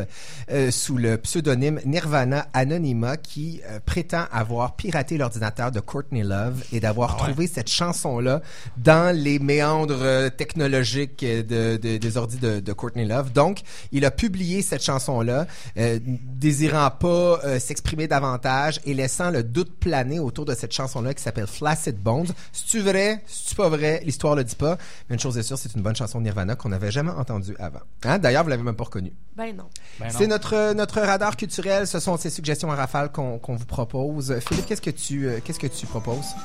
euh, 0.52 0.70
sous 0.70 0.98
le 0.98 1.18
pseudonyme 1.18 1.80
Nirvana 1.86 2.48
Anonyma, 2.54 3.16
qui 3.18 3.62
euh, 3.70 3.80
prétend 3.86 4.26
avoir 4.34 4.76
piraté 4.76 5.18
l'ordinateur 5.18 5.72
de 5.72 5.80
Courtney 5.80 6.24
Love 6.24 6.62
et 6.74 6.80
d'avoir 6.82 7.12
Ah 7.20 7.24
ouais. 7.24 7.30
trouvé 7.32 7.48
cette 7.48 7.70
chanson-là 7.70 8.42
dans 8.78 9.16
les 9.16 9.40
méandres 9.40 9.96
euh, 10.02 10.30
technologiques 10.30 11.22
de, 11.26 11.78
de- 11.78 11.98
des 11.98 12.18
ordis 12.18 12.38
de, 12.38 12.60
de 12.60 12.74
Courtney 12.74 13.06
Love. 13.06 13.32
Donc, 13.32 13.60
il 13.94 14.04
a 14.06 14.12
publié 14.12 14.62
cette 14.62 14.84
chanson-là, 14.84 15.48
euh, 15.78 16.00
désirant 16.20 16.90
pas 16.92 17.40
euh, 17.44 17.60
s'exprimer 17.60 18.08
davantage 18.08 18.80
et 18.86 18.94
laissant 18.94 19.30
le 19.30 19.44
doute 19.44 19.80
planer 19.80 20.20
autour 20.20 20.46
de 20.46 20.54
cette 20.54 20.72
chanson-là 20.72 21.14
qui 21.14 21.22
s'appelle 21.22 21.48
Flaccid 21.48 21.98
Bones. 21.98 22.28
C'est-tu 22.52 22.80
vrai? 22.82 23.24
C'est-tu 23.28 23.56
pas 23.56 23.70
vrai? 23.70 24.02
L'histoire 24.04 24.36
le 24.36 24.44
dit 24.44 24.56
pas. 24.56 24.78
Mais 25.10 25.16
une 25.16 25.20
chose 25.20 25.38
est 25.38 25.44
sûre, 25.44 25.58
c'est 25.58 25.74
une 25.76 25.82
bonne 25.82 25.96
chanson 25.96 26.20
de 26.20 26.24
Nirvana 26.24 26.56
qu'on 26.56 26.70
n'avait 26.70 26.92
jamais 26.92 27.12
entendue 27.12 27.56
avant. 27.60 27.82
Hein? 28.04 28.20
D'ailleurs, 28.20 28.44
vous 28.44 28.50
l'avez 28.50 28.64
même 28.64 28.76
pas 28.76 28.86
reconnue. 28.86 29.14
Ben 29.36 29.56
non. 29.56 29.66
Ben 30.00 30.08
non. 30.08 30.14
C'est 30.18 30.28
notre 30.28 30.74
notre 30.74 31.02
radar 31.02 31.38
culturel. 31.38 31.88
Ce 31.88 32.00
sont 32.00 32.18
ces 32.18 32.30
suggestions 32.30 32.72
à 32.72 32.76
rafale 32.76 33.12
qu'on 33.12 33.40
qu'on 33.40 33.56
vous 33.56 33.66
propose. 33.66 34.40
Philippe, 34.40 34.66
qu'est-ce 34.66 34.82
que 34.82 34.90
tu 34.90 35.28
euh, 35.28 35.40
qu'est-ce 35.44 35.60
que 35.60 35.68
tu 35.68 35.86
proposes? 35.86 36.36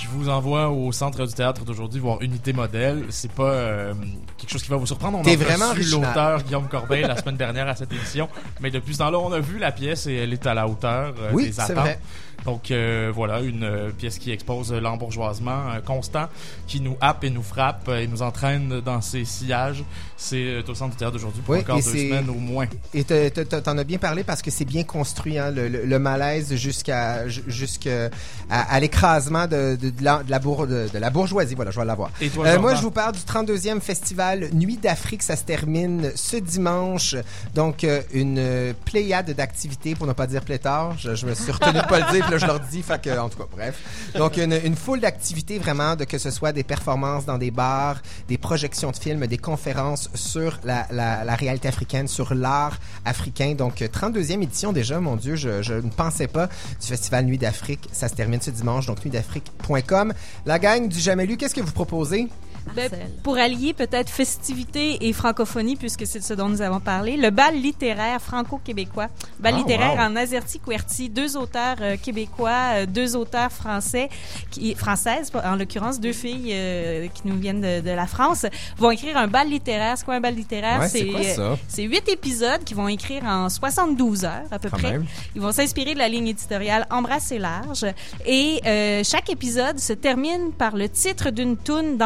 Je 0.00 0.06
vous 0.08 0.28
envoie 0.28 0.68
au 0.68 0.92
centre 0.92 1.26
du 1.26 1.32
théâtre 1.34 1.64
d'aujourd'hui 1.64 2.00
voir 2.00 2.22
Unité 2.22 2.52
Modèle. 2.52 3.04
C'est 3.08 3.32
pas 3.32 3.50
euh, 3.50 3.94
quelque 4.36 4.50
chose 4.50 4.62
qui 4.62 4.70
va 4.70 4.76
vous 4.76 4.86
surprendre. 4.86 5.18
On 5.18 5.22
a 5.26 5.36
vraiment 5.36 5.72
l'auteur 5.74 6.42
Guillaume 6.44 6.68
Corbeil 6.68 7.02
la 7.02 7.16
semaine 7.16 7.36
dernière 7.36 7.66
à 7.66 7.74
cette 7.74 7.92
émission. 7.92 8.28
Mais 8.60 8.70
depuis 8.70 8.94
ce 8.94 8.98
temps-là, 9.00 9.18
on 9.18 9.32
a 9.32 9.40
vu 9.40 9.58
la 9.58 9.72
pièce 9.72 10.06
et 10.06 10.14
elle 10.14 10.32
est 10.32 10.46
à 10.46 10.54
la 10.54 10.68
hauteur 10.68 11.14
euh, 11.20 11.30
Oui, 11.32 11.46
des 11.46 11.52
c'est 11.52 11.62
attentes. 11.62 11.76
vrai. 11.78 11.98
Donc 12.44 12.70
euh, 12.70 13.10
voilà, 13.12 13.40
une 13.40 13.92
pièce 13.98 14.18
qui 14.18 14.30
expose 14.30 14.72
l'embourgeoisement 14.72 15.64
constant, 15.84 16.28
qui 16.68 16.80
nous 16.80 16.96
happe 17.00 17.24
et 17.24 17.30
nous 17.30 17.42
frappe 17.42 17.88
et 17.88 18.06
nous 18.06 18.22
entraîne 18.22 18.80
dans 18.80 19.00
ses 19.00 19.24
sillages. 19.24 19.82
C'est 20.20 20.36
euh, 20.44 20.62
au 20.68 20.74
centre 20.74 20.90
du 20.90 20.96
théâtre 20.96 21.12
d'aujourd'hui 21.12 21.40
pour 21.42 21.54
Oui, 21.54 21.60
encore 21.60 21.76
deux 21.76 21.82
semaines 22.08 22.28
au 22.28 22.34
moins. 22.34 22.66
Et 22.92 23.04
t'en 23.04 23.78
as 23.78 23.84
bien 23.84 23.98
parlé 23.98 24.24
parce 24.24 24.42
que 24.42 24.50
c'est 24.50 24.64
bien 24.64 24.82
construit, 24.82 25.38
hein, 25.38 25.52
le, 25.52 25.68
le- 25.68 25.84
le 25.84 25.98
malaise 26.00 26.54
jusqu'à 26.56 27.28
ju- 27.28 27.44
jusqu'à 27.46 28.10
à, 28.50 28.74
à 28.74 28.80
l'écrasement 28.80 29.46
de, 29.46 29.76
de, 29.80 29.90
de 29.90 30.02
la, 30.04 30.24
de 30.24 30.30
la 30.30 30.40
bour- 30.40 30.66
de- 30.66 30.88
de 30.92 30.98
la 30.98 31.10
bourgeoisie. 31.10 31.54
Voilà, 31.54 31.70
je 31.70 31.78
vais 31.78 31.86
l'avoir. 31.86 32.10
Euh, 32.46 32.58
moi, 32.60 32.74
je 32.74 32.82
vous 32.82 32.90
parle 32.90 33.12
du 33.12 33.20
32e 33.20 33.80
festival 33.80 34.48
Nuit 34.52 34.76
d'Afrique. 34.78 35.22
Ça 35.22 35.36
se 35.36 35.44
termine 35.44 36.10
ce 36.16 36.36
dimanche. 36.36 37.14
Donc, 37.54 37.84
euh, 37.84 38.02
une 38.12 38.38
euh, 38.40 38.72
pléiade 38.86 39.30
d'activités, 39.30 39.94
pour 39.94 40.08
ne 40.08 40.12
pas 40.14 40.26
dire 40.26 40.42
pléthore. 40.44 40.96
Je, 40.98 41.14
je 41.14 41.26
me 41.26 41.34
suis 41.34 41.52
retenu 41.52 41.74
de 41.80 41.86
pas 41.86 42.00
le 42.00 42.12
dire, 42.12 42.24
puis 42.24 42.32
là, 42.32 42.38
je 42.38 42.46
leur 42.46 42.58
dis. 42.58 42.82
Fait 42.82 43.00
que, 43.00 43.16
en 43.16 43.28
tout 43.28 43.38
cas, 43.38 43.44
bref. 43.54 43.76
Donc, 44.16 44.36
une, 44.36 44.58
une 44.64 44.74
foule 44.74 44.98
d'activités 44.98 45.58
vraiment, 45.60 45.94
de 45.94 46.02
que 46.04 46.18
ce 46.18 46.32
soit 46.32 46.50
des 46.52 46.64
performances 46.64 47.24
dans 47.24 47.38
des 47.38 47.52
bars, 47.52 48.02
des 48.28 48.36
projections 48.38 48.90
de 48.90 48.96
films, 48.96 49.24
des 49.28 49.38
conférences 49.38 50.07
sur 50.14 50.60
la, 50.64 51.34
réalité 51.36 51.68
africaine, 51.68 52.08
sur 52.08 52.34
l'art 52.34 52.78
africain. 53.04 53.54
Donc, 53.54 53.82
euh, 53.82 53.88
32e 53.88 54.42
édition 54.42 54.72
déjà, 54.72 55.00
mon 55.00 55.16
Dieu, 55.16 55.36
je, 55.36 55.62
je 55.62 55.74
ne 55.74 55.90
pensais 55.90 56.28
pas 56.28 56.48
du 56.80 56.86
festival 56.86 57.24
Nuit 57.24 57.38
d'Afrique. 57.38 57.88
Ça 57.92 58.08
se 58.08 58.14
termine 58.14 58.40
ce 58.40 58.50
dimanche, 58.50 58.86
donc 58.86 59.04
nuitdafrique.com. 59.04 60.12
La 60.46 60.58
gang 60.58 60.88
du 60.88 60.98
Jamais 60.98 61.26
Lu, 61.26 61.36
qu'est-ce 61.36 61.54
que 61.54 61.60
vous 61.60 61.72
proposez? 61.72 62.28
Ben, 62.76 62.90
pour 63.22 63.36
allier 63.38 63.72
peut-être 63.72 64.08
festivité 64.10 65.08
et 65.08 65.12
francophonie, 65.12 65.76
puisque 65.76 66.06
c'est 66.06 66.18
de 66.20 66.24
ce 66.24 66.34
dont 66.34 66.48
nous 66.48 66.62
avons 66.62 66.80
parlé, 66.80 67.16
le 67.16 67.30
bal 67.30 67.54
littéraire 67.54 68.20
franco-québécois. 68.20 69.08
Bal 69.40 69.54
Ah, 69.54 69.58
littéraire 69.58 69.94
wow. 69.94 70.00
en 70.12 70.16
Azerty 70.16 70.60
Querty, 70.60 71.08
deux 71.08 71.36
auteurs 71.36 71.76
euh, 71.80 71.96
québécois, 71.96 72.74
euh, 72.74 72.86
deux 72.86 73.16
auteurs 73.16 73.50
français, 73.50 74.08
qui, 74.50 74.74
françaises 74.74 75.30
en 75.44 75.56
l'occurrence, 75.56 75.98
deux 76.00 76.12
filles 76.12 76.50
euh, 76.52 77.06
qui 77.14 77.22
nous 77.26 77.38
viennent 77.38 77.60
de, 77.60 77.80
de 77.80 77.90
la 77.90 78.06
France, 78.06 78.46
vont 78.76 78.90
écrire 78.90 79.16
un 79.16 79.28
bal 79.28 79.48
littéraire. 79.48 79.96
C'est 79.96 80.04
quoi 80.04 80.14
un 80.14 80.20
bal 80.20 80.34
littéraire? 80.34 80.80
Ouais, 80.80 80.88
c'est 80.88 81.06
quoi 81.06 81.22
ça? 81.22 81.40
euh, 81.40 81.56
c'est 81.68 81.82
huit 81.84 82.08
épisodes 82.08 82.62
qui 82.64 82.74
vont 82.74 82.88
écrire 82.88 83.24
en 83.24 83.48
72 83.48 84.24
heures 84.24 84.32
à 84.50 84.58
peu 84.58 84.68
Quand 84.70 84.78
près. 84.78 84.92
même. 84.92 85.06
Ils 85.34 85.40
vont 85.40 85.52
s'inspirer 85.52 85.94
de 85.94 85.98
la 85.98 86.08
ligne 86.08 86.28
éditoriale 86.28 86.86
Embrasser 86.90 87.38
large. 87.38 87.86
Et 88.26 88.60
euh, 88.66 89.02
chaque 89.04 89.30
épisode 89.30 89.78
se 89.78 89.92
termine 89.92 90.52
par 90.52 90.76
le 90.76 90.88
titre 90.88 91.30
d'une 91.30 91.56
toune 91.56 91.96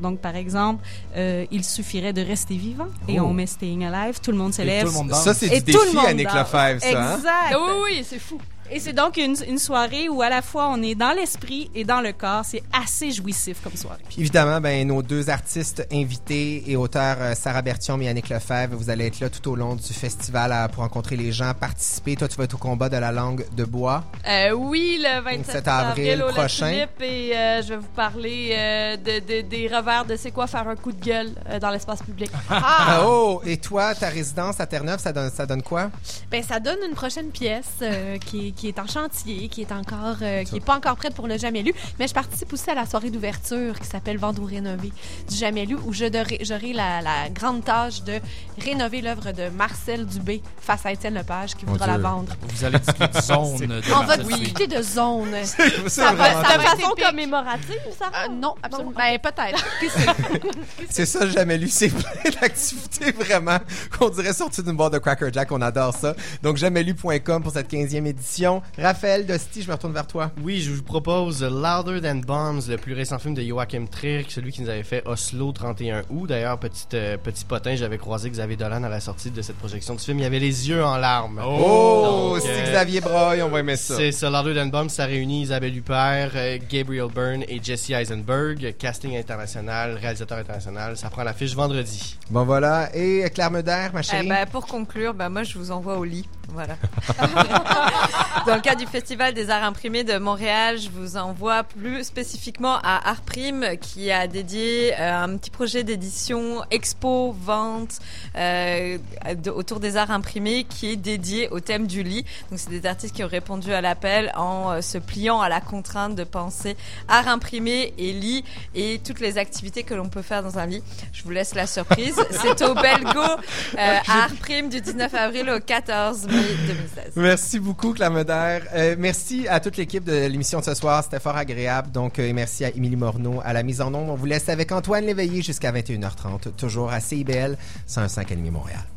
Donc, 0.00 0.20
par 0.20 0.36
exemple, 0.36 0.84
euh, 1.16 1.44
Il 1.50 1.64
suffirait 1.64 2.12
de 2.12 2.22
rester 2.22 2.56
vivant 2.56 2.88
et 3.08 3.20
Oh. 3.20 3.24
on 3.26 3.32
met 3.32 3.46
Staying 3.46 3.84
Alive. 3.84 4.20
Tout 4.20 4.32
le 4.32 4.38
monde 4.38 4.52
se 4.54 4.62
lève. 4.62 4.82
tout 4.84 4.88
le 4.90 4.94
monde 4.94 5.08
danse. 5.08 5.24
Ça, 5.24 5.34
c'est 5.34 5.60
du 5.60 5.72
tout 5.72 5.78
le 5.78 5.92
défi 5.92 6.06
Annick 6.06 6.26
danse. 6.26 6.34
Lefebvre, 6.52 6.80
ça, 6.82 6.88
hein? 7.12 7.16
Exact. 7.16 7.56
Oui, 7.56 7.72
oui, 7.84 8.04
c'est 8.08 8.18
fou. 8.18 8.40
Et 8.70 8.80
c'est 8.80 8.92
donc 8.92 9.16
une, 9.16 9.36
une 9.48 9.58
soirée 9.58 10.08
où 10.08 10.22
à 10.22 10.28
la 10.28 10.42
fois 10.42 10.68
on 10.72 10.82
est 10.82 10.94
dans 10.94 11.12
l'esprit 11.12 11.70
et 11.74 11.84
dans 11.84 12.00
le 12.00 12.12
corps. 12.12 12.44
C'est 12.44 12.62
assez 12.72 13.10
jouissif 13.12 13.58
comme 13.62 13.76
soirée. 13.76 14.02
Puis 14.08 14.20
évidemment, 14.20 14.60
ben, 14.60 14.86
nos 14.86 15.02
deux 15.02 15.30
artistes 15.30 15.86
invités 15.92 16.64
et 16.66 16.76
auteurs, 16.76 17.16
euh, 17.20 17.34
Sarah 17.34 17.62
Bertium 17.62 18.00
et 18.02 18.08
Annick 18.08 18.28
Lefebvre, 18.28 18.76
vous 18.76 18.90
allez 18.90 19.06
être 19.06 19.20
là 19.20 19.30
tout 19.30 19.50
au 19.50 19.56
long 19.56 19.74
du 19.76 19.92
festival 19.92 20.52
à- 20.52 20.68
pour 20.68 20.82
rencontrer 20.82 21.16
les 21.16 21.32
gens, 21.32 21.52
participer. 21.54 22.16
Toi, 22.16 22.28
tu 22.28 22.36
vas 22.36 22.44
être 22.44 22.54
au 22.54 22.58
combat 22.58 22.88
de 22.88 22.96
la 22.96 23.12
langue 23.12 23.44
de 23.56 23.64
bois. 23.64 24.04
Euh, 24.28 24.50
oui, 24.52 24.98
le 25.00 25.20
27 25.22 25.46
27 25.46 25.68
avril 25.68 26.10
avril, 26.10 26.22
au 26.22 26.32
prochain. 26.32 26.68
et 27.00 27.36
euh, 27.36 27.62
je 27.62 27.68
vais 27.68 27.76
vous 27.76 27.86
parler 27.94 28.50
euh, 28.52 28.96
de, 28.96 29.20
de- 29.42 29.48
des 29.48 29.68
revers 29.68 30.04
de 30.04 30.16
c'est 30.16 30.30
quoi 30.30 30.46
faire 30.46 30.66
un 30.68 30.76
coup 30.76 30.92
de 30.92 31.02
gueule 31.04 31.30
euh, 31.48 31.58
dans 31.58 31.70
l'espace 31.70 32.02
public. 32.02 32.30
Ah, 32.50 33.02
oh! 33.06 33.42
Et 33.44 33.56
toi, 33.58 33.94
ta 33.94 34.08
résidence 34.08 34.60
à 34.60 34.66
Terre-Neuve, 34.66 34.98
ça 35.00 35.12
donne, 35.12 35.30
ça 35.30 35.46
donne 35.46 35.62
quoi? 35.62 35.90
Ben, 36.30 36.42
ça 36.42 36.58
donne 36.60 36.78
une 36.88 36.94
prochaine 36.94 37.28
pièce 37.30 37.66
euh, 37.82 38.18
qui, 38.18 38.48
est, 38.48 38.52
qui 38.56 38.68
est 38.68 38.78
en 38.78 38.86
chantier, 38.86 39.48
qui 39.48 39.60
est 39.62 39.72
encore, 39.72 40.16
euh, 40.22 40.42
qui 40.44 40.56
est 40.56 40.60
pas 40.64 40.76
encore 40.76 40.96
prête 40.96 41.14
pour 41.14 41.28
le 41.28 41.38
jamais 41.38 41.62
lu. 41.62 41.72
Mais 41.98 42.08
je 42.08 42.14
participe 42.14 42.52
aussi 42.52 42.68
à 42.70 42.74
la 42.74 42.86
soirée 42.86 43.10
d'ouverture 43.10 43.78
qui 43.78 43.86
s'appelle 43.86 44.18
Vendre 44.18 44.42
ou 44.42 44.46
rénover 44.46 44.92
du 45.28 45.36
jamais 45.36 45.66
lu, 45.66 45.76
où 45.86 45.92
j'aurai 45.92 46.72
la, 46.72 47.00
la 47.02 47.28
grande 47.30 47.64
tâche 47.64 48.02
de 48.02 48.18
rénover 48.60 49.00
l'œuvre 49.02 49.32
de 49.32 49.48
Marcel 49.50 50.06
Dubé 50.06 50.42
face 50.60 50.84
à 50.86 50.92
Étienne 50.92 51.14
Lepage 51.14 51.54
qui 51.54 51.64
voudra 51.66 51.86
la 51.86 51.98
vendre. 51.98 52.32
Vous 52.48 52.64
allez 52.64 52.78
discuter 52.78 53.08
de 53.08 53.20
zone. 53.20 53.66
de 53.66 53.82
On 53.94 54.04
va 54.04 54.16
discuter 54.16 54.66
de 54.66 54.82
zone. 54.82 55.34
c'est 55.44 55.88
Ça 55.88 56.12
va- 56.12 56.42
ça 56.42 56.56
De 56.58 56.62
façon 56.62 56.90
épique. 56.92 57.04
commémorative, 57.04 57.76
ça? 57.98 58.06
Euh, 58.06 58.28
non, 58.32 58.54
absolument. 58.62 58.92
Ben, 58.96 59.18
peut-être. 59.18 59.64
C'est? 60.90 61.06
Ça, 61.06 61.26
jamais 61.28 61.58
lu. 61.58 61.68
C'est 61.68 61.88
plein 61.88 62.30
d'activités 62.40 63.12
vraiment 63.12 63.58
qu'on 63.98 64.08
dirait 64.08 64.32
sorties 64.32 64.62
d'une 64.62 64.76
boîte 64.76 64.92
de 64.94 64.98
Cracker 64.98 65.28
Jack. 65.32 65.52
On 65.52 65.60
adore 65.60 65.94
ça. 65.94 66.14
Donc, 66.42 66.56
jamais-lu.com 66.56 67.42
pour 67.42 67.52
cette 67.52 67.70
15e 67.70 68.06
édition. 68.06 68.45
Raphaël 68.78 69.26
Dosti, 69.26 69.62
je 69.62 69.68
me 69.68 69.72
retourne 69.74 69.92
vers 69.92 70.06
toi. 70.06 70.30
Oui, 70.42 70.60
je 70.60 70.70
vous 70.72 70.82
propose 70.82 71.42
Louder 71.42 72.00
Than 72.00 72.16
Bombs, 72.26 72.60
le 72.68 72.76
plus 72.76 72.92
récent 72.94 73.18
film 73.18 73.34
de 73.34 73.42
Joachim 73.42 73.86
Trier, 73.90 74.24
celui 74.28 74.52
qui 74.52 74.62
nous 74.62 74.68
avait 74.68 74.82
fait 74.82 75.02
Oslo 75.06 75.52
31 75.52 76.02
août. 76.10 76.26
D'ailleurs, 76.28 76.58
petit, 76.58 76.86
euh, 76.94 77.16
petit 77.16 77.44
potin, 77.44 77.74
j'avais 77.76 77.98
croisé 77.98 78.30
Xavier 78.30 78.56
Dolan 78.56 78.82
à 78.84 78.88
la 78.88 79.00
sortie 79.00 79.30
de 79.30 79.42
cette 79.42 79.56
projection 79.56 79.94
du 79.94 80.00
film. 80.02 80.18
Il 80.18 80.24
avait 80.24 80.38
les 80.38 80.68
yeux 80.68 80.84
en 80.84 80.96
larmes. 80.96 81.40
Oh, 81.44 82.32
Donc, 82.34 82.42
si 82.42 82.48
euh, 82.48 82.64
Xavier 82.70 83.00
Breuil, 83.00 83.42
on 83.42 83.48
va 83.48 83.60
aimer 83.60 83.76
ça. 83.76 83.96
C'est 83.96 84.12
ça, 84.12 84.30
Louder 84.30 84.54
Than 84.54 84.66
Bombs, 84.66 84.88
ça 84.88 85.06
réunit 85.06 85.42
Isabelle 85.42 85.76
Huppert, 85.76 86.32
euh, 86.34 86.58
Gabriel 86.70 87.08
Byrne 87.14 87.42
et 87.48 87.60
Jesse 87.62 87.90
Eisenberg. 87.90 88.74
Casting 88.78 89.16
international, 89.16 89.94
réalisateur 90.00 90.38
international. 90.38 90.96
Ça 90.96 91.10
prend 91.10 91.22
l'affiche 91.24 91.54
vendredi. 91.54 92.16
Bon, 92.30 92.44
voilà. 92.44 92.88
Et 92.94 93.28
Claire 93.34 93.50
Meder, 93.50 93.88
ma 93.92 94.00
Eh 94.00 94.02
chérie? 94.02 94.28
ben, 94.28 94.46
pour 94.50 94.66
conclure, 94.66 95.14
ben, 95.14 95.28
moi, 95.28 95.42
je 95.42 95.58
vous 95.58 95.70
envoie 95.70 95.96
au 95.98 96.04
lit. 96.04 96.28
Voilà. 96.48 96.76
Dans 98.46 98.54
le 98.54 98.60
cadre 98.60 98.78
du 98.80 98.86
Festival 98.86 99.34
des 99.34 99.50
Arts 99.50 99.64
Imprimés 99.64 100.04
de 100.04 100.16
Montréal, 100.18 100.78
je 100.78 100.88
vous 100.90 101.16
envoie 101.16 101.64
plus 101.64 102.04
spécifiquement 102.04 102.76
à 102.82 103.08
Art 103.10 103.22
Prime, 103.22 103.64
qui 103.80 104.12
a 104.12 104.26
dédié 104.28 104.94
euh, 104.98 105.24
un 105.24 105.36
petit 105.36 105.50
projet 105.50 105.82
d'édition 105.82 106.62
expo, 106.70 107.32
vente, 107.38 107.98
euh, 108.36 108.98
de- 109.34 109.50
autour 109.50 109.80
des 109.80 109.96
arts 109.96 110.12
imprimés, 110.12 110.64
qui 110.64 110.92
est 110.92 110.96
dédié 110.96 111.48
au 111.50 111.58
thème 111.58 111.86
du 111.88 112.02
lit. 112.04 112.24
Donc, 112.50 112.60
c'est 112.60 112.70
des 112.70 112.86
artistes 112.86 113.16
qui 113.16 113.24
ont 113.24 113.28
répondu 113.28 113.72
à 113.72 113.80
l'appel 113.80 114.30
en 114.36 114.70
euh, 114.72 114.80
se 114.80 114.98
pliant 114.98 115.40
à 115.40 115.48
la 115.48 115.60
contrainte 115.60 116.14
de 116.14 116.24
penser 116.24 116.76
art 117.08 117.26
imprimé 117.28 117.92
et 117.98 118.12
lit 118.12 118.44
et 118.74 119.00
toutes 119.04 119.20
les 119.20 119.38
activités 119.38 119.82
que 119.82 119.94
l'on 119.94 120.08
peut 120.08 120.22
faire 120.22 120.42
dans 120.44 120.58
un 120.58 120.66
lit. 120.66 120.82
Je 121.12 121.24
vous 121.24 121.30
laisse 121.30 121.54
la 121.56 121.66
surprise. 121.66 122.16
C'est 122.30 122.62
au 122.62 122.74
Belgo 122.74 123.20
euh, 123.78 123.98
à 124.06 124.22
Art 124.24 124.34
Prime 124.40 124.68
du 124.68 124.80
19 124.80 125.12
avril 125.14 125.50
au 125.50 125.58
14 125.58 126.26
mai 126.28 126.35
2016. 126.36 127.12
Merci 127.16 127.58
beaucoup, 127.58 127.94
Meder. 127.94 128.58
Euh, 128.74 128.96
merci 128.98 129.46
à 129.48 129.60
toute 129.60 129.76
l'équipe 129.76 130.04
de 130.04 130.26
l'émission 130.26 130.60
de 130.60 130.64
ce 130.64 130.74
soir. 130.74 131.02
C'était 131.04 131.20
fort 131.20 131.36
agréable. 131.36 131.90
Donc, 131.90 132.18
euh, 132.18 132.32
merci 132.34 132.64
à 132.64 132.70
Émilie 132.70 132.96
Morneau 132.96 133.40
à 133.44 133.52
la 133.52 133.62
mise 133.62 133.80
en 133.80 133.92
onde. 133.94 134.10
On 134.10 134.14
vous 134.14 134.26
laisse 134.26 134.48
avec 134.48 134.72
Antoine 134.72 135.04
Léveillé 135.04 135.42
jusqu'à 135.42 135.72
21h30, 135.72 136.54
toujours 136.56 136.90
à 136.90 137.00
CIBL 137.00 137.56
105 137.86 138.32
Animé 138.32 138.50
Montréal. 138.50 138.95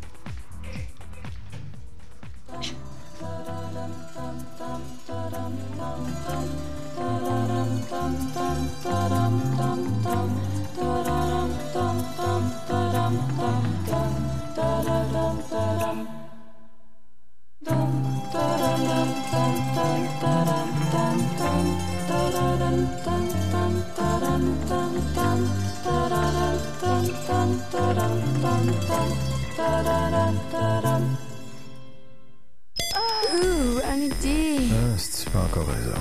Ooh, 33.32 33.80
Ronnie 33.84 34.10
D. 34.22 34.26
Ah, 34.72 34.98
si 34.98 35.24
tu 35.24 35.30
pas 35.30 35.40
encore 35.40 35.68
raison. 35.68 35.94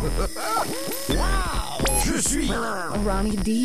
Je 2.04 2.16
suis 2.20 2.50
Ronnie 3.06 3.36
D. 3.36 3.62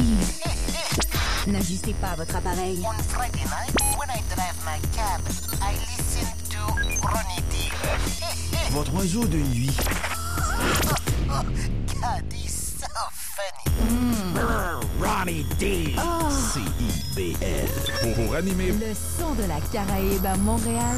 N'ajustez 1.47 1.93
pas 2.01 2.15
votre 2.17 2.35
appareil. 2.35 2.79
On 2.85 2.93
Friday 3.03 3.43
night, 3.45 3.73
when 3.97 4.09
I 4.09 4.21
drive 4.33 4.57
my 4.65 4.79
cab, 4.95 5.21
I 5.61 5.73
listen 5.73 5.81
to 5.81 5.81
Ronnie 5.81 5.97
D. 5.97 6.02
Votre 8.71 8.93
oiseau 8.95 9.25
de 9.25 9.37
nuit. 9.37 9.77
Ronnie 15.01 15.45
D. 15.59 15.95
C-I-B-L. 16.53 18.15
Pour 18.15 18.35
animer. 18.35 18.71
Le 18.71 18.93
son 18.93 19.33
de 19.35 19.43
la 19.43 19.59
Caraïbe 19.71 20.25
à 20.25 20.35
Montréal. 20.37 20.97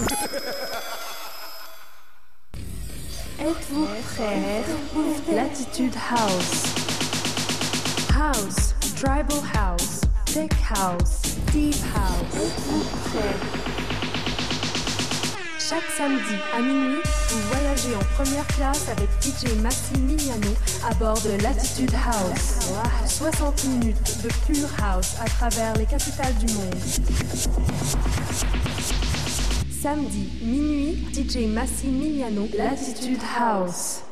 Êtes-vous 3.39 3.87
prêts? 4.15 4.63
Latitude 5.31 5.95
House. 6.09 6.63
House, 8.17 8.73
Tribal 8.95 9.43
House, 9.53 10.01
Tech 10.25 10.51
House, 10.73 11.21
Deep 11.51 11.75
House. 11.93 12.33
Êtes-vous 12.33 12.83
prêts? 13.09 13.74
Chaque 15.67 15.89
samedi 15.97 16.35
à 16.53 16.61
minuit, 16.61 17.01
vous 17.29 17.39
voyagez 17.49 17.95
en 17.95 18.23
première 18.23 18.45
classe 18.45 18.87
avec 18.87 19.09
DJ 19.19 19.59
Maximiliano 19.63 20.49
à 20.87 20.93
bord 20.93 21.19
de 21.21 21.41
Latitude 21.41 21.91
House. 22.05 22.71
60 23.07 23.65
minutes 23.65 24.23
de 24.23 24.29
pure 24.45 24.69
house 24.83 25.15
à 25.19 25.25
travers 25.25 25.75
les 25.77 25.85
capitales 25.85 26.35
du 26.35 26.53
monde. 26.53 26.75
Samedi, 29.71 30.29
minuit, 30.43 31.03
DJ 31.11 31.47
Massimiliano, 31.47 32.47
Latitude 32.55 33.21
House. 33.39 34.03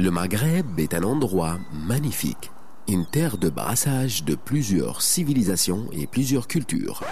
Le 0.00 0.10
Maghreb 0.10 0.80
est 0.80 0.94
un 0.94 1.04
endroit 1.04 1.58
magnifique, 1.72 2.50
une 2.88 3.06
terre 3.06 3.38
de 3.38 3.48
brassage 3.48 4.24
de 4.24 4.34
plusieurs 4.34 5.02
civilisations 5.02 5.86
et 5.92 6.06
plusieurs 6.06 6.48
cultures. 6.48 7.02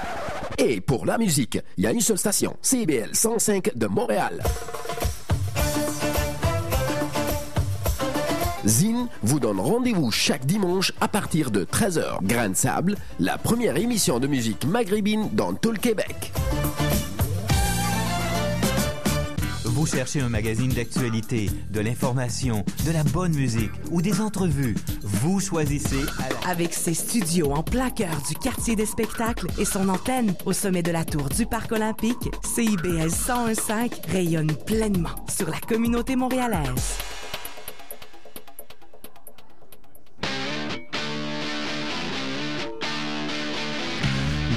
Et 0.59 0.81
pour 0.81 1.07
la 1.07 1.19
musique, 1.19 1.59
il 1.77 1.85
y 1.85 1.87
a 1.87 1.93
une 1.93 2.01
seule 2.01 2.19
station, 2.19 2.57
CBL 2.63 3.15
105 3.15 3.77
de 3.77 3.87
Montréal. 3.87 4.43
Zine 8.67 9.09
vous 9.23 9.41
donne 9.41 9.59
rendez-vous 9.59 10.11
chaque 10.11 10.45
dimanche 10.45 10.93
à 11.01 11.09
partir 11.09 11.51
de 11.51 11.65
13h. 11.65 12.19
Grain 12.23 12.51
de 12.51 12.57
Sable, 12.57 12.97
la 13.19 13.39
première 13.39 13.77
émission 13.77 14.19
de 14.19 14.27
musique 14.27 14.67
maghrébine 14.67 15.31
dans 15.33 15.55
tout 15.55 15.73
le 15.73 15.79
Québec. 15.79 16.33
Vous 19.81 19.87
cherchez 19.87 20.21
un 20.21 20.29
magazine 20.29 20.69
d'actualité, 20.69 21.49
de 21.71 21.81
l'information, 21.81 22.67
de 22.85 22.93
la 22.93 23.03
bonne 23.03 23.35
musique 23.35 23.71
ou 23.91 24.03
des 24.03 24.21
entrevues. 24.21 24.77
Vous 25.03 25.41
choisissez 25.41 26.03
à 26.19 26.29
la... 26.29 26.51
Avec 26.51 26.75
ses 26.75 26.93
studios 26.93 27.51
en 27.53 27.63
plein 27.63 27.89
cœur 27.89 28.15
du 28.29 28.35
quartier 28.35 28.77
des 28.77 28.85
spectacles 28.85 29.47
et 29.59 29.65
son 29.65 29.89
antenne 29.89 30.35
au 30.45 30.53
sommet 30.53 30.83
de 30.83 30.93
la 30.93 31.07
tour 31.07 31.31
du 31.31 31.47
Parc 31.47 31.73
olympique, 31.73 32.31
CIBL 32.45 33.09
1015 33.09 33.59
rayonne 34.09 34.55
pleinement 34.67 35.25
sur 35.35 35.49
la 35.49 35.59
communauté 35.61 36.15
montréalaise. 36.15 36.99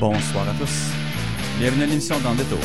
Bonsoir 0.02 0.50
à 0.50 0.54
tous. 0.60 0.92
Bienvenue 1.60 1.84
à 1.84 1.86
l'émission 1.86 2.20
Dans 2.20 2.32
le 2.32 2.38
Détour. 2.40 2.60